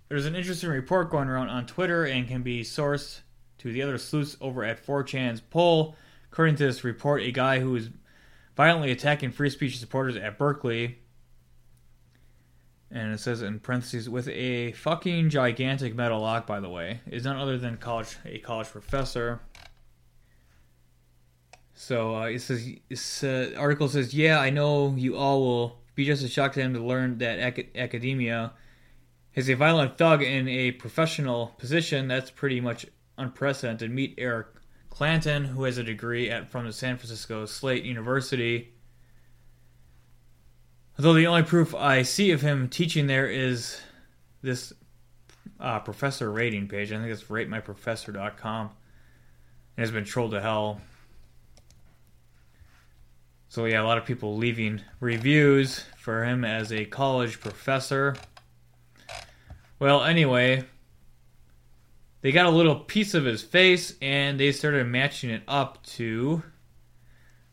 there's 0.07 0.27
an 0.27 0.35
interesting 0.35 0.69
report 0.69 1.09
going 1.09 1.29
around 1.29 1.49
on 1.49 1.65
Twitter 1.65 2.05
and 2.05 2.27
can 2.27 2.43
be 2.43 2.61
sourced 2.61 3.21
to 3.57 3.73
the 3.73 3.81
other 3.81 3.97
sleuths 3.97 4.37
over 4.39 4.63
at 4.63 4.85
4chan's 4.85 5.41
pol. 5.41 5.95
According 6.31 6.57
to 6.57 6.65
this 6.67 6.83
report, 6.83 7.23
a 7.23 7.31
guy 7.31 7.59
who 7.59 7.75
is 7.75 7.89
violently 8.55 8.91
attacking 8.91 9.31
free 9.31 9.49
speech 9.49 9.79
supporters 9.79 10.15
at 10.15 10.37
Berkeley 10.37 10.99
and 12.93 13.11
it 13.11 13.19
says 13.19 13.41
in 13.41 13.59
parentheses 13.59 14.07
with 14.07 14.27
a 14.29 14.71
fucking 14.73 15.29
gigantic 15.29 15.95
metal 15.95 16.21
lock 16.21 16.45
by 16.45 16.59
the 16.59 16.69
way 16.69 17.01
is 17.07 17.25
none 17.25 17.35
other 17.35 17.57
than 17.57 17.75
college 17.77 18.17
a 18.23 18.37
college 18.39 18.67
professor. 18.67 19.41
So 21.73 22.15
uh, 22.15 22.25
it 22.25 22.39
says 22.39 22.69
this 22.87 23.23
uh, 23.23 23.51
article 23.57 23.89
says 23.89 24.13
yeah 24.13 24.39
i 24.39 24.49
know 24.49 24.93
you 24.95 25.17
all 25.17 25.41
will 25.41 25.79
be 25.95 26.05
just 26.05 26.23
as 26.23 26.31
shocked 26.31 26.53
to 26.53 26.61
him 26.61 26.73
to 26.73 26.79
learn 26.79 27.17
that 27.17 27.39
ac- 27.39 27.69
academia 27.75 28.53
is 29.33 29.49
a 29.49 29.55
violent 29.55 29.97
thug 29.97 30.21
in 30.21 30.47
a 30.47 30.71
professional 30.71 31.47
position. 31.57 32.07
That's 32.07 32.29
pretty 32.29 32.61
much 32.61 32.85
unprecedented. 33.17 33.91
Meet 33.91 34.15
eric 34.17 34.47
clanton 34.91 35.45
who 35.45 35.63
has 35.63 35.79
a 35.79 35.83
degree 35.83 36.29
at 36.29 36.51
from 36.51 36.67
the 36.67 36.73
san 36.73 36.97
francisco 36.97 37.47
state 37.47 37.83
university 37.83 38.72
Although 40.97 41.13
the 41.13 41.27
only 41.27 41.43
proof 41.43 41.73
I 41.73 42.03
see 42.03 42.31
of 42.31 42.41
him 42.41 42.69
teaching 42.69 43.07
there 43.07 43.27
is 43.27 43.79
this 44.41 44.73
uh, 45.59 45.79
professor 45.79 46.31
rating 46.31 46.67
page. 46.67 46.91
I 46.91 46.97
think 46.97 47.11
it's 47.11 47.23
ratemyprofessor.com. 47.23 48.69
It 49.77 49.81
has 49.81 49.91
been 49.91 50.05
trolled 50.05 50.31
to 50.31 50.41
hell. 50.41 50.81
So 53.49 53.65
yeah, 53.65 53.81
a 53.81 53.85
lot 53.85 53.97
of 53.97 54.05
people 54.05 54.37
leaving 54.37 54.81
reviews 54.99 55.83
for 55.97 56.25
him 56.25 56.45
as 56.45 56.71
a 56.71 56.85
college 56.85 57.39
professor. 57.39 58.15
Well, 59.79 60.03
anyway, 60.03 60.65
they 62.21 62.31
got 62.31 62.45
a 62.45 62.51
little 62.51 62.75
piece 62.75 63.13
of 63.13 63.25
his 63.25 63.41
face 63.41 63.95
and 64.01 64.39
they 64.39 64.51
started 64.51 64.85
matching 64.87 65.29
it 65.29 65.43
up 65.47 65.83
to 65.85 66.43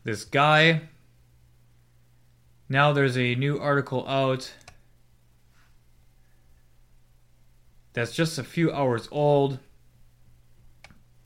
this 0.03 0.25
guy 0.25 0.89
now 2.71 2.93
there's 2.93 3.17
a 3.17 3.35
new 3.35 3.59
article 3.59 4.07
out 4.07 4.53
that's 7.91 8.13
just 8.13 8.37
a 8.37 8.45
few 8.45 8.71
hours 8.71 9.09
old 9.11 9.59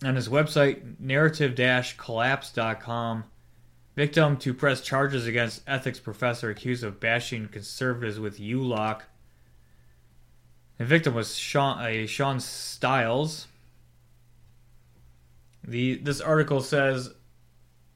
on 0.03 0.15
his 0.15 0.27
website 0.27 0.99
narrative-collapse.com 0.99 3.25
victim 3.95 4.38
to 4.38 4.55
press 4.55 4.81
charges 4.81 5.27
against 5.27 5.62
ethics 5.67 5.99
professor 5.99 6.49
accused 6.49 6.84
of 6.84 6.99
bashing 6.99 7.47
conservatives 7.47 8.19
with 8.19 8.39
U-lock. 8.39 9.03
The 10.79 10.86
victim 10.86 11.13
was 11.13 11.38
sean, 11.38 11.79
a 11.79 12.05
uh, 12.05 12.08
sean 12.08 12.39
stiles. 12.39 13.45
The 15.63 15.97
this 15.97 16.21
article 16.21 16.62
says 16.62 17.13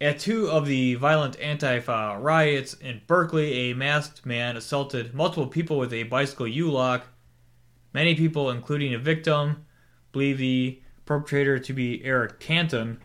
at 0.01 0.19
two 0.19 0.49
of 0.49 0.65
the 0.65 0.95
violent 0.95 1.37
Antifa 1.39 2.21
riots 2.21 2.73
in 2.75 3.01
Berkeley, 3.05 3.71
a 3.71 3.75
masked 3.75 4.25
man 4.25 4.55
assaulted 4.55 5.13
multiple 5.13 5.47
people 5.47 5.77
with 5.77 5.91
a 5.91 6.03
bicycle 6.03 6.47
U-lock. 6.47 7.07
Many 7.93 8.15
people, 8.15 8.49
including 8.49 8.93
a 8.93 8.99
victim, 8.99 9.65
believe 10.11 10.37
the 10.37 10.81
perpetrator 11.05 11.59
to 11.59 11.73
be 11.73 12.03
Eric 12.05 12.39
Clanton. 12.39 12.99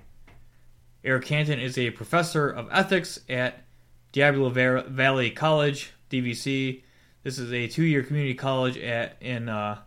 Eric 1.02 1.26
Clanton 1.26 1.58
is 1.58 1.76
a 1.76 1.90
professor 1.90 2.48
of 2.48 2.68
ethics 2.70 3.20
at 3.28 3.64
Diablo 4.12 4.50
Valley 4.50 5.30
College, 5.30 5.92
DVC. 6.10 6.82
This 7.24 7.38
is 7.38 7.52
a 7.52 7.66
two-year 7.66 8.04
community 8.04 8.34
college 8.34 8.78
at 8.78 9.16
in 9.20 9.48
uh, 9.48 9.80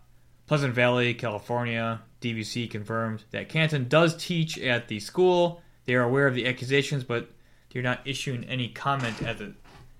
Pleasant 0.47 0.73
Valley, 0.73 1.13
California. 1.13 2.01
DVC 2.19 2.69
confirmed 2.69 3.23
that 3.31 3.47
Clanton 3.47 3.87
does 3.87 4.17
teach 4.17 4.57
at 4.57 4.87
the 4.87 4.99
school. 4.99 5.61
They 5.87 5.95
are 5.95 6.03
aware 6.03 6.27
of 6.27 6.35
the 6.35 6.45
accusations, 6.45 7.05
but 7.05 7.31
they're 7.71 7.81
not 7.81 8.01
issuing 8.05 8.43
any 8.43 8.67
comment 8.67 9.23
at 9.23 9.39
the 9.39 9.53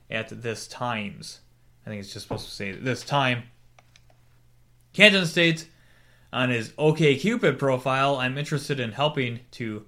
at 0.10 0.44
this 0.44 0.68
times. 0.68 1.40
I 1.86 1.90
think 1.90 2.02
it's 2.02 2.14
just 2.14 2.24
supposed 2.24 2.46
to 2.46 2.52
say 2.52 2.74
this 2.74 3.04
time. 3.04 3.44
Clanton 4.94 5.26
states 5.26 5.66
on 6.32 6.50
his 6.50 6.72
OKCupid 6.72 7.58
profile, 7.58 8.18
I'm 8.18 8.38
interested 8.38 8.80
in 8.80 8.92
helping 8.92 9.42
to 9.52 9.86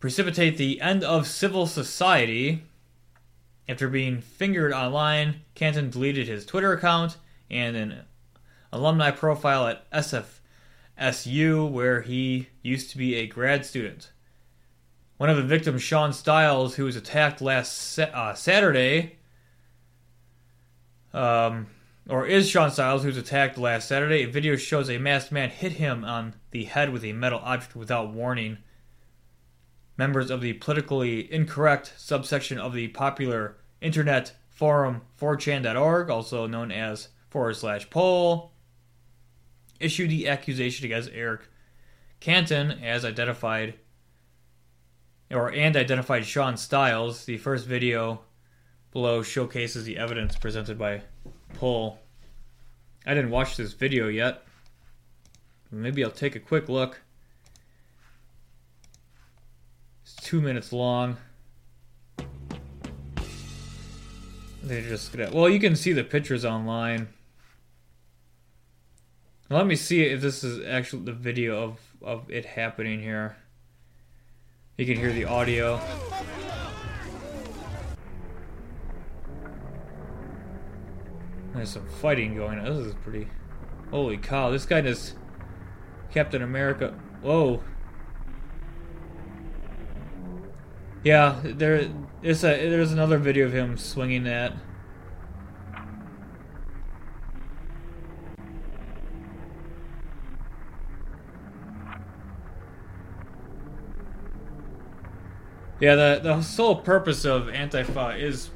precipitate 0.00 0.56
the 0.56 0.80
end 0.80 1.04
of 1.04 1.26
civil 1.26 1.66
society. 1.66 2.64
After 3.68 3.88
being 3.88 4.20
fingered 4.20 4.72
online, 4.72 5.42
Clanton 5.54 5.90
deleted 5.90 6.26
his 6.26 6.44
Twitter 6.44 6.72
account 6.72 7.18
and 7.50 7.76
an 7.76 8.02
alumni 8.72 9.10
profile 9.12 9.68
at 9.68 9.88
SFSU, 9.92 11.70
where 11.70 12.02
he 12.02 12.48
used 12.62 12.90
to 12.90 12.98
be 12.98 13.14
a 13.14 13.26
grad 13.26 13.64
student. 13.64 14.10
One 15.18 15.30
of 15.30 15.36
the 15.36 15.42
victims, 15.42 15.82
Sean 15.82 16.12
Stiles, 16.12 16.76
who 16.76 16.84
was 16.84 16.94
attacked 16.94 17.42
last 17.42 17.98
uh, 17.98 18.34
Saturday, 18.34 19.16
um, 21.12 21.66
or 22.08 22.24
is 22.24 22.48
Sean 22.48 22.70
Stiles, 22.70 23.02
who 23.02 23.08
was 23.08 23.16
attacked 23.16 23.58
last 23.58 23.88
Saturday. 23.88 24.22
A 24.22 24.28
video 24.28 24.54
shows 24.54 24.88
a 24.88 24.98
masked 24.98 25.32
man 25.32 25.50
hit 25.50 25.72
him 25.72 26.04
on 26.04 26.36
the 26.52 26.64
head 26.64 26.92
with 26.92 27.04
a 27.04 27.12
metal 27.12 27.40
object 27.42 27.74
without 27.74 28.12
warning. 28.12 28.58
Members 29.96 30.30
of 30.30 30.40
the 30.40 30.52
politically 30.52 31.30
incorrect 31.32 31.94
subsection 31.96 32.60
of 32.60 32.72
the 32.72 32.86
popular 32.88 33.56
internet 33.80 34.34
forum 34.48 35.02
4chan.org, 35.20 36.10
also 36.10 36.46
known 36.46 36.70
as 36.70 37.08
forward 37.28 37.56
slash 37.56 37.90
pol, 37.90 38.52
issued 39.80 40.10
the 40.10 40.28
accusation 40.28 40.86
against 40.86 41.10
Eric 41.12 41.40
Clanton 42.20 42.70
as 42.70 43.04
identified 43.04 43.74
or 45.30 45.52
and 45.52 45.76
identified 45.76 46.24
Sean 46.24 46.56
Stiles. 46.56 47.24
The 47.24 47.38
first 47.38 47.66
video 47.66 48.20
below 48.92 49.22
showcases 49.22 49.84
the 49.84 49.98
evidence 49.98 50.36
presented 50.36 50.78
by 50.78 51.02
Pol. 51.54 51.98
I 53.06 53.14
didn't 53.14 53.30
watch 53.30 53.56
this 53.56 53.72
video 53.72 54.08
yet. 54.08 54.44
Maybe 55.70 56.02
I'll 56.02 56.10
take 56.10 56.36
a 56.36 56.40
quick 56.40 56.68
look. 56.68 57.02
It's 60.02 60.14
two 60.16 60.40
minutes 60.40 60.72
long. 60.72 61.18
They're 64.62 64.82
just 64.82 65.12
gonna. 65.12 65.30
Well, 65.32 65.48
you 65.48 65.60
can 65.60 65.76
see 65.76 65.92
the 65.92 66.04
pictures 66.04 66.44
online. 66.44 67.08
Let 69.50 69.66
me 69.66 69.76
see 69.76 70.02
if 70.02 70.20
this 70.20 70.44
is 70.44 70.64
actually 70.66 71.04
the 71.04 71.12
video 71.12 71.62
of, 71.62 71.80
of 72.02 72.30
it 72.30 72.44
happening 72.44 73.00
here. 73.00 73.36
You 74.78 74.86
can 74.86 74.94
hear 74.94 75.12
the 75.12 75.24
audio. 75.24 75.80
There's 81.52 81.70
some 81.70 81.88
fighting 82.00 82.36
going 82.36 82.60
on. 82.60 82.64
This 82.64 82.86
is 82.86 82.94
pretty. 83.02 83.26
Holy 83.90 84.18
cow! 84.18 84.50
This 84.50 84.66
guy 84.66 84.78
is 84.78 85.16
Captain 86.12 86.42
America. 86.42 86.96
Whoa. 87.22 87.60
Yeah, 91.02 91.40
there 91.42 91.90
is 92.22 92.44
a 92.44 92.70
there's 92.70 92.92
another 92.92 93.18
video 93.18 93.46
of 93.46 93.52
him 93.52 93.78
swinging 93.78 94.22
that. 94.24 94.52
Yeah, 105.80 105.94
the 105.94 106.20
the 106.22 106.42
sole 106.42 106.76
purpose 106.76 107.24
of 107.24 107.46
Antifa 107.46 108.18
is 108.20 108.50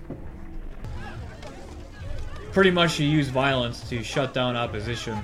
pretty 2.51 2.71
much 2.71 2.97
to 2.97 3.05
use 3.05 3.29
violence 3.29 3.89
to 3.89 4.03
shut 4.03 4.35
down 4.35 4.57
opposition. 4.57 5.19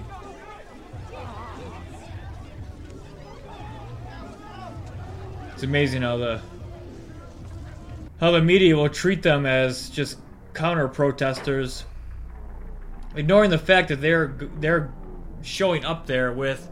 It's 5.52 5.64
amazing 5.64 6.02
how 6.02 6.18
the 6.18 6.40
how 8.20 8.30
the 8.30 8.42
media 8.42 8.76
will 8.76 8.88
treat 8.88 9.22
them 9.22 9.44
as 9.44 9.90
just 9.90 10.18
counter 10.54 10.86
protesters, 10.86 11.84
ignoring 13.16 13.50
the 13.50 13.58
fact 13.58 13.88
that 13.88 14.00
they're 14.00 14.34
they're 14.60 14.92
showing 15.42 15.84
up 15.84 16.06
there 16.06 16.32
with 16.32 16.70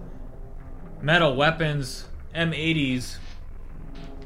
metal 1.02 1.34
weapons, 1.34 2.04
M80s, 2.32 3.16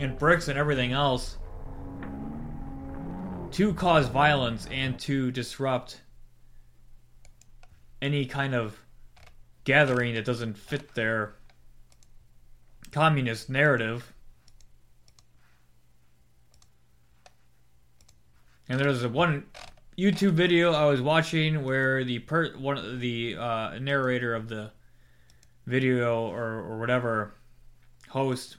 and 0.01 0.19
bricks 0.19 0.49
and 0.49 0.59
everything 0.59 0.93
else 0.93 1.37
to 3.53 3.75
cause 3.75 4.09
violence 4.09 4.67
and 4.71 4.99
to 4.99 5.31
disrupt 5.31 6.01
any 8.01 8.25
kind 8.25 8.55
of 8.55 8.81
gathering 9.65 10.15
that 10.15 10.25
doesn't 10.25 10.57
fit 10.57 10.95
their 10.95 11.35
communist 12.93 13.51
narrative. 13.51 14.13
And 18.69 18.81
there's 18.81 19.03
a 19.03 19.09
one 19.09 19.45
YouTube 19.99 20.33
video 20.33 20.73
I 20.73 20.87
was 20.87 21.03
watching 21.03 21.63
where 21.63 22.05
the 22.05 22.21
per 22.21 22.57
one 22.57 22.79
of 22.79 23.01
the 23.01 23.37
uh, 23.37 23.79
narrator 23.81 24.35
of 24.35 24.49
the 24.49 24.71
video 25.67 26.29
or 26.29 26.61
or 26.61 26.79
whatever 26.79 27.35
host 28.09 28.57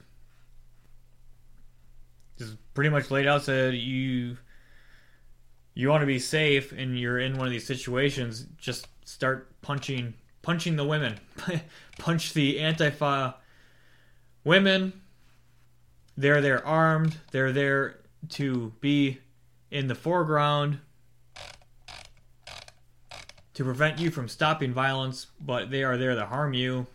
just 2.42 2.74
pretty 2.74 2.90
much 2.90 3.10
laid 3.10 3.26
out 3.26 3.42
said 3.42 3.74
you 3.74 4.36
you 5.74 5.88
want 5.88 6.02
to 6.02 6.06
be 6.06 6.18
safe 6.18 6.72
and 6.72 6.98
you're 6.98 7.18
in 7.18 7.36
one 7.36 7.46
of 7.46 7.52
these 7.52 7.66
situations, 7.66 8.46
just 8.58 8.88
start 9.04 9.60
punching 9.62 10.14
punching 10.42 10.76
the 10.76 10.84
women. 10.84 11.18
Punch 11.98 12.32
the 12.34 12.58
Antifa 12.58 13.34
women. 14.44 14.92
They're 16.16 16.40
there 16.40 16.66
armed. 16.66 17.16
They're 17.30 17.52
there 17.52 18.00
to 18.30 18.72
be 18.80 19.18
in 19.70 19.86
the 19.86 19.94
foreground 19.94 20.78
to 23.54 23.64
prevent 23.64 23.98
you 23.98 24.10
from 24.10 24.28
stopping 24.28 24.72
violence, 24.72 25.26
but 25.40 25.70
they 25.70 25.82
are 25.84 25.96
there 25.96 26.14
to 26.14 26.26
harm 26.26 26.54
you. 26.54 26.86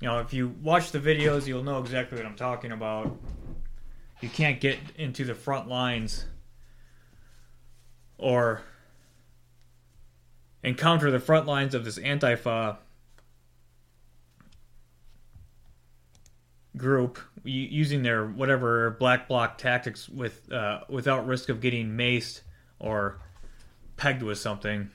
You 0.00 0.08
know, 0.08 0.18
if 0.20 0.32
you 0.32 0.48
watch 0.62 0.92
the 0.92 0.98
videos, 0.98 1.46
you'll 1.46 1.62
know 1.62 1.78
exactly 1.78 2.16
what 2.16 2.26
I'm 2.26 2.36
talking 2.36 2.72
about. 2.72 3.18
You 4.22 4.30
can't 4.30 4.58
get 4.60 4.78
into 4.96 5.24
the 5.24 5.34
front 5.34 5.68
lines 5.68 6.24
or 8.16 8.62
encounter 10.62 11.10
the 11.10 11.20
front 11.20 11.46
lines 11.46 11.74
of 11.74 11.84
this 11.84 11.98
Antifa 11.98 12.78
group 16.76 17.18
using 17.44 18.02
their 18.02 18.26
whatever 18.26 18.90
black 18.98 19.28
bloc 19.28 19.58
tactics 19.58 20.08
with 20.08 20.50
uh, 20.52 20.80
without 20.88 21.26
risk 21.26 21.48
of 21.48 21.60
getting 21.60 21.88
maced 21.90 22.40
or 22.78 23.20
pegged 23.96 24.22
with 24.22 24.38
something. 24.38 24.90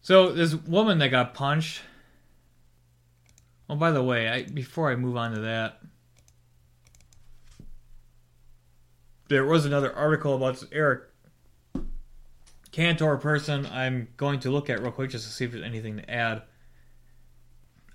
So 0.00 0.32
this 0.32 0.54
woman 0.54 0.98
that 0.98 1.08
got 1.08 1.34
punched 1.34 1.82
Oh, 3.70 3.76
by 3.76 3.92
the 3.92 4.02
way, 4.02 4.28
I, 4.28 4.42
before 4.42 4.90
I 4.90 4.96
move 4.96 5.16
on 5.16 5.32
to 5.32 5.40
that, 5.42 5.80
there 9.28 9.44
was 9.44 9.64
another 9.64 9.94
article 9.94 10.34
about 10.34 10.54
this 10.54 10.68
Eric 10.72 11.04
Cantor 12.72 13.16
person 13.18 13.66
I'm 13.66 14.08
going 14.16 14.40
to 14.40 14.50
look 14.50 14.68
at 14.70 14.80
real 14.80 14.90
quick 14.90 15.10
just 15.10 15.24
to 15.24 15.32
see 15.32 15.44
if 15.44 15.52
there's 15.52 15.62
anything 15.62 15.98
to 15.98 16.10
add. 16.10 16.42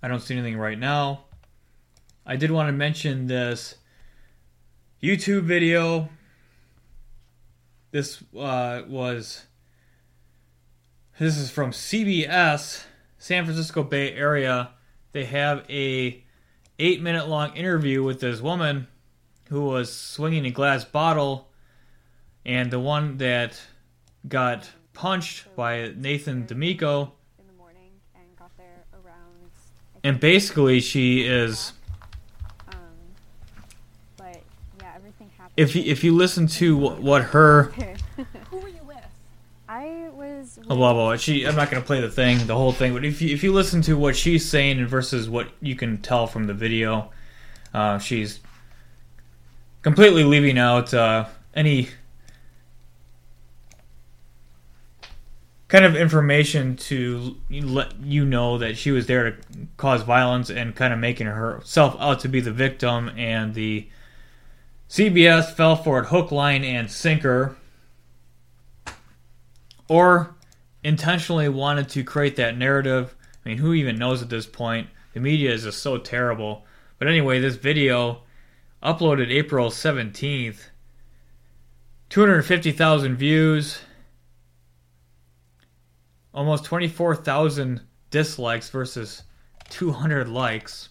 I 0.02 0.08
don't 0.08 0.22
see 0.22 0.34
anything 0.34 0.58
right 0.58 0.80
now. 0.80 1.26
I 2.26 2.38
did 2.38 2.52
want 2.52 2.70
to 2.70 2.74
mention 2.74 3.28
this 3.28 3.76
YouTube 5.04 5.42
video. 5.42 6.08
This 7.92 8.24
uh, 8.34 8.84
was. 8.88 9.46
This 11.20 11.38
is 11.38 11.52
from 11.52 11.72
CBS, 11.72 12.86
San 13.18 13.44
Francisco 13.44 13.84
Bay 13.84 14.14
Area 14.14 14.75
they 15.16 15.24
have 15.24 15.64
a 15.70 16.22
eight 16.78 17.02
minute 17.02 17.30
long 17.30 17.56
interview 17.56 18.04
with 18.04 18.20
this 18.20 18.42
woman 18.42 18.86
who 19.48 19.62
was 19.62 19.94
swinging 19.94 20.46
a 20.46 20.52
glass 20.52 20.84
bottle, 20.84 21.48
and 22.46 22.70
the 22.70 22.82
one 22.82 23.16
that 23.20 23.58
got 24.28 24.70
punched 24.92 25.56
by 25.56 25.94
Nathan 25.96 26.46
Damigo. 26.46 27.14
in 27.40 27.48
the 27.48 27.54
morning 27.58 27.92
and 28.14 28.24
got 28.38 28.52
there 28.58 28.84
around. 28.94 29.50
And 30.04 30.20
basically, 30.20 30.82
she 30.82 31.22
is. 31.22 31.72
Um, 32.68 32.76
but 34.18 34.42
yeah, 34.82 34.92
everything 34.98 35.32
happened. 35.38 35.54
If 35.56 35.78
you, 35.78 35.84
if 35.84 36.04
you 36.04 36.14
listen 36.14 36.48
to 36.48 36.76
what 36.76 37.24
her 37.24 37.74
Who 38.52 38.58
were 38.58 38.68
you 38.68 38.84
with? 38.86 38.98
I 39.86 40.10
was. 40.10 40.60
blah 40.68 40.94
blah 40.94 41.16
she 41.18 41.46
I'm 41.46 41.56
not 41.56 41.70
gonna 41.70 41.84
play 41.84 42.02
the 42.02 42.10
thing, 42.10 42.46
the 42.48 42.56
whole 42.56 42.72
thing, 42.72 42.94
but 42.94 43.06
if 43.06 43.22
you 43.22 43.34
if 43.34 43.44
you 43.44 43.54
listen 43.54 43.82
to 43.84 43.98
what 43.98 44.16
she's 44.16 44.48
saying 44.50 44.86
versus 44.88 45.30
what 45.30 45.50
you 45.62 45.76
can 45.76 45.98
tell 46.00 46.26
from 46.28 46.48
the 46.48 46.54
video, 46.54 47.12
uh, 47.74 48.00
she's 48.00 48.40
completely 49.82 50.24
leaving 50.24 50.58
out 50.58 50.94
uh, 50.94 51.26
any 51.54 51.90
kind 55.68 55.86
of 55.86 55.96
information 55.96 56.76
to 56.78 57.36
let 57.50 58.00
you 58.00 58.26
know 58.26 58.58
that 58.58 58.78
she 58.78 58.92
was 58.92 59.06
there 59.06 59.32
to 59.32 59.38
cause 59.78 60.02
violence 60.02 60.50
and 60.50 60.76
kind 60.76 60.94
of 60.94 61.00
making 61.00 61.28
herself 61.28 61.96
out 62.00 62.20
to 62.22 62.28
be 62.28 62.40
the 62.40 62.52
victim 62.52 63.10
and 63.18 63.54
the 63.54 63.88
CBS 64.90 65.52
fell 65.54 65.76
for 65.76 66.00
it 66.00 66.06
hook, 66.08 66.32
line, 66.32 66.64
and 66.64 66.90
sinker 66.90 67.58
or 69.88 70.36
intentionally 70.84 71.50
wanted 71.50 71.90
to 71.90 72.04
create 72.04 72.36
that 72.36 72.58
narrative. 72.58 73.16
I 73.46 73.50
mean, 73.50 73.58
who 73.58 73.74
even 73.74 73.98
knows 73.98 74.22
at 74.22 74.30
this 74.30 74.46
point? 74.46 74.88
The 75.14 75.20
media 75.20 75.52
is 75.52 75.64
just 75.64 75.82
so 75.82 75.98
terrible. 75.98 76.66
But 77.00 77.08
anyway, 77.08 77.40
this 77.40 77.56
video 77.56 78.22
uploaded 78.84 79.32
April 79.32 79.70
17th, 79.70 80.68
250,000 82.10 83.16
views, 83.16 83.80
almost 86.34 86.66
24,000 86.66 87.82
dislikes 88.12 88.70
versus 88.70 89.24
200 89.70 90.30
likes. 90.30 90.90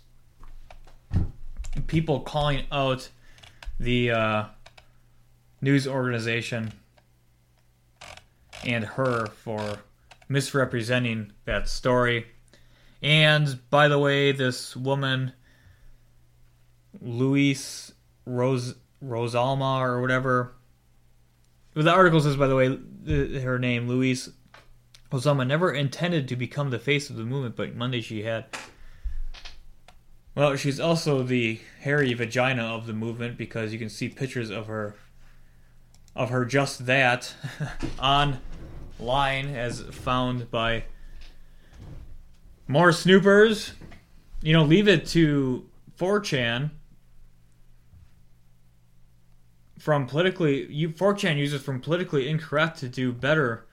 People 1.87 2.21
calling 2.21 2.65
out 2.73 3.09
the 3.79 4.11
uh, 4.11 4.45
news 5.61 5.87
organization 5.87 6.73
and 8.67 8.85
her 8.85 9.27
for 9.27 9.79
misrepresenting 10.29 11.33
that 11.45 11.69
story. 11.69 12.27
And 13.03 13.59
by 13.71 13.89
the 13.89 13.99
way, 13.99 14.33
this 14.33 14.75
woman, 14.75 15.33
Louise 17.01 17.93
Rose 18.25 18.75
Rosealma 19.05 19.81
or 19.81 20.01
whatever, 20.01 20.55
the 21.75 21.91
article 21.91 22.21
says, 22.21 22.37
by 22.37 22.47
the 22.47 22.57
way, 22.57 23.41
her 23.41 23.59
name, 23.59 23.89
Louise 23.89 24.31
Rosealma, 25.11 25.47
never 25.47 25.73
intended 25.73 26.29
to 26.29 26.37
become 26.37 26.71
the 26.71 26.79
face 26.79 27.11
of 27.11 27.17
the 27.17 27.25
movement, 27.25 27.57
but 27.57 27.75
Monday 27.75 28.01
she 28.01 28.23
had. 28.23 28.47
Well, 30.35 30.57
she's 30.57 30.81
also 30.81 31.23
the 31.23 31.61
hairy 31.81 32.13
vagina 32.15 32.63
of 32.63 32.87
the 32.87 32.93
movement 32.93 33.37
because 33.37 33.73
you 33.73 33.79
can 33.79 33.89
see 33.89 34.09
pictures 34.09 34.51
of 34.51 34.67
her 34.67 34.97
of 36.17 36.31
her 36.31 36.45
just 36.45 36.87
that 36.87 37.35
online 38.99 39.55
as 39.55 39.81
found 39.81 40.51
by 40.51 40.85
more 42.69 42.93
snoopers. 42.93 43.73
You 44.43 44.53
know, 44.53 44.65
leave 44.65 44.89
it 44.89 45.07
to 45.09 45.67
4chan 45.99 46.71
from 49.79 50.07
politically 50.07 50.67
you 50.73 50.89
4chan 50.89 51.37
uses 51.37 51.63
from 51.63 51.81
politically 51.81 52.29
incorrect 52.29 52.79
to 52.79 52.89
do 52.89 53.13
better 53.13 53.67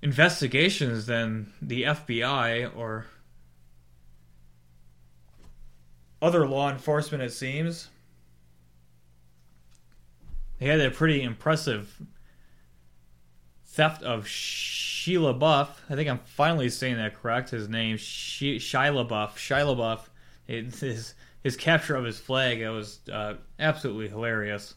investigations 0.00 1.06
than 1.06 1.52
the 1.60 1.82
FBI 1.82 2.76
or 2.76 3.06
other 6.20 6.46
law 6.46 6.70
enforcement 6.70 7.22
it 7.22 7.32
seems. 7.32 7.88
They 10.58 10.66
had 10.66 10.80
a 10.80 10.90
pretty 10.90 11.22
impressive 11.22 12.00
theft 13.72 14.02
of 14.02 14.28
Sheila 14.28 15.32
Buff. 15.32 15.82
I 15.88 15.94
think 15.94 16.08
I'm 16.08 16.20
finally 16.20 16.68
saying 16.68 16.96
that 16.96 17.14
correct. 17.14 17.50
His 17.50 17.68
name, 17.68 17.96
she- 17.96 18.58
Shia 18.58 19.08
Buff. 19.08 19.38
Shia 19.38 19.76
Buff. 19.76 20.10
It, 20.46 20.74
his 20.74 21.14
his 21.42 21.56
capture 21.56 21.96
of 21.96 22.04
his 22.04 22.20
flag. 22.20 22.60
That 22.60 22.70
was 22.70 23.00
uh, 23.10 23.34
absolutely 23.58 24.08
hilarious. 24.08 24.74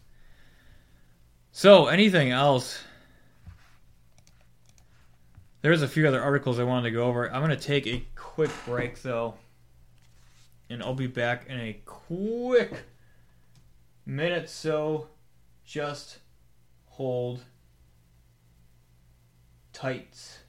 So, 1.51 1.87
anything 1.87 2.31
else? 2.31 2.81
There's 5.61 5.81
a 5.81 5.87
few 5.87 6.07
other 6.07 6.21
articles 6.21 6.59
I 6.59 6.63
wanted 6.63 6.89
to 6.89 6.91
go 6.91 7.05
over. 7.05 7.31
I'm 7.31 7.41
going 7.41 7.49
to 7.49 7.57
take 7.57 7.87
a 7.87 8.03
quick 8.15 8.51
break 8.65 9.01
though, 9.01 9.35
and 10.69 10.81
I'll 10.83 10.93
be 10.93 11.07
back 11.07 11.47
in 11.47 11.59
a 11.59 11.79
quick 11.85 12.83
minute. 14.05 14.49
So, 14.49 15.07
just 15.65 16.19
hold 16.85 17.43
tight. 19.75 20.44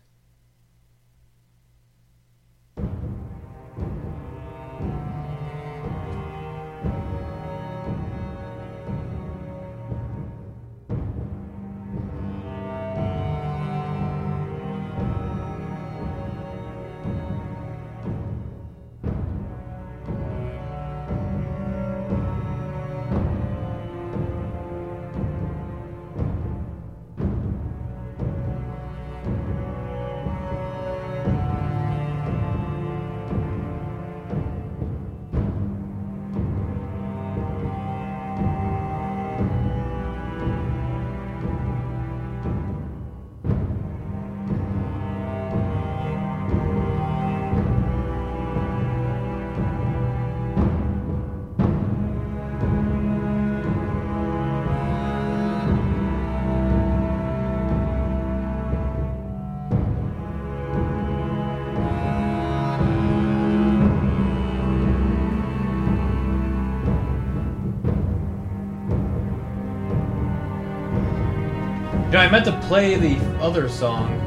I 72.19 72.31
meant 72.31 72.45
to 72.47 72.61
play 72.63 72.97
the 72.97 73.17
other 73.41 73.69
song, 73.69 74.23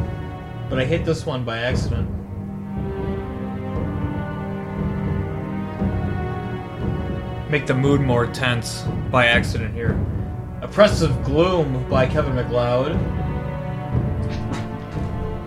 but 0.70 0.80
I 0.80 0.86
hit 0.86 1.06
this 1.06 1.26
one 1.26 1.44
by 1.44 1.60
accident. 1.60 2.10
Make 7.50 7.66
the 7.66 7.74
mood 7.74 8.02
more 8.02 8.28
tense 8.28 8.84
by 9.10 9.26
accident 9.26 9.74
here. 9.74 10.00
Oppressive 10.62 11.24
Gloom 11.24 11.90
by 11.90 12.06
Kevin 12.06 12.36
MacLeod. 12.36 12.94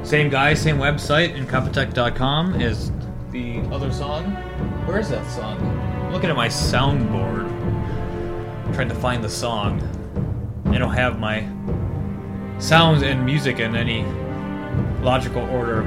Same 0.05 0.29
guy, 0.29 0.55
same 0.55 0.79
website, 0.79 1.37
incompetech.com 1.37 2.61
is 2.61 2.91
the 3.31 3.61
other 3.71 3.93
song. 3.93 4.33
Where 4.87 4.99
is 4.99 5.09
that 5.11 5.25
song? 5.31 5.61
I'm 5.61 6.13
looking 6.13 6.29
at 6.29 6.37
my 6.37 6.49
soundboard, 6.49 7.47
trying 8.75 8.89
to 8.89 8.95
find 8.95 9.23
the 9.23 9.31
song. 9.31 9.81
I 10.67 10.79
don't 10.79 10.93
have 10.93 11.19
my 11.21 11.49
sounds 12.63 13.03
and 13.03 13.27
music 13.27 13.59
in 13.59 13.75
any 13.75 14.05
logical 15.03 15.43
order. 15.51 15.83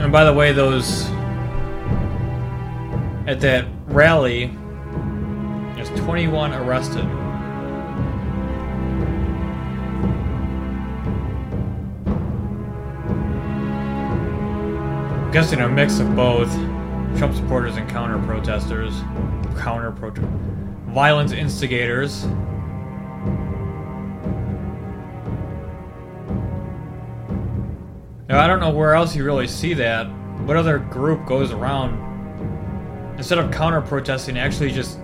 And 0.00 0.10
by 0.10 0.24
the 0.24 0.32
way, 0.32 0.52
those 0.52 1.10
at 3.26 3.38
that 3.40 3.66
rally, 3.88 4.46
there's 5.74 5.90
21 6.00 6.54
arrested. 6.54 7.04
I'm 15.14 15.30
guessing 15.30 15.60
a 15.60 15.68
mix 15.68 16.00
of 16.00 16.16
both 16.16 16.50
Trump 17.18 17.34
supporters 17.36 17.76
and 17.76 17.86
counter 17.90 18.18
protesters 18.26 19.02
counter 19.58 19.90
protest, 19.90 20.26
violence 20.88 21.32
instigators. 21.32 22.24
Now, 28.28 28.38
I 28.38 28.46
don't 28.46 28.60
know 28.60 28.70
where 28.70 28.94
else 28.94 29.16
you 29.16 29.24
really 29.24 29.48
see 29.48 29.74
that. 29.74 30.04
What 30.46 30.56
other 30.56 30.78
group 30.78 31.26
goes 31.26 31.52
around 31.52 31.98
instead 33.16 33.38
of 33.38 33.50
counter 33.50 33.80
protesting, 33.80 34.38
actually 34.38 34.70
just 34.70 34.98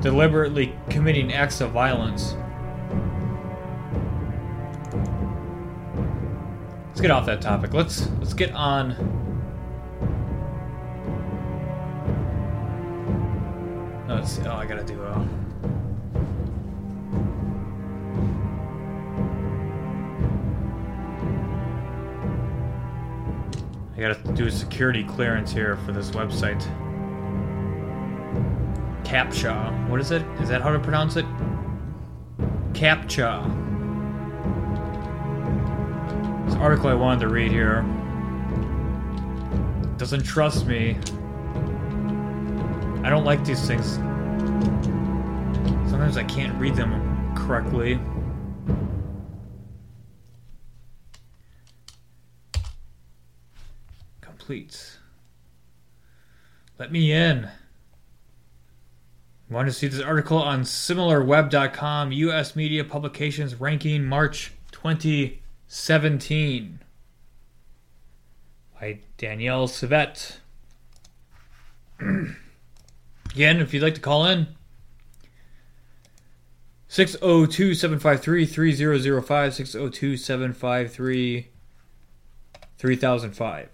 deliberately 0.00 0.74
committing 0.88 1.32
acts 1.32 1.60
of 1.60 1.70
violence? 1.70 2.34
Let's 6.88 7.00
get 7.00 7.10
off 7.10 7.24
that 7.26 7.40
topic. 7.40 7.72
Let's 7.72 8.10
let's 8.18 8.34
get 8.34 8.52
on. 8.52 9.19
See. 14.24 14.42
Oh, 14.42 14.52
I 14.52 14.66
gotta 14.66 14.84
do 14.84 15.02
a. 15.02 15.28
I 23.96 24.00
gotta 24.00 24.32
do 24.34 24.46
a 24.46 24.50
security 24.50 25.04
clearance 25.04 25.52
here 25.52 25.76
for 25.78 25.92
this 25.92 26.10
website. 26.10 26.60
CAPTCHA. 29.04 29.88
What 29.88 30.00
is 30.00 30.10
it? 30.10 30.22
Is 30.40 30.50
that 30.50 30.60
how 30.60 30.70
to 30.70 30.78
pronounce 30.78 31.16
it? 31.16 31.24
CAPTCHA. 32.74 33.44
This 36.44 36.54
article 36.56 36.88
I 36.90 36.94
wanted 36.94 37.20
to 37.20 37.28
read 37.28 37.50
here 37.50 37.82
doesn't 39.96 40.24
trust 40.24 40.66
me. 40.66 40.98
I 43.02 43.08
don't 43.08 43.24
like 43.24 43.44
these 43.46 43.66
things. 43.66 43.98
Sometimes 45.88 46.16
I 46.16 46.24
can't 46.24 46.58
read 46.60 46.74
them 46.74 47.34
correctly. 47.34 48.00
Complete. 54.20 54.98
Let 56.78 56.92
me 56.92 57.12
in. 57.12 57.48
Want 59.50 59.68
to 59.68 59.72
see 59.72 59.88
this 59.88 60.00
article 60.00 60.38
on 60.38 60.62
similarweb.com, 60.62 62.12
US 62.12 62.54
media 62.54 62.84
publications 62.84 63.60
ranking 63.60 64.04
March 64.04 64.52
2017 64.72 66.78
by 68.80 69.00
Daniel 69.18 69.66
Sevitt. 69.66 70.36
Again, 73.32 73.60
if 73.60 73.72
you'd 73.72 73.82
like 73.82 73.94
to 73.94 74.00
call 74.00 74.26
in, 74.26 74.48
602 76.88 77.74
753 77.74 78.44
3005, 78.46 79.54
602 79.54 80.16
753 80.16 81.48
3005. 82.76 83.68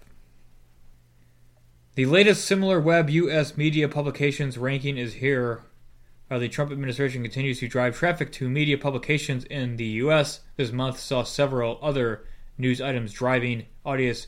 The 1.95 2.05
latest 2.05 2.45
similar 2.45 2.79
web 2.79 3.09
U.S. 3.09 3.57
media 3.57 3.89
publications 3.89 4.59
ranking 4.59 4.99
is 4.99 5.15
here. 5.15 5.63
While 6.27 6.39
the 6.39 6.49
Trump 6.49 6.71
administration 6.71 7.23
continues 7.23 7.59
to 7.61 7.67
drive 7.67 7.97
traffic 7.97 8.31
to 8.33 8.47
media 8.47 8.77
publications 8.77 9.45
in 9.45 9.77
the 9.77 9.85
U.S., 9.85 10.41
this 10.57 10.71
month 10.71 10.99
saw 10.99 11.23
several 11.23 11.79
other 11.81 12.25
news 12.57 12.81
items 12.81 13.13
driving 13.13 13.65
audience, 13.83 14.27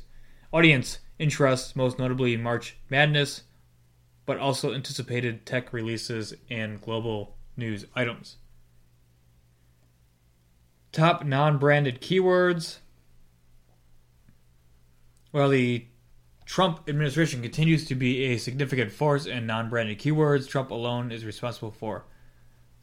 audience 0.52 0.98
interest, 1.20 1.76
most 1.76 2.00
notably 2.00 2.36
March 2.38 2.78
Madness, 2.90 3.44
but 4.30 4.38
also 4.38 4.76
anticipated 4.76 5.44
tech 5.44 5.74
releases 5.74 6.36
and 6.52 6.80
global 6.80 7.36
news 7.58 7.88
items. 7.96 8.36
Top 10.92 11.26
non 11.26 11.58
branded 11.58 12.00
keywords. 12.00 12.78
While 15.32 15.50
the 15.50 15.88
Trump 16.46 16.88
administration 16.88 17.42
continues 17.42 17.88
to 17.88 17.96
be 17.96 18.26
a 18.26 18.38
significant 18.38 18.92
force 18.92 19.26
in 19.26 19.48
non 19.48 19.68
branded 19.68 19.98
keywords. 19.98 20.48
Trump 20.48 20.70
alone 20.70 21.12
is 21.12 21.26
responsible 21.26 21.72
for 21.72 22.06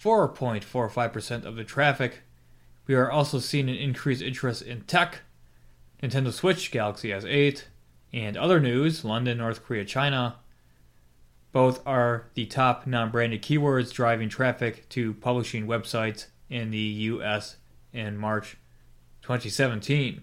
4.45% 0.03 1.45
of 1.45 1.55
the 1.55 1.63
traffic. 1.63 2.23
We 2.89 2.97
are 2.97 3.09
also 3.09 3.39
seeing 3.39 3.69
an 3.69 3.77
increased 3.77 4.21
interest 4.21 4.63
in 4.63 4.81
tech, 4.81 5.21
Nintendo 6.03 6.33
Switch, 6.33 6.73
Galaxy 6.73 7.11
S8, 7.11 7.67
and 8.13 8.37
other 8.37 8.59
news 8.59 9.05
London, 9.05 9.39
North 9.39 9.65
Korea, 9.65 9.85
China. 9.85 10.39
Both 11.57 11.81
are 11.87 12.27
the 12.35 12.45
top 12.45 12.87
non 12.87 13.11
branded 13.11 13.41
keywords 13.41 13.91
driving 13.91 14.29
traffic 14.29 14.87
to 14.91 15.15
publishing 15.15 15.67
websites 15.67 16.27
in 16.51 16.71
the 16.71 16.77
US 16.79 17.57
in 17.95 18.19
March 18.19 18.59
2017. 19.23 20.23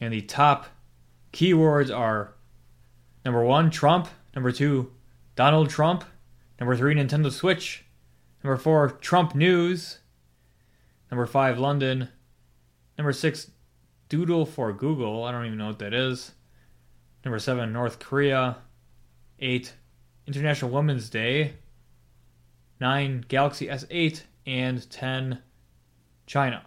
And 0.00 0.12
the 0.12 0.20
top 0.20 0.66
Keywords 1.32 1.92
are 1.92 2.34
number 3.24 3.42
one, 3.42 3.72
Trump. 3.72 4.06
Number 4.36 4.52
two, 4.52 4.92
Donald 5.34 5.68
Trump. 5.68 6.04
Number 6.60 6.76
three, 6.76 6.94
Nintendo 6.94 7.32
Switch. 7.32 7.84
Number 8.44 8.56
four, 8.56 8.88
Trump 8.88 9.34
News. 9.34 9.98
Number 11.10 11.26
five, 11.26 11.58
London. 11.58 12.08
Number 12.96 13.12
six, 13.12 13.50
Doodle 14.08 14.46
for 14.46 14.72
Google. 14.72 15.24
I 15.24 15.32
don't 15.32 15.46
even 15.46 15.58
know 15.58 15.66
what 15.66 15.80
that 15.80 15.92
is. 15.92 16.30
Number 17.24 17.40
seven, 17.40 17.72
North 17.72 17.98
Korea. 17.98 18.58
Eight, 19.38 19.74
International 20.26 20.70
Women's 20.70 21.08
Day. 21.10 21.54
Nine, 22.80 23.24
Galaxy 23.28 23.66
S8. 23.66 24.22
And 24.46 24.90
ten, 24.90 25.38
China. 26.26 26.64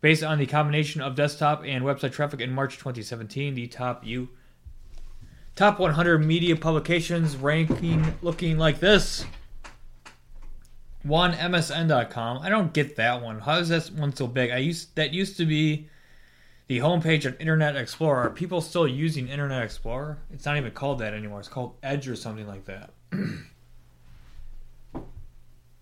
Based 0.00 0.22
on 0.24 0.38
the 0.38 0.46
combination 0.46 1.00
of 1.00 1.14
desktop 1.14 1.62
and 1.64 1.84
website 1.84 2.12
traffic 2.12 2.40
in 2.40 2.52
March 2.52 2.78
2017, 2.78 3.54
the 3.54 3.66
top 3.68 4.04
U 4.04 4.28
top 5.58 5.80
100 5.80 6.24
media 6.24 6.54
publications 6.54 7.36
ranking 7.36 8.14
looking 8.22 8.58
like 8.58 8.78
this. 8.78 9.24
One 11.02 11.32
MSN.com. 11.32 12.38
I 12.38 12.48
don't 12.48 12.72
get 12.72 12.94
that 12.94 13.20
one. 13.20 13.40
How 13.40 13.58
is 13.58 13.68
that 13.70 13.90
one 13.98 14.14
so 14.14 14.28
big? 14.28 14.52
I 14.52 14.58
used 14.58 14.94
that 14.94 15.12
used 15.12 15.36
to 15.38 15.46
be 15.46 15.88
the 16.68 16.78
homepage 16.78 17.24
of 17.24 17.40
Internet 17.40 17.76
Explorer. 17.76 18.26
Are 18.26 18.30
people 18.30 18.60
still 18.60 18.86
using 18.86 19.26
Internet 19.26 19.62
Explorer? 19.64 20.18
It's 20.30 20.44
not 20.44 20.56
even 20.56 20.70
called 20.70 21.00
that 21.00 21.14
anymore. 21.14 21.40
It's 21.40 21.48
called 21.48 21.76
Edge 21.82 22.06
or 22.08 22.14
something 22.14 22.46
like 22.46 22.66
that. 22.66 22.90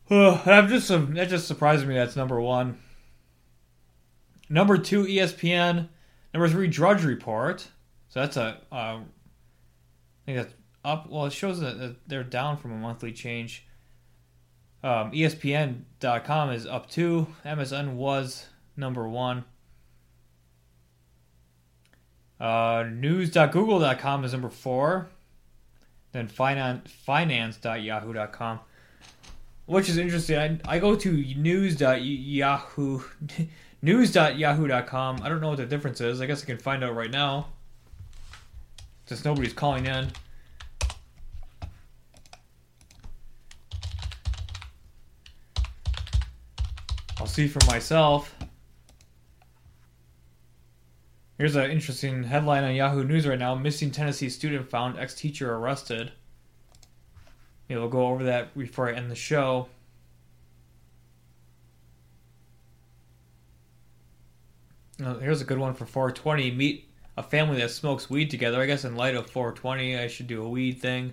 I'm 0.08 0.68
just 0.68 0.88
that 0.88 1.28
just 1.28 1.48
surprised 1.48 1.86
me. 1.86 1.94
That's 1.94 2.14
number 2.14 2.40
one. 2.40 2.78
Number 4.48 4.78
two, 4.78 5.04
ESPN. 5.04 5.88
Number 6.32 6.48
three, 6.48 6.68
Drudge 6.68 7.02
Report. 7.04 7.66
So 8.08 8.20
that's 8.20 8.36
a, 8.36 8.60
uh, 8.70 8.74
I 9.00 9.02
think 10.24 10.38
that's 10.38 10.54
up. 10.84 11.10
Well, 11.10 11.26
it 11.26 11.32
shows 11.32 11.58
that 11.58 11.96
they're 12.06 12.22
down 12.22 12.56
from 12.58 12.72
a 12.72 12.76
monthly 12.76 13.12
change. 13.12 13.66
Um, 14.84 15.10
ESPN.com 15.10 16.50
is 16.50 16.64
up 16.66 16.88
two. 16.88 17.26
MSN 17.44 17.94
was 17.94 18.46
number 18.76 19.08
one. 19.08 19.44
Uh, 22.40 22.84
news.google.com 22.90 24.24
is 24.24 24.32
number 24.32 24.50
four. 24.50 25.08
Then 26.12 26.28
finance, 26.28 26.90
finance.yahoo.com, 26.90 28.60
which 29.66 29.88
is 29.88 29.98
interesting. 29.98 30.60
I, 30.64 30.76
I 30.76 30.78
go 30.78 30.96
to 30.96 31.12
news.yahoo 31.12 33.00
News.yahoo.com. 33.82 35.20
I 35.22 35.28
don't 35.28 35.40
know 35.40 35.50
what 35.50 35.58
the 35.58 35.66
difference 35.66 36.00
is. 36.00 36.20
I 36.20 36.26
guess 36.26 36.42
I 36.42 36.46
can 36.46 36.58
find 36.58 36.82
out 36.82 36.94
right 36.94 37.10
now. 37.10 37.48
Since 39.06 39.24
nobody's 39.24 39.52
calling 39.52 39.86
in. 39.86 40.10
I'll 47.18 47.26
see 47.26 47.46
for 47.46 47.64
myself. 47.66 48.35
Here's 51.38 51.54
an 51.54 51.70
interesting 51.70 52.24
headline 52.24 52.64
on 52.64 52.74
Yahoo 52.74 53.04
News 53.04 53.26
right 53.26 53.38
now. 53.38 53.54
Missing 53.54 53.90
Tennessee 53.90 54.30
student 54.30 54.70
found 54.70 54.98
ex 54.98 55.14
teacher 55.14 55.54
arrested. 55.54 56.12
Maybe 57.68 57.78
we'll 57.78 57.90
go 57.90 58.06
over 58.06 58.24
that 58.24 58.56
before 58.56 58.88
I 58.88 58.94
end 58.94 59.10
the 59.10 59.16
show. 59.16 59.68
Oh, 65.04 65.18
here's 65.18 65.42
a 65.42 65.44
good 65.44 65.58
one 65.58 65.74
for 65.74 65.84
420. 65.84 66.52
Meet 66.52 66.88
a 67.18 67.22
family 67.22 67.58
that 67.60 67.70
smokes 67.70 68.08
weed 68.08 68.30
together. 68.30 68.62
I 68.62 68.66
guess 68.66 68.84
in 68.84 68.96
light 68.96 69.14
of 69.14 69.28
420, 69.28 69.98
I 69.98 70.06
should 70.06 70.26
do 70.26 70.42
a 70.42 70.48
weed 70.48 70.80
thing. 70.80 71.12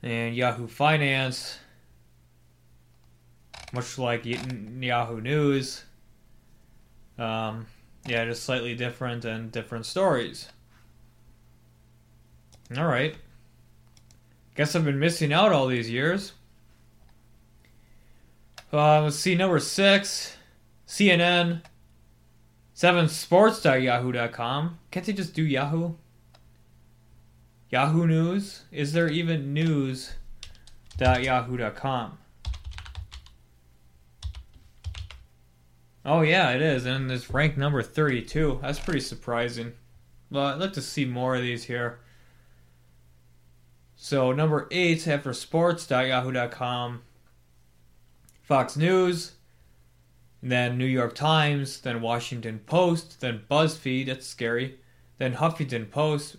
And 0.00 0.36
Yahoo 0.36 0.68
Finance, 0.68 1.58
much 3.72 3.98
like 3.98 4.24
Yahoo 4.24 5.20
News, 5.20 5.82
um, 7.18 7.66
Yeah, 8.06 8.24
just 8.26 8.44
slightly 8.44 8.74
different 8.74 9.24
and 9.24 9.50
different 9.50 9.86
stories. 9.86 10.50
All 12.76 12.86
right. 12.86 13.16
Guess 14.54 14.76
I've 14.76 14.84
been 14.84 14.98
missing 14.98 15.32
out 15.32 15.52
all 15.52 15.66
these 15.66 15.88
years. 15.90 16.32
Uh, 18.72 19.02
let's 19.02 19.16
see, 19.16 19.34
number 19.34 19.58
six, 19.60 20.36
CNN, 20.86 21.62
seven 22.72 23.08
sports.yahoo.com. 23.08 24.78
Can't 24.90 25.06
they 25.06 25.12
just 25.12 25.34
do 25.34 25.44
Yahoo? 25.44 25.94
Yahoo 27.70 28.06
News? 28.06 28.62
Is 28.70 28.92
there 28.92 29.08
even 29.08 29.54
news.yahoo.com? 29.54 32.18
Oh 36.04 36.20
yeah, 36.20 36.50
it 36.50 36.60
is, 36.60 36.84
and 36.84 37.10
it's 37.10 37.30
ranked 37.30 37.56
number 37.56 37.82
32. 37.82 38.58
That's 38.60 38.78
pretty 38.78 39.00
surprising. 39.00 39.72
Well, 40.30 40.46
I'd 40.46 40.60
like 40.60 40.72
to 40.74 40.82
see 40.82 41.04
more 41.04 41.36
of 41.36 41.42
these 41.42 41.64
here. 41.64 42.00
So 43.96 44.32
number 44.32 44.68
eight 44.70 45.08
after 45.08 45.32
sports.yahoo.com, 45.32 47.02
Fox 48.42 48.76
News, 48.76 49.32
then 50.42 50.76
New 50.76 50.84
York 50.84 51.14
Times, 51.14 51.80
then 51.80 52.02
Washington 52.02 52.60
Post, 52.66 53.20
then 53.20 53.44
BuzzFeed. 53.50 54.06
That's 54.06 54.26
scary. 54.26 54.78
Then 55.16 55.36
Huffington 55.36 55.90
Post, 55.90 56.36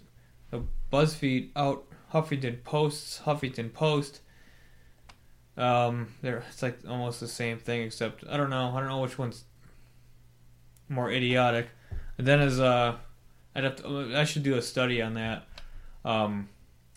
the 0.52 0.64
BuzzFeed 0.92 1.50
out. 1.56 1.86
Huffington 2.14 2.64
Post's 2.64 3.22
Huffington 3.26 3.74
Post. 3.74 4.22
Um, 5.58 6.14
there 6.22 6.44
it's 6.50 6.62
like 6.62 6.80
almost 6.88 7.20
the 7.20 7.28
same 7.28 7.58
thing, 7.58 7.82
except 7.82 8.24
I 8.30 8.38
don't 8.38 8.50
know. 8.50 8.74
I 8.76 8.80
don't 8.80 8.90
know 8.90 9.02
which 9.02 9.18
one's 9.18 9.44
more 10.90 11.12
idiotic. 11.12 11.68
And 12.18 12.28
then 12.28 12.40
as 12.40 12.60
uh, 12.60 12.96
I'd 13.56 13.64
have 13.64 13.76
to, 13.78 14.14
I 14.16 14.24
should 14.24 14.44
do 14.44 14.56
a 14.56 14.62
study 14.62 15.02
on 15.02 15.16
that. 15.16 15.48
Um, 16.04 16.50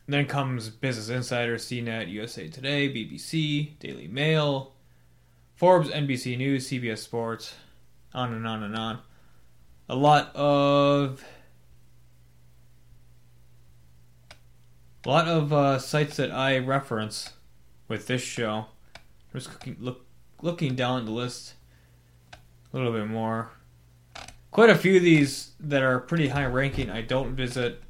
then 0.07 0.27
comes 0.27 0.71
Business 0.71 1.09
Insider, 1.09 1.57
CNET, 1.57 2.11
USA 2.11 2.49
Today, 2.49 2.89
BBC, 2.89 3.79
Daily 3.79 4.09
Mail, 4.09 4.73
Forbes, 5.55 5.91
NBC 5.91 6.39
News, 6.39 6.69
CBS 6.69 6.99
Sports, 6.99 7.55
on 8.15 8.33
and 8.33 8.47
on 8.47 8.63
and 8.63 8.77
on. 8.77 9.01
A 9.89 9.97
lot 9.97 10.35
of 10.35 11.25
a 15.05 15.09
lot 15.09 15.29
of 15.29 15.53
uh, 15.53 15.79
sites 15.79 16.17
that 16.17 16.31
I 16.31 16.59
reference 16.59 17.31
with 17.87 18.07
this 18.07 18.23
show. 18.23 18.67
I'm 18.95 19.41
just 19.41 19.51
looking, 19.51 19.77
look, 19.81 20.05
looking 20.43 20.75
down 20.75 21.05
the 21.05 21.13
list 21.13 21.55
a 22.33 22.77
little 22.77 22.93
bit 22.93 23.07
more. 23.07 23.51
Quite 24.59 24.71
a 24.71 24.75
few 24.75 24.97
of 24.97 25.05
these 25.05 25.53
that 25.61 25.85
are 25.85 26.01
pretty 26.01 26.27
high 26.27 26.47
ranking 26.47 26.91
I 26.91 27.01
don't 27.01 27.37
visit. 27.37 27.81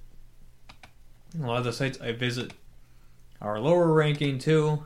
A 1.42 1.46
lot 1.46 1.56
of 1.56 1.64
the 1.64 1.72
sites 1.72 1.98
I 1.98 2.12
visit 2.12 2.52
are 3.40 3.58
lower 3.58 3.90
ranking 3.90 4.38
too. 4.38 4.84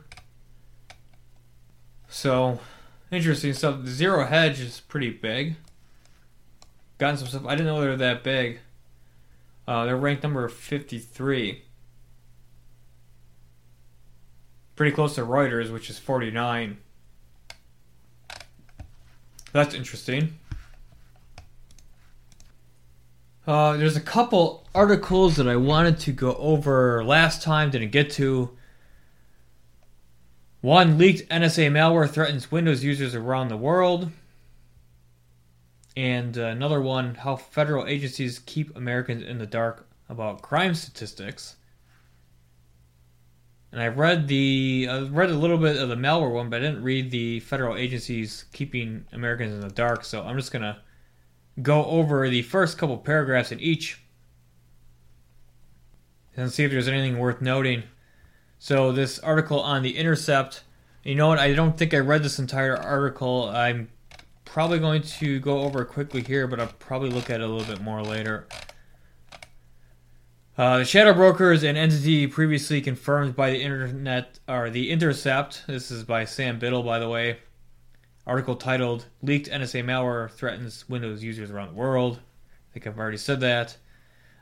So, 2.07 2.61
interesting 3.11 3.51
stuff. 3.51 3.85
Zero 3.85 4.25
Hedge 4.25 4.61
is 4.61 4.79
pretty 4.79 5.09
big. 5.09 5.57
Gotten 6.99 7.17
some 7.17 7.27
stuff. 7.27 7.45
I 7.45 7.53
didn't 7.53 7.65
know 7.67 7.81
they 7.81 7.87
were 7.87 7.97
that 7.97 8.23
big. 8.23 8.61
Uh, 9.67 9.83
they're 9.83 9.97
ranked 9.97 10.23
number 10.23 10.47
53. 10.47 11.63
Pretty 14.77 14.95
close 14.95 15.15
to 15.15 15.21
Reuters, 15.25 15.69
which 15.69 15.89
is 15.89 15.99
49. 15.99 16.77
That's 19.51 19.75
interesting. 19.75 20.39
Uh, 23.45 23.75
there's 23.75 23.97
a 23.97 24.01
couple 24.01 24.65
articles 24.73 25.35
that 25.35 25.47
I 25.47 25.57
wanted 25.57 25.99
to 25.99 26.13
go 26.13 26.33
over 26.35 27.03
last 27.03 27.41
time, 27.41 27.71
didn't 27.71 27.91
get 27.91 28.09
to. 28.11 28.57
One 30.61 30.97
leaked 30.97 31.29
NSA 31.29 31.69
malware 31.71 32.09
threatens 32.09 32.49
Windows 32.49 32.85
users 32.85 33.15
around 33.15 33.49
the 33.49 33.57
world. 33.57 34.09
And 35.97 36.37
uh, 36.37 36.43
another 36.43 36.81
one 36.81 37.15
how 37.15 37.35
federal 37.35 37.85
agencies 37.85 38.39
keep 38.39 38.75
Americans 38.77 39.23
in 39.23 39.37
the 39.39 39.45
dark 39.45 39.87
about 40.07 40.41
crime 40.41 40.73
statistics. 40.73 41.57
And 43.73 43.81
I 43.81 43.87
read 43.87 44.27
the 44.27 44.87
I 44.89 45.01
read 45.01 45.31
a 45.31 45.35
little 45.35 45.57
bit 45.57 45.75
of 45.75 45.89
the 45.89 45.95
malware 45.95 46.31
one, 46.31 46.49
but 46.49 46.61
I 46.61 46.65
didn't 46.65 46.83
read 46.83 47.11
the 47.11 47.41
federal 47.41 47.75
agencies 47.75 48.45
keeping 48.53 49.05
Americans 49.11 49.53
in 49.53 49.59
the 49.59 49.73
dark. 49.73 50.05
So 50.05 50.23
I'm 50.23 50.37
just 50.37 50.51
gonna 50.51 50.81
go 51.61 51.85
over 51.85 52.29
the 52.29 52.41
first 52.41 52.77
couple 52.77 52.97
paragraphs 52.97 53.51
in 53.51 53.59
each 53.59 54.01
and 56.35 56.51
see 56.51 56.63
if 56.63 56.71
there's 56.71 56.87
anything 56.87 57.19
worth 57.19 57.41
noting. 57.41 57.83
So 58.57 58.91
this 58.91 59.19
article 59.19 59.59
on 59.59 59.83
the 59.83 59.97
Intercept, 59.97 60.63
you 61.03 61.15
know 61.15 61.27
what? 61.27 61.39
I 61.39 61.53
don't 61.53 61.77
think 61.77 61.93
I 61.93 61.99
read 61.99 62.23
this 62.23 62.39
entire 62.39 62.75
article. 62.75 63.49
I'm 63.49 63.89
probably 64.45 64.79
going 64.79 65.01
to 65.01 65.39
go 65.39 65.61
over 65.61 65.85
quickly 65.85 66.23
here, 66.23 66.47
but 66.47 66.59
I'll 66.59 66.67
probably 66.79 67.09
look 67.09 67.29
at 67.29 67.41
it 67.41 67.43
a 67.43 67.47
little 67.47 67.71
bit 67.71 67.83
more 67.83 68.01
later. 68.01 68.47
Uh, 70.57 70.79
the 70.79 70.85
shadow 70.85 71.13
brokers 71.13 71.63
an 71.63 71.75
entity 71.75 72.27
previously 72.27 72.79
confirmed 72.79 73.35
by 73.35 73.49
the 73.49 73.61
internet 73.61 74.39
or 74.47 74.69
the 74.69 74.91
Intercept. 74.91 75.65
This 75.67 75.89
is 75.89 76.03
by 76.03 76.25
Sam 76.25 76.59
Biddle, 76.59 76.83
by 76.83 76.99
the 76.99 77.09
way. 77.09 77.39
Article 78.25 78.55
titled 78.55 79.05
"Leaked 79.21 79.49
NSA 79.49 79.83
malware 79.83 80.31
threatens 80.31 80.87
Windows 80.87 81.23
users 81.23 81.51
around 81.51 81.69
the 81.69 81.73
world." 81.79 82.19
I 82.19 82.73
think 82.73 82.87
I've 82.87 82.97
already 82.97 83.17
said 83.17 83.39
that. 83.41 83.77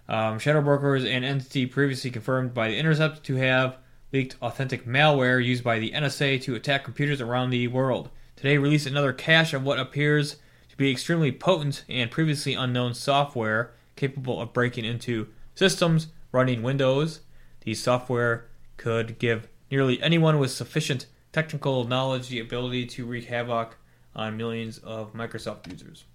Um, 0.07 0.39
shadow 0.39 0.61
brokers 0.61 1.03
an 1.03 1.23
entity 1.23 1.65
previously 1.65 2.11
confirmed 2.11 2.53
by 2.53 2.69
the 2.69 2.77
Intercept 2.77 3.23
to 3.23 3.35
have 3.35 3.77
leaked 4.11 4.35
authentic 4.41 4.85
malware 4.85 5.43
used 5.43 5.63
by 5.63 5.79
the 5.79 5.91
NSA 5.91 6.41
to 6.43 6.55
attack 6.55 6.83
computers 6.83 7.21
around 7.21 7.49
the 7.49 7.67
world. 7.67 8.09
Today 8.35 8.57
released 8.57 8.87
another 8.87 9.13
cache 9.13 9.53
of 9.53 9.63
what 9.63 9.79
appears 9.79 10.37
to 10.69 10.77
be 10.77 10.91
extremely 10.91 11.31
potent 11.31 11.83
and 11.87 12.11
previously 12.11 12.53
unknown 12.53 12.93
software 12.93 13.71
capable 13.95 14.41
of 14.41 14.53
breaking 14.53 14.85
into 14.85 15.27
systems 15.55 16.07
running 16.31 16.63
Windows. 16.63 17.21
The 17.61 17.73
software 17.73 18.47
could 18.77 19.19
give 19.19 19.47
nearly 19.69 20.01
anyone 20.01 20.39
with 20.39 20.51
sufficient 20.51 21.05
technical 21.31 21.85
knowledge 21.85 22.29
the 22.29 22.39
ability 22.39 22.85
to 22.85 23.05
wreak 23.05 23.25
havoc 23.25 23.77
on 24.15 24.37
millions 24.37 24.77
of 24.79 25.13
Microsoft 25.13 25.71
users. 25.71 26.05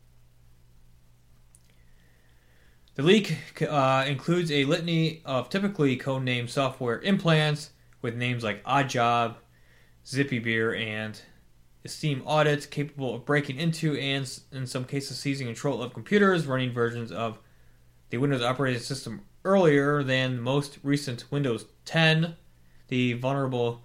The 2.97 3.03
leak 3.03 3.37
uh, 3.63 4.05
includes 4.07 4.51
a 4.51 4.65
litany 4.65 5.21
of 5.25 5.49
typically 5.51 5.99
codenamed 5.99 6.49
software 6.49 6.99
implants 7.01 7.71
with 8.01 8.17
names 8.17 8.43
like 8.43 8.65
Oddjob, 8.65 9.37
Zippy 10.07 10.39
Beer, 10.39 10.75
and 10.75 11.21
Esteem 11.85 12.23
Audit, 12.25 12.71
capable 12.71 13.15
of 13.15 13.27
breaking 13.27 13.59
into 13.59 13.97
and, 13.97 14.41
in 14.51 14.67
some 14.67 14.85
cases, 14.85 15.19
seizing 15.19 15.47
control 15.47 15.83
of 15.83 15.93
computers 15.93 16.47
running 16.47 16.73
versions 16.73 17.13
of 17.13 17.39
the 18.11 18.17
Windows 18.17 18.43
operating 18.43 18.81
system 18.81 19.23
earlier 19.45 20.03
than 20.03 20.41
most 20.41 20.79
recent 20.83 21.25
Windows 21.31 21.67
10. 21.85 22.35
The 22.89 23.13
vulnerable 23.15 23.83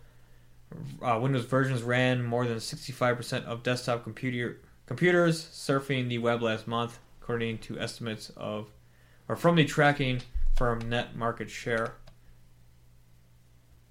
uh, 1.02 1.20
Windows 1.22 1.46
versions 1.46 1.84
ran 1.84 2.24
more 2.24 2.46
than 2.46 2.58
65% 2.58 3.46
of 3.46 3.64
desktop 3.64 4.04
computer 4.04 4.60
computers 4.86 5.44
surfing 5.54 6.10
the 6.10 6.18
web 6.18 6.42
last 6.42 6.68
month, 6.68 7.00
according 7.22 7.58
to 7.60 7.80
estimates 7.80 8.30
of 8.36 8.68
or 9.28 9.36
from 9.36 9.56
the 9.56 9.66
tracking 9.66 10.22
firm 10.58 10.90
Net 10.90 11.16
Market 11.16 11.50
Share. 11.50 11.94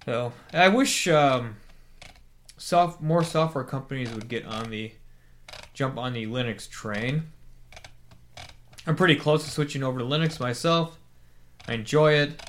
So 0.05 0.33
I 0.53 0.67
wish 0.67 1.07
um, 1.07 1.57
soft 2.57 3.01
more 3.01 3.23
software 3.23 3.63
companies 3.63 4.13
would 4.13 4.27
get 4.27 4.45
on 4.45 4.69
the 4.69 4.91
jump 5.73 5.97
on 5.97 6.13
the 6.13 6.25
Linux 6.25 6.69
train. 6.69 7.29
I'm 8.85 8.95
pretty 8.95 9.15
close 9.15 9.43
to 9.43 9.49
switching 9.49 9.83
over 9.83 9.99
to 9.99 10.05
Linux 10.05 10.39
myself. 10.39 10.97
I 11.67 11.73
enjoy 11.73 12.13
it. 12.13 12.41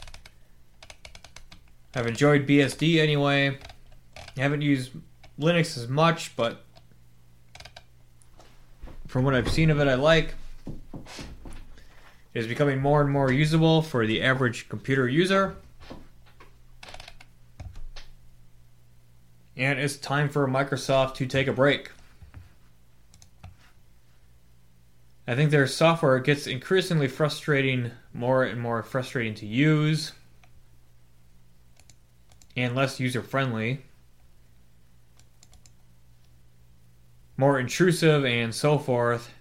I've 1.94 2.06
enjoyed 2.06 2.46
BSD 2.46 2.98
anyway. 2.98 3.58
I 4.36 4.40
haven't 4.40 4.62
used 4.62 4.92
Linux 5.38 5.76
as 5.76 5.88
much, 5.88 6.34
but 6.36 6.64
from 9.06 9.24
what 9.24 9.34
I've 9.34 9.50
seen 9.50 9.70
of 9.70 9.78
it, 9.78 9.88
I 9.88 9.94
like. 9.94 10.34
It 12.34 12.40
is 12.40 12.46
becoming 12.46 12.80
more 12.80 13.02
and 13.02 13.10
more 13.10 13.30
usable 13.30 13.82
for 13.82 14.06
the 14.06 14.22
average 14.22 14.68
computer 14.68 15.06
user. 15.06 15.56
And 19.54 19.78
it's 19.78 19.96
time 19.98 20.30
for 20.30 20.48
Microsoft 20.48 21.14
to 21.16 21.26
take 21.26 21.46
a 21.46 21.52
break. 21.52 21.90
I 25.26 25.34
think 25.34 25.50
their 25.50 25.66
software 25.66 26.18
gets 26.18 26.46
increasingly 26.46 27.06
frustrating, 27.06 27.90
more 28.14 28.44
and 28.44 28.60
more 28.60 28.82
frustrating 28.82 29.34
to 29.36 29.46
use, 29.46 30.12
and 32.56 32.74
less 32.74 32.98
user 32.98 33.22
friendly. 33.22 33.82
More 37.43 37.59
intrusive, 37.59 38.24
and 38.24 38.55
so 38.55 38.78
forth. 38.78 39.34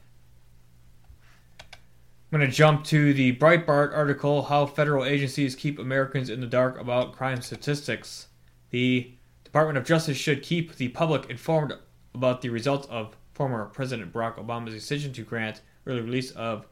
I'm 1.61 2.39
going 2.39 2.49
to 2.49 2.51
jump 2.51 2.83
to 2.85 3.13
the 3.13 3.35
Breitbart 3.35 3.95
article 3.95 4.41
How 4.41 4.65
Federal 4.65 5.05
Agencies 5.05 5.55
Keep 5.55 5.77
Americans 5.77 6.31
in 6.31 6.41
the 6.41 6.47
Dark 6.47 6.81
About 6.81 7.11
Crime 7.11 7.43
Statistics. 7.43 8.29
The 8.71 9.11
Department 9.43 9.77
of 9.77 9.85
Justice 9.85 10.17
should 10.17 10.41
keep 10.41 10.77
the 10.77 10.87
public 10.87 11.29
informed 11.29 11.73
about 12.15 12.41
the 12.41 12.49
results 12.49 12.87
of 12.87 13.15
former 13.35 13.65
President 13.65 14.11
Barack 14.11 14.43
Obama's 14.43 14.73
decision 14.73 15.13
to 15.13 15.21
grant 15.21 15.61
early 15.85 16.01
release 16.01 16.31
of 16.31 16.65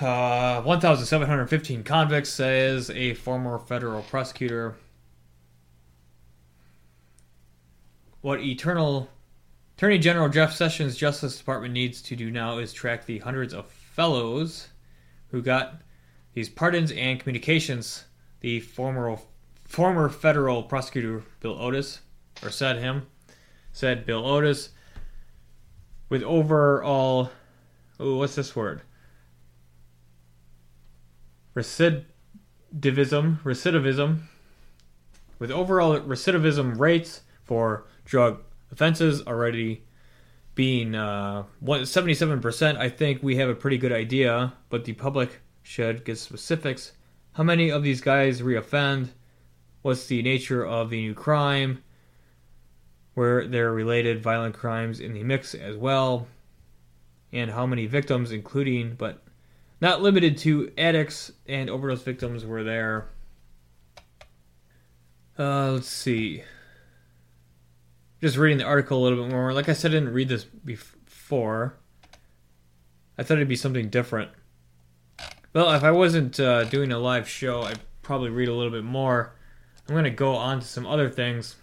uh, 0.00 0.62
1,715 0.62 1.84
convicts, 1.84 2.30
says 2.30 2.88
a 2.88 3.12
former 3.12 3.58
federal 3.58 4.00
prosecutor. 4.00 4.76
What 8.20 8.40
eternal 8.40 9.08
Attorney 9.76 9.98
General 9.98 10.28
Jeff 10.28 10.52
Sessions' 10.52 10.96
Justice 10.96 11.38
Department 11.38 11.72
needs 11.72 12.02
to 12.02 12.16
do 12.16 12.32
now 12.32 12.58
is 12.58 12.72
track 12.72 13.06
the 13.06 13.18
hundreds 13.18 13.54
of 13.54 13.70
fellows 13.70 14.68
who 15.30 15.40
got 15.40 15.82
these 16.34 16.48
pardons 16.48 16.90
and 16.90 17.20
communications. 17.20 18.06
The 18.40 18.58
former 18.58 19.18
former 19.64 20.08
federal 20.08 20.64
prosecutor 20.64 21.22
Bill 21.38 21.56
Otis, 21.60 22.00
or 22.42 22.50
said 22.50 22.78
him, 22.78 23.06
said 23.72 24.04
Bill 24.04 24.26
Otis, 24.26 24.70
with 26.08 26.24
overall, 26.24 27.30
what's 27.98 28.34
this 28.34 28.56
word? 28.56 28.82
Recidivism, 31.54 32.02
recidivism, 33.44 34.22
with 35.38 35.52
overall 35.52 36.00
recidivism 36.00 36.78
rates 36.80 37.20
for 37.44 37.86
drug 38.08 38.42
offenses 38.72 39.22
already 39.26 39.84
being 40.54 40.94
uh, 40.94 41.44
77%, 41.62 42.76
I 42.76 42.88
think 42.88 43.22
we 43.22 43.36
have 43.36 43.48
a 43.48 43.54
pretty 43.54 43.78
good 43.78 43.92
idea, 43.92 44.54
but 44.70 44.84
the 44.84 44.94
public 44.94 45.40
should 45.62 46.04
get 46.04 46.18
specifics. 46.18 46.92
How 47.32 47.44
many 47.44 47.70
of 47.70 47.84
these 47.84 48.00
guys 48.00 48.40
reoffend? 48.40 49.10
What's 49.82 50.06
the 50.06 50.22
nature 50.22 50.66
of 50.66 50.90
the 50.90 51.00
new 51.00 51.14
crime? 51.14 51.84
Where 53.14 53.46
there 53.46 53.68
are 53.68 53.74
related 53.74 54.22
violent 54.22 54.54
crimes 54.54 54.98
in 54.98 55.12
the 55.12 55.22
mix 55.22 55.54
as 55.54 55.76
well? 55.76 56.26
And 57.30 57.50
how 57.50 57.66
many 57.66 57.86
victims, 57.86 58.32
including 58.32 58.94
but 58.94 59.22
not 59.80 60.02
limited 60.02 60.38
to 60.38 60.72
addicts 60.76 61.30
and 61.46 61.70
overdose 61.70 62.02
victims, 62.02 62.44
were 62.44 62.64
there? 62.64 63.10
Uh, 65.38 65.72
let's 65.72 65.88
see 65.88 66.42
just 68.20 68.36
reading 68.36 68.58
the 68.58 68.64
article 68.64 68.98
a 68.98 69.02
little 69.02 69.24
bit 69.24 69.32
more. 69.32 69.52
Like 69.52 69.68
I 69.68 69.72
said, 69.72 69.92
I 69.92 69.94
didn't 69.94 70.12
read 70.12 70.28
this 70.28 70.44
before. 70.44 71.78
I 73.16 73.22
thought 73.22 73.38
it'd 73.38 73.48
be 73.48 73.56
something 73.56 73.88
different. 73.88 74.30
Well, 75.52 75.72
if 75.72 75.82
I 75.82 75.90
wasn't 75.90 76.38
uh, 76.38 76.64
doing 76.64 76.92
a 76.92 76.98
live 76.98 77.28
show, 77.28 77.62
I'd 77.62 77.80
probably 78.02 78.30
read 78.30 78.48
a 78.48 78.54
little 78.54 78.72
bit 78.72 78.84
more. 78.84 79.34
I'm 79.88 79.94
going 79.94 80.04
to 80.04 80.10
go 80.10 80.34
on 80.34 80.60
to 80.60 80.66
some 80.66 80.86
other 80.86 81.08
things. 81.08 81.56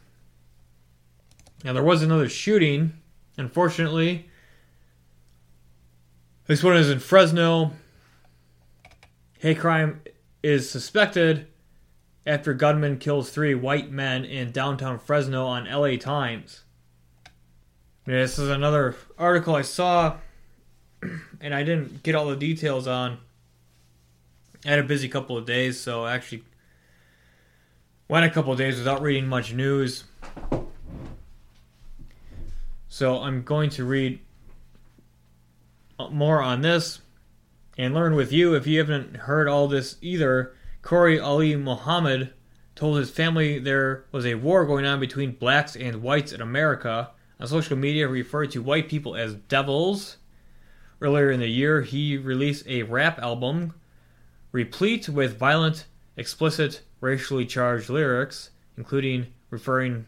Now, 1.63 1.73
there 1.73 1.83
was 1.83 2.03
another 2.03 2.29
shooting. 2.29 2.93
Unfortunately, 3.37 4.29
this 6.47 6.63
one 6.63 6.77
is 6.77 6.89
in 6.89 6.99
Fresno. 6.99 7.71
Hate 9.39 9.59
crime 9.59 10.01
is 10.41 10.69
suspected 10.69 11.47
after 12.25 12.53
gunman 12.53 12.97
kills 12.97 13.29
three 13.29 13.53
white 13.53 13.91
men 13.91 14.25
in 14.25 14.51
downtown 14.51 14.97
Fresno 14.97 15.45
on 15.45 15.69
LA 15.69 15.97
Times. 15.97 16.63
Yeah, 18.07 18.19
this 18.21 18.39
is 18.39 18.49
another 18.49 18.95
article 19.17 19.55
I 19.55 19.61
saw, 19.61 20.17
and 21.41 21.53
I 21.53 21.63
didn't 21.63 22.03
get 22.03 22.15
all 22.15 22.27
the 22.27 22.35
details 22.35 22.87
on. 22.87 23.19
I 24.65 24.69
had 24.69 24.79
a 24.79 24.83
busy 24.83 25.07
couple 25.07 25.37
of 25.37 25.45
days, 25.45 25.79
so 25.79 26.05
I 26.05 26.15
actually 26.15 26.43
went 28.07 28.25
a 28.25 28.29
couple 28.29 28.51
of 28.51 28.57
days 28.57 28.77
without 28.77 29.01
reading 29.01 29.27
much 29.27 29.53
news. 29.53 30.05
So 32.87 33.19
I'm 33.21 33.43
going 33.43 33.69
to 33.71 33.83
read 33.83 34.19
more 36.11 36.41
on 36.41 36.61
this 36.61 37.01
and 37.77 37.93
learn 37.93 38.15
with 38.15 38.31
you 38.31 38.55
if 38.55 38.65
you 38.65 38.79
haven't 38.79 39.15
heard 39.15 39.47
all 39.47 39.67
this 39.67 39.97
either 40.01 40.55
Kori 40.85 41.19
Ali 41.19 41.55
Muhammad 41.55 42.31
told 42.75 42.99
his 42.99 43.09
family 43.09 43.57
there 43.57 44.05
was 44.11 44.23
a 44.23 44.35
war 44.35 44.67
going 44.67 44.85
on 44.85 44.99
between 44.99 45.31
blacks 45.31 45.75
and 45.75 46.03
whites 46.03 46.31
in 46.31 46.41
America. 46.41 47.09
On 47.39 47.47
social 47.47 47.75
media, 47.75 48.05
he 48.05 48.13
referred 48.13 48.51
to 48.51 48.61
white 48.61 48.87
people 48.87 49.15
as 49.15 49.33
devils. 49.33 50.17
Earlier 51.01 51.31
in 51.31 51.39
the 51.39 51.47
year, 51.47 51.81
he 51.81 52.17
released 52.17 52.67
a 52.67 52.83
rap 52.83 53.17
album 53.17 53.73
replete 54.51 55.09
with 55.09 55.39
violent, 55.39 55.87
explicit, 56.17 56.83
racially 57.01 57.47
charged 57.47 57.89
lyrics, 57.89 58.51
including 58.77 59.33
referring 59.49 60.05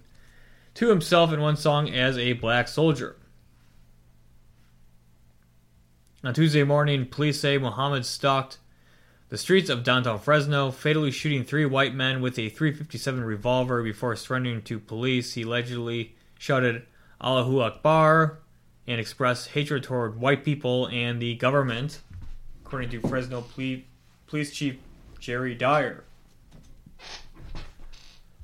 to 0.76 0.90
himself 0.90 1.34
in 1.34 1.42
one 1.42 1.58
song 1.58 1.90
as 1.90 2.20
a 2.20 2.34
black 2.34 2.68
soldier. 2.68 3.16
On 6.24 6.36
Tuesday 6.36 6.64
morning, 6.64 7.08
police 7.08 7.40
say 7.40 7.58
Muhammad 7.58 8.06
stalked 8.06 8.60
the 9.30 9.38
streets 9.38 9.70
of 9.70 9.84
downtown 9.84 10.20
Fresno, 10.20 10.72
fatally 10.72 11.12
shooting 11.12 11.44
three 11.44 11.66
white 11.66 11.94
men 11.94 12.22
with 12.22 12.40
a 12.40 12.50
357 12.50 13.24
revolver 13.24 13.84
before 13.84 14.16
surrendering 14.16 14.62
to 14.64 14.80
police. 14.80 15.34
He 15.34 15.42
allegedly 15.42 16.16
shouted 16.40 16.84
Allahu 17.22 17.60
Akbar 17.60 18.40
and 18.88 19.02
expressed 19.02 19.50
hatred 19.50 19.84
toward 19.84 20.20
white 20.20 20.46
people 20.46 20.88
and 20.88 21.22
the 21.22 21.36
government, 21.36 22.00
according 22.66 22.90
to 22.90 23.02
Fresno 23.02 23.44
Police 24.28 24.52
Chief 24.52 24.78
Jerry 25.20 25.56
Dyer. 25.56 26.06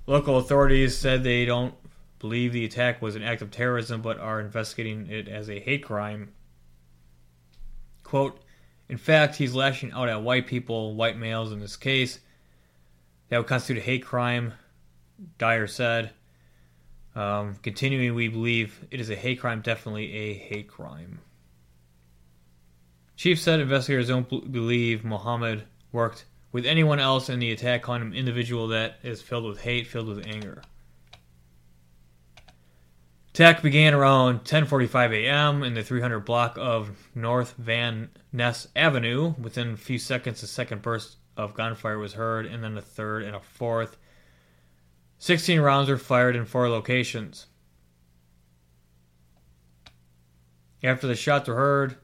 Local 0.05 0.37
authorities 0.37 0.97
said 0.97 1.23
they 1.23 1.45
don't 1.45 1.75
believe 2.19 2.51
the 2.51 2.65
attack 2.65 3.01
was 3.01 3.15
an 3.15 3.23
act 3.23 3.41
of 3.41 3.51
terrorism 3.51 4.01
but 4.01 4.19
are 4.19 4.41
investigating 4.41 5.07
it 5.09 5.29
as 5.29 5.49
a 5.49 5.59
hate 5.59 5.83
crime. 5.83 6.33
Quote, 8.03 8.41
in 8.89 8.97
fact, 8.97 9.35
he's 9.35 9.53
lashing 9.53 9.91
out 9.91 10.09
at 10.09 10.21
white 10.21 10.47
people, 10.47 10.95
white 10.95 11.17
males 11.17 11.51
in 11.51 11.59
this 11.59 11.75
case. 11.75 12.19
That 13.29 13.37
would 13.37 13.47
constitute 13.47 13.81
a 13.81 13.85
hate 13.85 14.05
crime, 14.05 14.53
Dyer 15.37 15.67
said. 15.67 16.11
Um, 17.15 17.55
continuing, 17.61 18.15
we 18.15 18.27
believe 18.27 18.85
it 18.91 18.99
is 18.99 19.09
a 19.09 19.15
hate 19.15 19.39
crime, 19.39 19.61
definitely 19.61 20.13
a 20.13 20.33
hate 20.33 20.67
crime. 20.67 21.19
Chief 23.15 23.39
said 23.39 23.59
investigators 23.59 24.07
don't 24.07 24.51
believe 24.51 25.05
Muhammad 25.05 25.63
worked 25.91 26.25
with 26.51 26.65
anyone 26.65 26.99
else 26.99 27.29
in 27.29 27.39
the 27.39 27.51
attack, 27.51 27.83
calling 27.83 28.01
him 28.01 28.13
individual 28.13 28.69
that 28.69 28.99
is 29.03 29.21
filled 29.21 29.45
with 29.45 29.61
hate, 29.61 29.87
filled 29.87 30.07
with 30.07 30.25
anger. 30.25 30.61
Attack 33.33 33.63
began 33.63 33.95
around 33.95 34.43
10:45 34.43 35.11
a.m. 35.23 35.63
in 35.63 35.73
the 35.73 35.81
300 35.81 36.19
block 36.19 36.55
of 36.55 36.91
North 37.15 37.55
Van 37.57 38.11
Ness 38.31 38.67
Avenue. 38.75 39.33
Within 39.39 39.71
a 39.71 39.77
few 39.77 39.97
seconds, 39.97 40.43
a 40.43 40.47
second 40.47 40.83
burst 40.83 41.17
of 41.35 41.55
gunfire 41.55 41.97
was 41.97 42.13
heard, 42.13 42.45
and 42.45 42.63
then 42.63 42.77
a 42.77 42.81
third 42.81 43.23
and 43.23 43.35
a 43.35 43.39
fourth. 43.39 43.97
16 45.17 45.59
rounds 45.61 45.89
were 45.89 45.97
fired 45.97 46.35
in 46.35 46.45
four 46.45 46.69
locations. 46.69 47.47
After 50.83 51.07
the 51.07 51.15
shots 51.15 51.49
were 51.49 51.55
heard, 51.55 51.97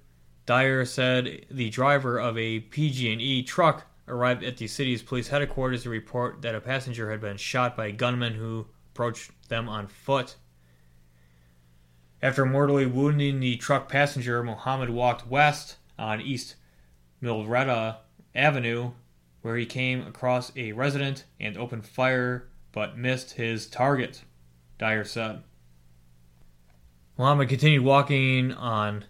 Dyer 0.47 0.83
said 0.83 1.45
the 1.51 1.69
driver 1.69 2.17
of 2.17 2.39
a 2.39 2.61
PG&E 2.61 3.43
truck 3.43 3.85
arrived 4.07 4.43
at 4.43 4.57
the 4.57 4.65
city's 4.65 5.03
police 5.03 5.27
headquarters 5.27 5.83
to 5.83 5.91
report 5.91 6.41
that 6.41 6.55
a 6.55 6.59
passenger 6.59 7.11
had 7.11 7.21
been 7.21 7.37
shot 7.37 7.77
by 7.77 7.85
a 7.85 7.91
gunman 7.91 8.33
who 8.33 8.65
approached 8.95 9.29
them 9.47 9.69
on 9.69 9.85
foot. 9.85 10.35
After 12.21 12.45
mortally 12.45 12.85
wounding 12.85 13.39
the 13.39 13.55
truck 13.55 13.87
passenger, 13.87 14.43
Muhammad 14.43 14.89
walked 14.89 15.27
west 15.27 15.77
on 15.97 16.19
East 16.19 16.55
Mildreda 17.21 17.97
Avenue, 18.35 18.91
where 19.41 19.55
he 19.55 19.65
came 19.65 20.05
across 20.05 20.51
a 20.57 20.73
resident 20.73 21.23
and 21.39 21.57
opened 21.57 21.85
fire 21.85 22.49
but 22.73 22.97
missed 22.97 23.33
his 23.33 23.67
target, 23.67 24.23
Dyer 24.77 25.05
said. 25.05 25.43
Muhammad 27.17 27.47
continued 27.47 27.83
walking 27.83 28.51
on 28.51 29.05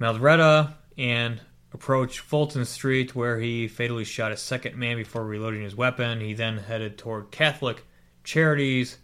Mildreda 0.00 0.74
and 0.96 1.40
approached 1.72 2.20
Fulton 2.20 2.64
Street, 2.64 3.16
where 3.16 3.40
he 3.40 3.66
fatally 3.66 4.04
shot 4.04 4.32
a 4.32 4.36
second 4.36 4.76
man 4.76 4.96
before 4.96 5.24
reloading 5.26 5.62
his 5.62 5.74
weapon. 5.76 6.20
He 6.20 6.34
then 6.34 6.58
headed 6.58 6.98
toward 6.98 7.32
Catholic 7.32 7.84
Charities 8.22 8.98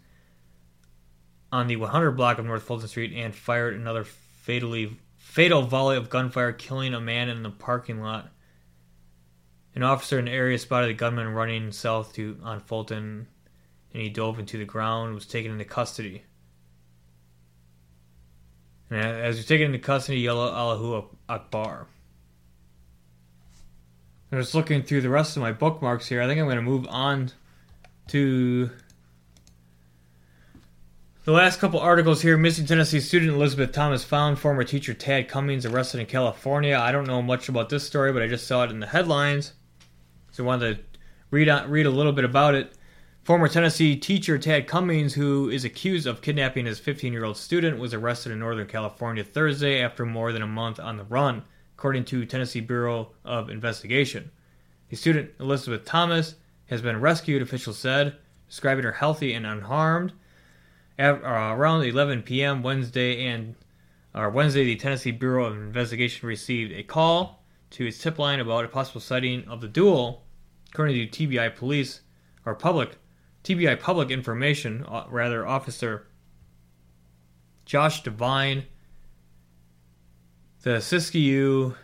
on 1.55 1.67
the 1.67 1.77
100 1.77 2.11
block 2.11 2.37
of 2.37 2.45
North 2.45 2.63
Fulton 2.63 2.89
Street 2.89 3.13
and 3.15 3.33
fired 3.33 3.75
another 3.75 4.03
fatally 4.03 4.99
fatal 5.15 5.61
volley 5.61 5.95
of 5.95 6.09
gunfire, 6.09 6.51
killing 6.51 6.93
a 6.93 6.99
man 6.99 7.29
in 7.29 7.43
the 7.43 7.49
parking 7.49 8.01
lot. 8.01 8.29
An 9.73 9.81
officer 9.81 10.19
in 10.19 10.25
the 10.25 10.31
area 10.31 10.59
spotted 10.59 10.89
the 10.89 10.93
gunman 10.93 11.29
running 11.29 11.71
south 11.71 12.13
to 12.15 12.37
on 12.43 12.59
Fulton, 12.59 13.27
and 13.93 14.01
he 14.01 14.09
dove 14.09 14.37
into 14.37 14.57
the 14.57 14.65
ground. 14.65 15.15
Was 15.15 15.25
taken 15.25 15.51
into 15.51 15.63
custody. 15.63 16.23
And 18.89 18.99
as 18.99 19.37
he's 19.37 19.45
taken 19.45 19.67
into 19.67 19.79
custody, 19.79 20.19
yelled 20.19 20.53
Allahu 20.53 21.05
Akbar. 21.29 21.87
I'm 24.31 24.41
just 24.41 24.55
looking 24.55 24.83
through 24.83 25.01
the 25.01 25.09
rest 25.09 25.37
of 25.37 25.41
my 25.41 25.53
bookmarks 25.53 26.07
here. 26.07 26.21
I 26.21 26.27
think 26.27 26.39
I'm 26.39 26.47
going 26.47 26.57
to 26.57 26.61
move 26.61 26.85
on 26.89 27.31
to 28.09 28.69
the 31.25 31.31
last 31.31 31.59
couple 31.59 31.79
articles 31.79 32.21
here. 32.21 32.37
Missing 32.37 32.67
Tennessee 32.67 32.99
student 32.99 33.31
Elizabeth 33.31 33.71
Thomas 33.71 34.03
found. 34.03 34.37
Former 34.37 34.63
teacher 34.63 34.93
Tad 34.93 35.27
Cummings 35.27 35.65
arrested 35.65 35.99
in 35.99 36.05
California. 36.05 36.77
I 36.77 36.91
don't 36.91 37.07
know 37.07 37.23
much 37.23 37.49
about 37.49 37.69
this 37.69 37.83
story, 37.83 38.13
but 38.13 38.21
I 38.21 38.27
just 38.27 38.45
saw 38.45 38.63
it 38.63 38.69
in 38.69 38.79
the 38.79 38.85
headlines. 38.85 39.53
So 40.31 40.43
I 40.43 40.47
wanted 40.47 40.77
to 40.77 40.99
read, 41.31 41.49
on, 41.49 41.67
read 41.71 41.87
a 41.87 41.91
little 41.91 42.11
bit 42.11 42.25
about 42.25 42.53
it. 42.53 42.77
Former 43.23 43.47
Tennessee 43.47 43.95
teacher 43.95 44.37
Tad 44.37 44.67
Cummings, 44.67 45.15
who 45.15 45.49
is 45.49 45.65
accused 45.65 46.05
of 46.05 46.21
kidnapping 46.21 46.67
his 46.67 46.77
15 46.77 47.11
year 47.11 47.25
old 47.25 47.37
student, 47.37 47.79
was 47.79 47.95
arrested 47.95 48.31
in 48.31 48.37
Northern 48.37 48.67
California 48.67 49.23
Thursday 49.23 49.81
after 49.81 50.05
more 50.05 50.31
than 50.31 50.43
a 50.43 50.47
month 50.47 50.79
on 50.79 50.95
the 50.95 51.05
run, 51.05 51.41
according 51.75 52.05
to 52.05 52.27
Tennessee 52.27 52.61
Bureau 52.61 53.13
of 53.23 53.49
Investigation. 53.49 54.29
The 54.89 54.95
student, 54.95 55.31
Elizabeth 55.39 55.85
Thomas, 55.85 56.35
has 56.67 56.83
been 56.83 57.01
rescued, 57.01 57.41
officials 57.41 57.79
said, 57.79 58.15
describing 58.47 58.83
her 58.83 58.91
healthy 58.91 59.33
and 59.33 59.47
unharmed. 59.47 60.13
At, 60.97 61.23
uh, 61.23 61.53
around 61.55 61.83
11 61.83 62.23
p.m. 62.23 62.63
Wednesday 62.63 63.25
and 63.25 63.55
uh, 64.13 64.31
Wednesday, 64.33 64.63
the 64.63 64.77
Tennessee 64.77 65.11
Bureau 65.11 65.45
of 65.45 65.57
Investigation 65.57 66.27
received 66.27 66.71
a 66.71 66.83
call 66.83 67.43
to 67.71 67.85
its 67.85 67.97
tip 67.97 68.17
line 68.17 68.39
about 68.39 68.63
a 68.63 68.69
possible 68.69 69.01
sighting 69.01 69.45
of 69.47 69.59
the 69.59 69.67
duel. 69.67 70.23
According 70.71 71.09
to 71.09 71.27
TBI 71.27 71.55
police 71.55 72.01
or 72.45 72.55
public 72.55 72.97
TBI 73.43 73.79
public 73.79 74.09
information, 74.09 74.85
uh, 74.87 75.05
rather 75.09 75.45
officer 75.45 76.07
Josh 77.65 78.03
DeVine, 78.03 78.63
the 80.63 80.77
Siskiyou 80.77 81.75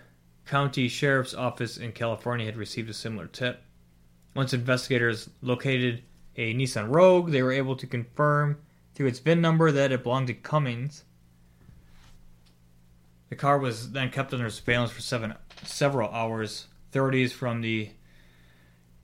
County 0.46 0.88
Sheriff's 0.88 1.34
Office 1.34 1.78
in 1.78 1.92
California 1.92 2.46
had 2.46 2.58
received 2.58 2.90
a 2.90 2.94
similar 2.94 3.28
tip. 3.28 3.62
Once 4.36 4.54
investigators 4.54 5.30
located 5.42 6.04
a 6.36 6.54
Nissan 6.54 6.94
Rogue, 6.94 7.32
they 7.32 7.44
were 7.44 7.52
able 7.52 7.76
to 7.76 7.86
confirm 7.86 8.58
through 8.94 9.08
its 9.08 9.20
VIN 9.20 9.42
number 9.42 9.72
that 9.72 9.92
it 9.92 10.04
belonged 10.04 10.28
to 10.28 10.34
Cummings. 10.34 11.04
The 13.30 13.36
car 13.36 13.58
was 13.58 13.92
then 13.92 14.10
kept 14.10 14.34
under 14.34 14.50
surveillance 14.50 14.92
for 14.92 15.02
seven, 15.02 15.36
several 15.64 16.10
hours. 16.10 16.68
Authorities 16.90 17.32
from 17.32 17.62
the 17.62 17.92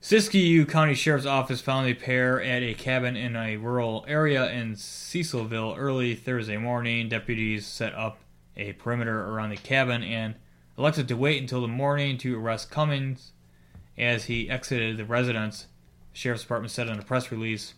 Siskiyou 0.01 0.67
County 0.67 0.93
Sheriff's 0.93 1.25
Office 1.25 1.61
found 1.61 1.88
the 1.88 1.93
pair 1.93 2.41
at 2.41 2.61
a 2.61 2.73
cabin 2.73 3.15
in 3.15 3.35
a 3.35 3.57
rural 3.57 4.05
area 4.07 4.49
in 4.51 4.73
Cecilville 4.75 5.75
early 5.77 6.13
Thursday 6.13 6.57
morning. 6.57 7.09
Deputies 7.09 7.65
set 7.65 7.95
up 7.95 8.19
a 8.55 8.73
perimeter 8.73 9.25
around 9.25 9.49
the 9.49 9.57
cabin 9.57 10.03
and 10.03 10.35
elected 10.77 11.07
to 11.07 11.17
wait 11.17 11.41
until 11.41 11.61
the 11.61 11.67
morning 11.67 12.17
to 12.19 12.38
arrest 12.39 12.69
Cummings 12.69 13.31
as 13.97 14.25
he 14.25 14.49
exited 14.49 14.97
the 14.97 15.05
residence. 15.05 15.67
The 16.11 16.17
Sheriff's 16.17 16.43
Department 16.43 16.71
said 16.71 16.88
in 16.88 16.99
a 16.99 17.03
press 17.03 17.31
release. 17.31 17.73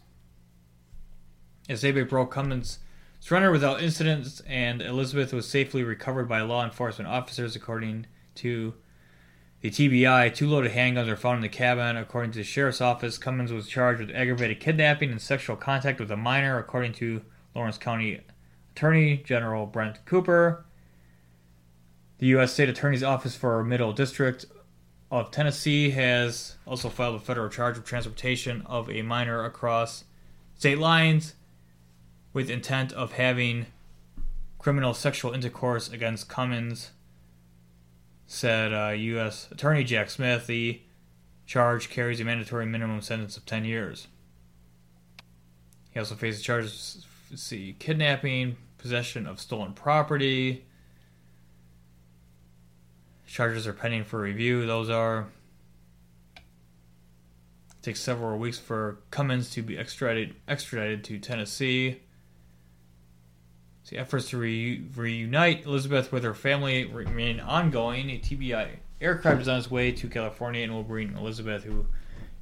Daybreak 1.78 2.10
broke, 2.10 2.32
Cummings' 2.32 2.80
surrendered 3.20 3.52
without 3.52 3.82
incident, 3.82 4.42
and 4.48 4.82
Elizabeth 4.82 5.32
was 5.32 5.48
safely 5.48 5.84
recovered 5.84 6.28
by 6.28 6.42
law 6.42 6.64
enforcement 6.64 7.10
officers, 7.10 7.56
according 7.56 8.08
to 8.36 8.74
the 9.62 9.70
TBI. 9.70 10.34
Two 10.34 10.50
loaded 10.50 10.72
handguns 10.72 11.08
were 11.08 11.16
found 11.16 11.38
in 11.38 11.42
the 11.42 11.50
cabin. 11.50 11.96
According 11.96 12.32
to 12.32 12.40
the 12.40 12.44
sheriff's 12.44 12.82
office, 12.82 13.18
Cummings 13.18 13.52
was 13.52 13.68
charged 13.68 14.00
with 14.00 14.16
aggravated 14.16 14.60
kidnapping 14.60 15.12
and 15.12 15.22
sexual 15.22 15.56
contact 15.56 16.00
with 16.00 16.12
a 16.12 16.18
minor, 16.18 16.58
according 16.58 16.94
to 16.94 17.22
Lawrence 17.54 17.78
County 17.78 18.22
Attorney 18.72 19.18
General 19.18 19.66
Brent 19.66 20.04
Cooper. 20.06 20.66
The 22.18 22.28
U.S. 22.28 22.54
State 22.54 22.70
Attorney's 22.70 23.04
Office 23.04 23.36
for 23.36 23.64
Middle 23.64 23.94
District 23.94 24.46
of 25.12 25.32
Tennessee 25.32 25.92
has 25.92 26.56
also 26.66 26.90
filed 26.90 27.16
a 27.16 27.20
federal 27.20 27.50
charge 27.50 27.78
of 27.78 27.86
transportation 27.86 28.64
of 28.66 28.90
a 28.90 29.02
minor 29.02 29.44
across 29.46 30.04
state 30.56 30.78
lines 30.78 31.36
with 32.34 32.50
intent 32.50 32.94
of 32.94 33.14
having 33.14 33.68
criminal 34.58 34.94
sexual 34.94 35.34
intercourse 35.34 35.90
against 35.90 36.30
Cummings, 36.30 36.92
said 38.28 38.74
uh, 38.74 38.90
U.S. 38.90 39.48
Attorney 39.52 39.84
Jack 39.84 40.10
Smith. 40.10 40.48
The 40.48 40.82
charge 41.46 41.90
carries 41.90 42.20
a 42.20 42.26
mandatory 42.26 42.66
minimum 42.66 43.02
sentence 43.02 43.38
of 43.38 43.46
10 43.46 43.66
years. 43.66 44.08
He 45.92 46.00
also 46.00 46.16
faces 46.16 46.44
charges 46.44 47.06
see, 47.36 47.76
kidnapping, 47.80 48.58
possession 48.78 49.26
of 49.26 49.40
stolen 49.40 49.74
property. 49.74 50.66
Charges 53.28 53.68
are 53.68 53.74
pending 53.74 54.04
for 54.04 54.20
review. 54.20 54.66
Those 54.66 54.90
are. 54.90 55.28
It 56.36 56.44
takes 57.84 58.02
several 58.02 58.38
weeks 58.38 58.58
for 58.58 59.00
Cummings 59.12 59.52
to 59.52 59.62
be 59.62 59.78
extradited 59.78 60.36
extradited 60.48 61.04
to 61.06 61.20
Tennessee. 61.20 62.02
The 63.90 63.98
efforts 63.98 64.30
to 64.30 64.38
re- 64.38 64.84
reunite 64.96 65.66
Elizabeth 65.66 66.12
with 66.12 66.24
her 66.24 66.36
family 66.36 66.86
remain 66.86 67.40
ongoing. 67.40 68.12
A 68.12 68.20
TBI 68.20 68.70
aircraft 69.02 69.42
is 69.42 69.48
on 69.48 69.58
its 69.58 69.72
way 69.72 69.92
to 69.92 70.08
California 70.08 70.62
and 70.62 70.72
will 70.72 70.84
bring 70.84 71.18
Elizabeth, 71.18 71.64
who 71.64 71.88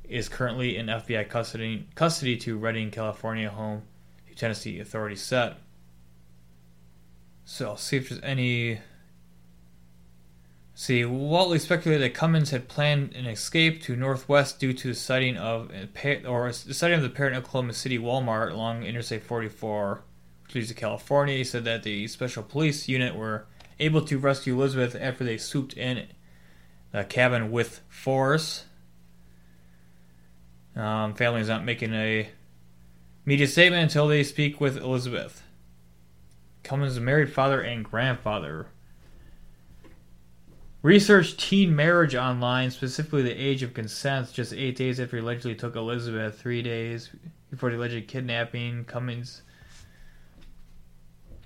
is 0.03 0.27
currently 0.27 0.75
in 0.75 0.87
FBI 0.87 1.29
custody, 1.29 1.87
custody 1.95 2.35
to 2.37 2.57
Redding, 2.57 2.91
California, 2.91 3.49
home 3.49 3.83
to 4.27 4.35
Tennessee 4.35 4.81
authorities 4.81 5.21
said. 5.21 5.55
So 7.45 7.69
I'll 7.69 7.77
see 7.77 7.95
if 7.95 8.09
there's 8.09 8.21
any. 8.23 8.81
See, 10.75 11.03
Whatley 11.03 11.61
speculated 11.61 12.03
that 12.03 12.13
Cummings 12.13 12.49
had 12.49 12.67
planned 12.67 13.15
an 13.15 13.25
escape 13.25 13.81
to 13.83 13.95
Northwest 13.95 14.59
due 14.59 14.73
to 14.73 14.89
the 14.89 14.95
sighting 14.95 15.37
of 15.37 15.71
or 16.27 16.51
the 16.51 16.73
sighting 16.73 16.97
of 16.97 17.03
the 17.03 17.09
parent 17.09 17.37
Oklahoma 17.37 17.71
City 17.71 17.97
Walmart 17.97 18.51
along 18.51 18.83
Interstate 18.83 19.23
44 19.23 20.03
Police 20.49 20.71
of 20.71 20.77
California. 20.77 21.43
Said 21.43 21.65
that 21.65 21.83
the 21.83 22.07
special 22.07 22.43
police 22.43 22.87
unit 22.87 23.15
were 23.15 23.45
able 23.79 24.01
to 24.01 24.17
rescue 24.17 24.53
Elizabeth 24.53 24.95
after 24.99 25.23
they 25.23 25.37
swooped 25.37 25.73
in 25.73 26.07
the 26.91 27.03
cabin 27.03 27.51
with 27.51 27.81
force. 27.89 28.65
Um, 30.75 31.15
family 31.15 31.41
is 31.41 31.47
not 31.47 31.65
making 31.65 31.93
a 31.93 32.29
media 33.25 33.47
statement 33.47 33.83
until 33.83 34.07
they 34.07 34.23
speak 34.23 34.61
with 34.61 34.77
Elizabeth. 34.77 35.43
A 36.69 36.77
married 36.99 37.31
father 37.31 37.61
and 37.61 37.83
grandfather. 37.83 38.67
Research 40.81 41.37
teen 41.37 41.75
marriage 41.75 42.13
online, 42.13 42.71
specifically 42.71 43.23
the 43.23 43.31
age 43.31 43.63
of 43.63 43.73
consent, 43.73 44.31
just 44.33 44.53
eight 44.53 44.75
days 44.75 44.99
after 44.99 45.17
he 45.17 45.23
allegedly 45.23 45.55
took 45.55 45.75
Elizabeth, 45.75 46.39
three 46.39 46.61
days 46.61 47.09
before 47.49 47.71
the 47.71 47.77
alleged 47.77 48.07
kidnapping. 48.07 48.85
Cummings 48.85 49.41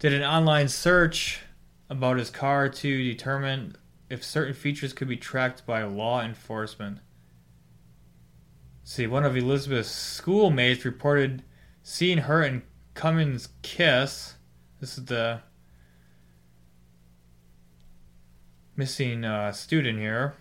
did 0.01 0.13
an 0.13 0.23
online 0.23 0.67
search 0.67 1.41
about 1.87 2.17
his 2.17 2.31
car 2.31 2.67
to 2.67 3.03
determine 3.03 3.75
if 4.09 4.23
certain 4.23 4.55
features 4.55 4.93
could 4.93 5.07
be 5.07 5.15
tracked 5.15 5.63
by 5.67 5.83
law 5.83 6.23
enforcement. 6.23 6.97
see, 8.83 9.05
one 9.05 9.23
of 9.23 9.37
Elizabeth's 9.37 9.91
schoolmates 9.91 10.85
reported 10.85 11.43
seeing 11.83 12.17
her 12.17 12.41
and 12.41 12.63
Cummings 12.95 13.49
kiss. 13.61 14.33
This 14.79 14.97
is 14.97 15.05
the 15.05 15.41
missing 18.75 19.23
uh, 19.23 19.51
student 19.51 19.99
here. 19.99 20.33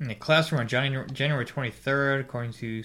In 0.00 0.08
the 0.08 0.16
classroom 0.16 0.62
on 0.62 0.66
January, 0.66 1.08
January 1.12 1.46
23rd, 1.46 2.22
according 2.22 2.54
to 2.54 2.82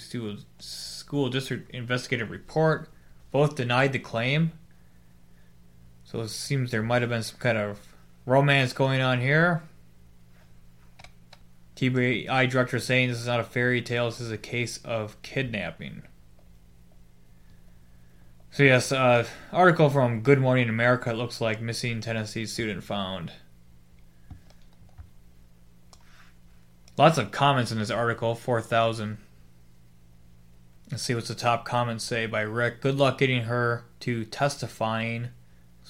school 0.60 1.30
district 1.30 1.72
investigative 1.72 2.30
report, 2.30 2.90
both 3.32 3.56
denied 3.56 3.92
the 3.92 3.98
claim. 3.98 4.52
So 6.14 6.22
it 6.22 6.30
seems 6.30 6.70
there 6.70 6.84
might 6.84 7.02
have 7.02 7.10
been 7.10 7.24
some 7.24 7.40
kind 7.40 7.58
of 7.58 7.80
romance 8.28 8.72
going 8.72 9.02
on 9.02 9.20
here. 9.20 9.64
TBI 11.76 12.52
director 12.52 12.78
saying 12.78 13.10
this 13.10 13.18
is 13.18 13.26
not 13.26 13.40
a 13.40 13.44
fairy 13.44 13.82
tale, 13.82 14.12
this 14.12 14.22
is 14.22 14.30
a 14.30 14.38
case 14.38 14.78
of 14.86 15.20
kidnapping. 15.24 16.04
So 18.52 18.62
yes, 18.62 18.92
uh, 18.92 19.26
article 19.52 19.90
from 19.90 20.22
Good 20.22 20.40
Morning 20.40 20.70
America. 20.70 21.10
It 21.10 21.16
looks 21.16 21.42
like 21.42 21.60
missing 21.60 22.00
Tennessee 22.00 22.46
student 22.46 22.84
found. 22.84 23.32
Lots 26.96 27.18
of 27.18 27.32
comments 27.32 27.72
in 27.72 27.80
this 27.80 27.90
article, 27.90 28.36
4,000. 28.36 29.18
Let's 30.92 31.02
see 31.02 31.16
what's 31.16 31.30
the 31.30 31.34
top 31.34 31.66
comments 31.66 32.04
say 32.04 32.28
by 32.28 32.42
Rick. 32.42 32.82
Good 32.82 32.98
luck 32.98 33.18
getting 33.18 33.46
her 33.46 33.86
to 34.02 34.26
testifying 34.26 35.30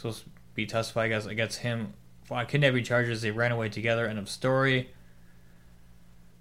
supposed 0.04 0.26
to 0.26 0.30
be 0.54 0.66
testifying 0.66 1.12
against, 1.12 1.30
against 1.30 1.60
him 1.60 1.93
on 2.30 2.45
kidnapping 2.45 2.84
charges. 2.84 3.22
They 3.22 3.32
ran 3.32 3.54
away 3.54 3.70
together. 3.70 4.06
End 4.06 4.20
of 4.20 4.28
story. 4.28 4.89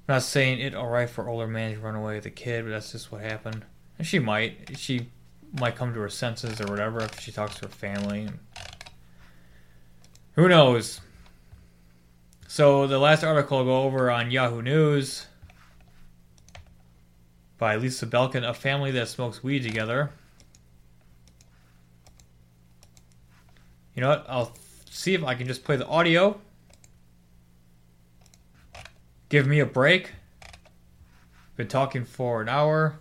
I'm 0.09 0.15
not 0.17 0.23
saying 0.23 0.59
it 0.59 0.75
alright 0.75 1.09
for 1.09 1.29
older 1.29 1.47
man 1.47 1.75
to 1.75 1.81
run 1.81 1.95
away 1.95 2.17
with 2.17 2.27
a 2.27 2.31
kid, 2.31 2.65
but 2.65 2.71
that's 2.71 2.91
just 2.91 3.13
what 3.13 3.23
happened. 3.23 3.65
And 3.99 4.07
she 4.07 4.19
might. 4.19 4.77
She 4.77 5.11
might 5.59 5.77
come 5.77 5.95
to 5.95 6.01
her 6.01 6.09
senses 6.09 6.61
or 6.61 6.67
whatever 6.67 7.01
if 7.01 7.21
she 7.21 7.31
talks 7.31 7.57
to 7.57 7.67
her 7.67 7.73
family. 7.73 8.29
Who 10.35 10.49
knows? 10.49 11.01
So 12.49 12.87
the 12.87 12.99
last 12.99 13.23
article 13.23 13.59
I'll 13.59 13.65
go 13.65 13.83
over 13.83 14.11
on 14.11 14.31
Yahoo 14.31 14.61
News 14.61 15.27
by 17.59 17.77
Lisa 17.77 18.07
Belkin, 18.07 18.49
a 18.49 18.55
family 18.55 18.91
that 18.91 19.09
smokes 19.09 19.45
weed 19.45 19.63
together. 19.63 20.11
You 23.95 24.01
know 24.01 24.09
what? 24.09 24.25
I'll 24.29 24.57
see 24.91 25.15
if 25.15 25.23
I 25.25 25.35
can 25.35 25.47
just 25.47 25.65
play 25.65 25.77
the 25.77 25.87
audio. 25.87 26.41
Give 29.29 29.47
me 29.47 29.61
a 29.61 29.67
break. 29.67 30.13
Been 31.57 31.69
talking 31.69 32.05
for 32.05 32.41
an 32.41 32.49
hour. 32.49 32.99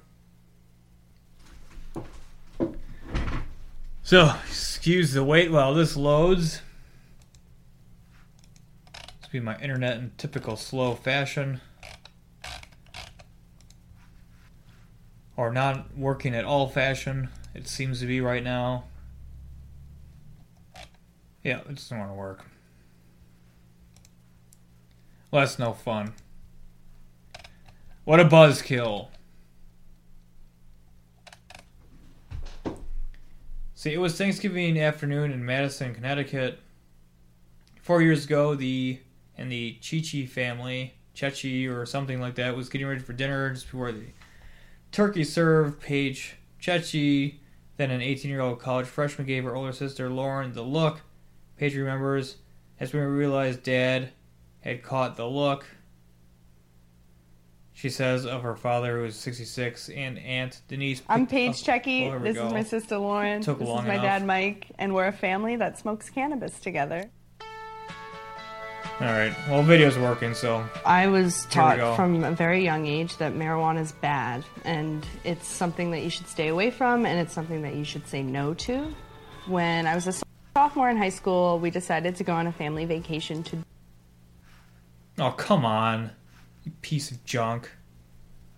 So, 4.03 4.33
excuse 4.45 5.13
the 5.13 5.23
wait 5.23 5.51
while 5.51 5.73
this 5.73 5.95
loads. 5.95 6.61
This 8.93 9.29
be 9.31 9.39
my 9.39 9.57
internet 9.59 9.97
in 9.97 10.11
typical 10.17 10.57
slow 10.57 10.95
fashion. 10.95 11.61
Or 15.37 15.51
not 15.51 15.97
working 15.97 16.35
at 16.35 16.43
all 16.43 16.67
fashion, 16.67 17.29
it 17.55 17.67
seems 17.67 18.01
to 18.01 18.05
be 18.05 18.19
right 18.19 18.43
now. 18.43 18.83
Yeah, 21.43 21.59
it 21.59 21.75
doesn't 21.75 21.97
want 21.97 22.11
to 22.11 22.15
work. 22.15 22.45
Well, 25.31 25.41
that's 25.41 25.57
no 25.57 25.73
fun. 25.73 26.13
What 28.03 28.19
a 28.19 28.25
buzzkill. 28.25 29.07
See, 33.73 33.93
it 33.93 33.99
was 33.99 34.15
Thanksgiving 34.15 34.79
afternoon 34.79 35.31
in 35.31 35.43
Madison, 35.43 35.95
Connecticut. 35.95 36.59
Four 37.81 38.01
years 38.03 38.25
ago, 38.25 38.53
the 38.53 38.99
and 39.37 39.51
the 39.51 39.77
Chichi 39.81 40.27
family, 40.27 40.93
Chechi 41.15 41.67
or 41.67 41.85
something 41.85 42.21
like 42.21 42.35
that, 42.35 42.55
was 42.55 42.69
getting 42.69 42.85
ready 42.85 42.99
for 42.99 43.13
dinner 43.13 43.51
just 43.51 43.65
before 43.65 43.91
the 43.91 44.07
turkey 44.91 45.23
served. 45.23 45.79
Paige 45.79 46.35
Chechi, 46.61 47.37
then 47.77 47.89
an 47.89 48.01
18-year-old 48.01 48.59
college 48.59 48.85
freshman, 48.85 49.25
gave 49.25 49.45
her 49.45 49.55
older 49.55 49.71
sister 49.71 50.09
Lauren 50.09 50.53
the 50.53 50.61
look. 50.61 51.01
Paige 51.61 51.75
remembers 51.75 52.37
as 52.79 52.91
we 52.91 52.99
realized 53.01 53.61
Dad 53.61 54.09
had 54.61 54.81
caught 54.81 55.15
the 55.15 55.27
look. 55.27 55.63
She 57.71 57.87
says 57.87 58.25
of 58.25 58.41
her 58.41 58.55
father, 58.55 58.97
who 58.97 59.05
is 59.05 59.15
66, 59.15 59.89
and 59.89 60.17
Aunt 60.17 60.59
Denise. 60.67 61.03
I'm 61.07 61.27
Paige 61.27 61.63
Checky. 61.63 62.19
This 62.23 62.35
go. 62.35 62.47
is 62.47 62.51
my 62.53 62.63
sister 62.63 62.97
Lauren. 62.97 63.43
Took 63.43 63.59
this 63.59 63.67
long 63.67 63.81
is 63.81 63.87
my 63.89 63.93
enough. 63.93 64.05
dad 64.05 64.25
Mike, 64.25 64.71
and 64.79 64.95
we're 64.95 65.05
a 65.05 65.13
family 65.13 65.55
that 65.55 65.77
smokes 65.77 66.09
cannabis 66.09 66.59
together. 66.59 67.11
All 68.99 69.07
right. 69.07 69.35
Well, 69.47 69.61
video's 69.61 69.99
working, 69.99 70.33
so 70.33 70.67
I 70.83 71.09
was 71.09 71.45
taught 71.51 71.95
from 71.95 72.23
a 72.23 72.31
very 72.31 72.63
young 72.63 72.87
age 72.87 73.17
that 73.17 73.33
marijuana 73.33 73.81
is 73.81 73.91
bad, 73.91 74.43
and 74.65 75.05
it's 75.23 75.45
something 75.47 75.91
that 75.91 76.01
you 76.01 76.09
should 76.09 76.27
stay 76.27 76.47
away 76.47 76.71
from, 76.71 77.05
and 77.05 77.19
it's 77.19 77.33
something 77.33 77.61
that 77.61 77.75
you 77.75 77.83
should 77.83 78.07
say 78.07 78.23
no 78.23 78.55
to. 78.55 78.95
When 79.45 79.85
I 79.85 79.93
was 79.93 80.07
a 80.07 80.13
sophomore 80.55 80.89
in 80.89 80.97
high 80.97 81.09
school, 81.09 81.59
we 81.59 81.69
decided 81.69 82.15
to 82.17 82.23
go 82.23 82.33
on 82.33 82.47
a 82.47 82.51
family 82.51 82.85
vacation 82.85 83.43
to 83.43 83.57
oh 85.19 85.31
come 85.31 85.65
on, 85.65 86.11
you 86.63 86.71
piece 86.81 87.11
of 87.11 87.23
junk. 87.25 87.69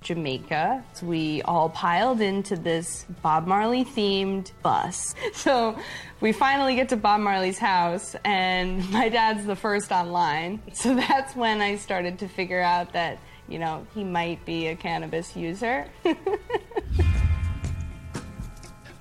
Jamaica. 0.01 0.83
So 0.93 1.05
we 1.05 1.41
all 1.43 1.69
piled 1.69 2.19
into 2.19 2.57
this 2.57 3.05
Bob 3.21 3.47
Marley 3.47 3.85
themed 3.85 4.51
bus. 4.61 5.15
So 5.33 5.77
we 6.19 6.31
finally 6.33 6.75
get 6.75 6.89
to 6.89 6.97
Bob 6.97 7.21
Marley's 7.21 7.57
house, 7.57 8.15
and 8.25 8.89
my 8.91 9.09
dad's 9.09 9.45
the 9.45 9.55
first 9.55 9.91
online. 9.91 10.61
So 10.73 10.93
that's 10.95 11.35
when 11.35 11.61
I 11.61 11.77
started 11.77 12.19
to 12.19 12.27
figure 12.27 12.61
out 12.61 12.91
that, 12.93 13.19
you 13.47 13.59
know, 13.59 13.87
he 13.93 14.03
might 14.03 14.43
be 14.45 14.67
a 14.67 14.75
cannabis 14.75 15.35
user. 15.35 15.87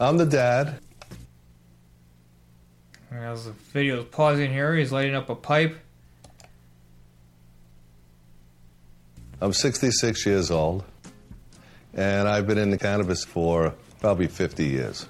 I'm 0.01 0.17
the 0.17 0.27
dad. 0.27 0.79
As 3.21 3.45
the 3.45 3.53
video's 3.53 4.07
pausing 4.07 4.51
here, 4.51 4.75
he's 4.75 4.91
lighting 4.91 5.15
up 5.15 5.29
a 5.29 5.35
pipe. 5.35 5.77
I'm 9.41 9.53
66 9.53 10.25
years 10.25 10.51
old, 10.51 10.85
and 11.93 12.27
I've 12.27 12.47
been 12.47 12.59
into 12.59 12.79
cannabis 12.79 13.25
for 13.25 13.75
probably 14.01 14.29
50 14.29 14.65
years. 14.65 15.07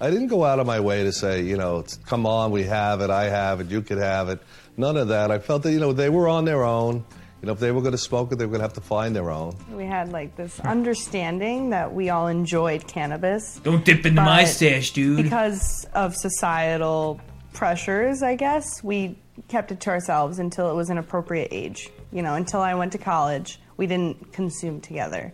I 0.00 0.10
didn't 0.10 0.28
go 0.28 0.44
out 0.44 0.58
of 0.58 0.66
my 0.66 0.80
way 0.80 1.02
to 1.02 1.12
say, 1.12 1.42
you 1.42 1.56
know, 1.56 1.84
come 2.06 2.24
on, 2.24 2.50
we 2.50 2.62
have 2.62 3.00
it, 3.02 3.10
I 3.10 3.24
have 3.24 3.60
it, 3.60 3.70
you 3.70 3.82
could 3.82 3.98
have 3.98 4.28
it. 4.30 4.40
None 4.76 4.96
of 4.96 5.08
that. 5.08 5.30
I 5.30 5.38
felt 5.38 5.64
that, 5.64 5.72
you 5.72 5.80
know, 5.80 5.92
they 5.92 6.08
were 6.08 6.28
on 6.28 6.44
their 6.44 6.64
own. 6.64 7.04
You 7.40 7.46
know, 7.46 7.52
if 7.52 7.60
they 7.60 7.70
were 7.70 7.80
going 7.80 7.92
to 7.92 7.98
smoke 7.98 8.32
it, 8.32 8.36
they 8.36 8.46
were 8.46 8.50
going 8.50 8.60
to 8.60 8.64
have 8.64 8.72
to 8.74 8.80
find 8.80 9.14
their 9.14 9.30
own. 9.30 9.56
we 9.72 9.84
had 9.84 10.10
like 10.10 10.34
this 10.36 10.58
understanding 10.60 11.70
that 11.70 11.94
we 11.94 12.10
all 12.10 12.26
enjoyed 12.26 12.88
cannabis. 12.88 13.60
Don't 13.62 13.84
dip 13.84 14.04
into 14.04 14.20
my 14.20 14.44
stash, 14.44 14.90
dude. 14.90 15.22
Because 15.22 15.86
of 15.94 16.16
societal 16.16 17.20
pressures, 17.52 18.22
I 18.22 18.34
guess, 18.34 18.82
we 18.82 19.16
kept 19.46 19.70
it 19.70 19.80
to 19.82 19.90
ourselves 19.90 20.40
until 20.40 20.68
it 20.70 20.74
was 20.74 20.90
an 20.90 20.98
appropriate 20.98 21.48
age. 21.52 21.90
You 22.12 22.22
know, 22.22 22.34
until 22.34 22.60
I 22.60 22.74
went 22.74 22.90
to 22.92 22.98
college, 22.98 23.60
we 23.76 23.86
didn't 23.86 24.32
consume 24.32 24.80
together. 24.80 25.32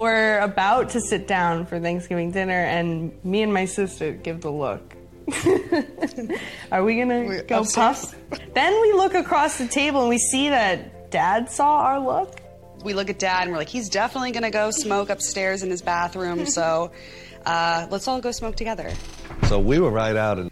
We're 0.00 0.40
about 0.40 0.90
to 0.90 1.00
sit 1.00 1.26
down 1.28 1.66
for 1.66 1.78
Thanksgiving 1.80 2.30
dinner, 2.30 2.52
and 2.64 3.12
me 3.24 3.42
and 3.42 3.52
my 3.52 3.64
sister 3.66 4.12
give 4.12 4.40
the 4.40 4.50
look. 4.50 4.93
Are 6.72 6.84
we 6.84 6.96
gonna 6.98 7.24
We- 7.24 7.42
go 7.42 7.60
upstairs? 7.60 8.06
puff? 8.30 8.40
Then 8.54 8.80
we 8.82 8.92
look 8.92 9.14
across 9.14 9.58
the 9.58 9.66
table 9.66 10.00
and 10.00 10.08
we 10.08 10.18
see 10.18 10.48
that 10.50 11.10
Dad 11.10 11.50
saw 11.50 11.78
our 11.78 12.00
look. 12.00 12.40
we 12.84 12.92
look 12.92 13.08
at 13.08 13.18
dad 13.18 13.44
and 13.44 13.52
we're 13.52 13.56
like, 13.58 13.68
he's 13.68 13.88
definitely 13.88 14.30
gonna 14.32 14.50
go 14.50 14.70
smoke 14.70 15.08
upstairs 15.08 15.62
in 15.62 15.70
his 15.70 15.80
bathroom. 15.80 16.44
So 16.44 16.90
uh, 17.46 17.86
let's 17.90 18.06
all 18.08 18.20
go 18.20 18.30
smoke 18.30 18.56
together. 18.56 18.92
So 19.48 19.58
we 19.58 19.78
were 19.78 19.90
right 19.90 20.16
out 20.16 20.38
in 20.38 20.50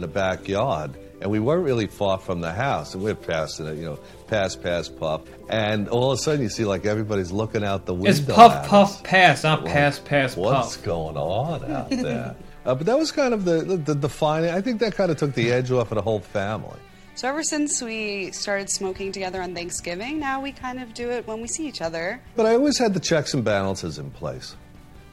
the 0.00 0.08
backyard, 0.08 0.96
and 1.20 1.30
we 1.30 1.38
weren't 1.38 1.64
really 1.64 1.86
far 1.86 2.18
from 2.18 2.40
the 2.40 2.52
house. 2.52 2.94
And 2.94 3.02
we're 3.02 3.14
passing 3.14 3.66
it, 3.66 3.76
you 3.76 3.84
know, 3.84 3.98
pass, 4.26 4.56
pass, 4.56 4.88
puff. 4.88 5.22
And 5.48 5.88
all 5.88 6.12
of 6.12 6.18
a 6.18 6.22
sudden, 6.22 6.42
you 6.42 6.48
see 6.48 6.64
like 6.64 6.86
everybody's 6.86 7.30
looking 7.32 7.64
out 7.64 7.86
the 7.86 7.94
window. 7.94 8.10
it's 8.10 8.20
puff, 8.20 8.52
at 8.52 8.68
puff, 8.68 8.90
us. 8.96 9.00
pass, 9.02 9.42
not 9.44 9.64
Like, 9.64 9.72
pass, 9.72 9.98
pass, 9.98 10.36
What's 10.36 10.76
puff. 10.76 10.84
going 10.86 11.16
on 11.16 11.70
out 11.70 11.90
there? 11.90 12.36
uh, 12.64 12.74
but 12.74 12.86
that 12.86 12.98
was 12.98 13.12
kind 13.12 13.34
of 13.34 13.44
the, 13.44 13.62
the, 13.62 13.76
the 13.76 13.94
defining. 13.94 14.50
I 14.50 14.60
think 14.60 14.80
that 14.80 14.94
kind 14.94 15.10
of 15.10 15.16
took 15.18 15.34
the 15.34 15.52
edge 15.52 15.70
off 15.70 15.90
of 15.90 15.96
the 15.96 16.02
whole 16.02 16.20
family. 16.20 16.78
So 17.16 17.28
ever 17.28 17.42
since 17.42 17.82
we 17.82 18.30
started 18.30 18.70
smoking 18.70 19.12
together 19.12 19.42
on 19.42 19.54
Thanksgiving, 19.54 20.20
now 20.20 20.40
we 20.40 20.52
kind 20.52 20.80
of 20.80 20.94
do 20.94 21.10
it 21.10 21.26
when 21.26 21.42
we 21.42 21.48
see 21.48 21.66
each 21.66 21.82
other. 21.82 22.22
But 22.34 22.46
I 22.46 22.54
always 22.54 22.78
had 22.78 22.94
the 22.94 23.00
checks 23.00 23.34
and 23.34 23.44
balances 23.44 23.98
in 23.98 24.10
place. 24.10 24.56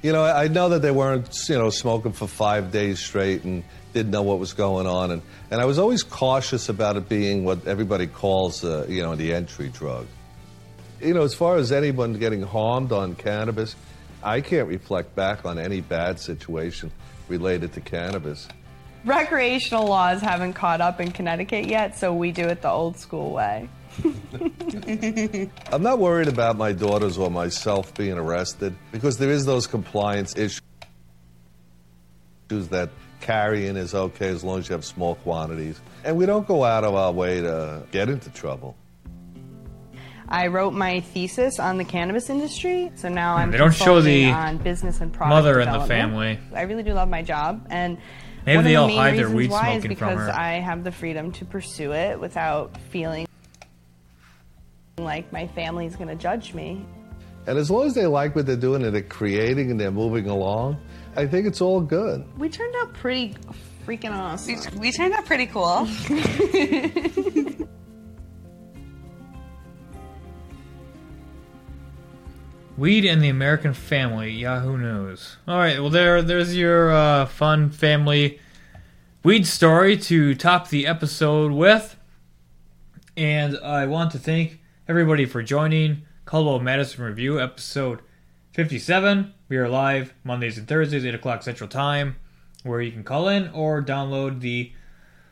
You 0.01 0.11
know, 0.11 0.23
I 0.23 0.47
know 0.47 0.69
that 0.69 0.81
they 0.81 0.91
weren't, 0.91 1.27
you 1.49 1.57
know, 1.57 1.69
smoking 1.69 2.11
for 2.11 2.27
five 2.27 2.71
days 2.71 2.99
straight 2.99 3.43
and 3.43 3.63
didn't 3.93 4.11
know 4.11 4.21
what 4.21 4.37
was 4.37 4.53
going 4.53 4.85
on. 4.85 5.11
And, 5.11 5.21
and 5.49 5.59
I 5.59 5.65
was 5.65 5.79
always 5.79 6.03
cautious 6.03 6.69
about 6.69 6.97
it 6.97 7.09
being 7.09 7.45
what 7.45 7.65
everybody 7.65 8.05
calls, 8.05 8.63
uh, 8.63 8.85
you 8.87 9.01
know, 9.01 9.15
the 9.15 9.33
entry 9.33 9.69
drug. 9.69 10.05
You 11.01 11.13
know, 11.13 11.23
as 11.23 11.33
far 11.33 11.55
as 11.55 11.71
anyone 11.71 12.13
getting 12.13 12.43
harmed 12.43 12.91
on 12.91 13.15
cannabis, 13.15 13.75
I 14.23 14.41
can't 14.41 14.67
reflect 14.67 15.15
back 15.15 15.45
on 15.45 15.57
any 15.57 15.81
bad 15.81 16.19
situation 16.19 16.91
related 17.27 17.73
to 17.73 17.81
cannabis. 17.81 18.47
Recreational 19.05 19.85
laws 19.87 20.21
haven't 20.21 20.53
caught 20.53 20.81
up 20.81 20.99
in 20.99 21.11
Connecticut 21.11 21.67
yet, 21.67 21.97
so 21.97 22.13
we 22.13 22.31
do 22.31 22.47
it 22.47 22.61
the 22.61 22.69
old 22.69 22.97
school 22.97 23.31
way. 23.31 23.69
I'm 25.71 25.83
not 25.83 25.99
worried 25.99 26.27
about 26.27 26.57
my 26.57 26.71
daughters 26.71 27.17
or 27.17 27.31
myself 27.31 27.93
being 27.95 28.17
arrested 28.17 28.75
because 28.91 29.17
there 29.17 29.31
is 29.31 29.45
those 29.45 29.67
compliance 29.67 30.35
issues 30.37 30.61
that 32.49 32.89
carrying 33.21 33.75
is 33.75 33.93
okay 33.93 34.29
as 34.29 34.43
long 34.43 34.59
as 34.59 34.69
you 34.69 34.73
have 34.73 34.85
small 34.85 35.15
quantities. 35.15 35.79
And 36.03 36.17
we 36.17 36.25
don't 36.25 36.47
go 36.47 36.63
out 36.63 36.83
of 36.83 36.95
our 36.95 37.11
way 37.11 37.41
to 37.41 37.83
get 37.91 38.09
into 38.09 38.29
trouble. 38.29 38.75
I 40.29 40.47
wrote 40.47 40.73
my 40.73 40.99
thesis 40.99 41.57
on 41.59 41.77
the 41.77 41.85
cannabis 41.85 42.29
industry, 42.29 42.91
so 42.95 43.07
now 43.07 43.35
I'm 43.37 43.49
They 43.49 43.57
don't 43.57 43.73
show 43.73 44.01
the 44.01 44.25
on 44.25 44.57
business 44.57 44.99
and 44.99 45.13
product 45.13 45.29
mother 45.29 45.61
in 45.61 45.71
the 45.71 45.85
family. 45.85 46.37
I 46.53 46.63
really 46.63 46.83
do 46.83 46.93
love 46.93 47.07
my 47.07 47.21
job, 47.21 47.65
and 47.69 47.97
Maybe 48.45 48.57
one 48.57 48.65
they 48.65 48.75
of 48.75 48.81
all 48.81 48.87
the 48.87 48.93
main 48.93 49.01
hide 49.01 49.17
their 49.17 49.27
reasons 49.27 49.35
weed 49.35 49.51
why 49.51 49.69
is 49.71 49.81
smoking 49.81 49.97
from 49.97 50.09
because 50.09 50.27
her. 50.27 50.31
I 50.31 50.53
have 50.59 50.83
the 50.83 50.91
freedom 50.91 51.31
to 51.33 51.45
pursue 51.45 51.93
it 51.93 52.19
without 52.19 52.77
feeling 52.91 53.27
like 54.99 55.31
my 55.31 55.45
family's 55.45 55.95
going 55.95 56.07
to 56.07 56.15
judge 56.15 56.55
me. 56.55 56.83
And 57.45 57.55
as 57.59 57.69
long 57.69 57.85
as 57.85 57.93
they 57.93 58.07
like 58.07 58.35
what 58.35 58.47
they're 58.47 58.55
doing 58.55 58.83
and 58.83 58.95
they're 58.95 59.03
creating 59.03 59.69
and 59.69 59.79
they're 59.79 59.91
moving 59.91 60.27
along, 60.27 60.77
I 61.15 61.27
think 61.27 61.45
it's 61.45 61.61
all 61.61 61.81
good. 61.81 62.25
We 62.39 62.49
turned 62.49 62.73
out 62.77 62.95
pretty 62.95 63.35
freaking 63.85 64.11
awesome. 64.11 64.55
We, 64.73 64.79
we 64.79 64.91
turned 64.91 65.13
out 65.13 65.27
pretty 65.27 65.45
cool. 65.45 65.87
Weed 72.75 73.05
and 73.05 73.21
the 73.21 73.29
American 73.29 73.75
Family, 73.75 74.31
Yahoo 74.31 74.77
News. 74.77 75.37
All 75.47 75.59
right, 75.59 75.79
well 75.79 75.91
there, 75.91 76.23
there's 76.23 76.57
your 76.57 76.91
uh, 76.91 77.27
fun 77.27 77.69
family 77.69 78.39
weed 79.23 79.45
story 79.45 79.95
to 79.97 80.33
top 80.33 80.69
the 80.69 80.87
episode 80.87 81.51
with. 81.51 81.95
And 83.15 83.57
I 83.59 83.85
want 83.85 84.11
to 84.13 84.19
thank 84.19 84.59
everybody 84.89 85.25
for 85.25 85.43
joining 85.43 86.03
Caldwell 86.23 86.59
Madison 86.59 87.03
Review 87.03 87.41
episode 87.41 87.99
57. 88.53 89.33
We 89.49 89.57
are 89.57 89.67
live 89.67 90.13
Mondays 90.23 90.57
and 90.57 90.65
Thursdays, 90.65 91.05
8 91.05 91.13
o'clock 91.13 91.43
Central 91.43 91.69
Time, 91.69 92.15
where 92.63 92.79
you 92.79 92.93
can 92.93 93.03
call 93.03 93.27
in 93.27 93.49
or 93.49 93.83
download 93.83 94.39
the 94.39 94.71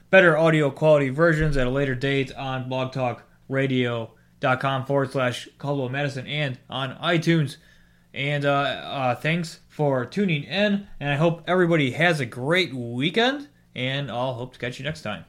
better 0.10 0.38
audio 0.38 0.70
quality 0.72 1.08
versions 1.10 1.56
at 1.56 1.68
a 1.68 1.70
later 1.70 1.96
date 1.96 2.36
on 2.36 2.70
blogtalkradio.com 2.70 4.86
forward 4.86 5.12
slash 5.12 5.48
Caldwell 5.58 5.88
Madison 5.90 6.28
and 6.28 6.60
on 6.70 6.98
iTunes. 6.98 7.56
And 8.14 8.44
uh, 8.46 8.52
uh, 8.52 9.16
thanks 9.16 9.62
for 9.70 10.06
tuning 10.06 10.44
in, 10.44 10.88
and 11.00 11.10
I 11.10 11.16
hope 11.16 11.44
everybody 11.48 11.92
has 11.92 12.20
a 12.20 12.26
great 12.26 12.74
weekend, 12.74 13.48
and 13.74 14.12
I'll 14.12 14.34
hope 14.34 14.52
to 14.54 14.60
catch 14.60 14.80
you 14.80 14.86
next 14.86 15.02
time. 15.02 15.26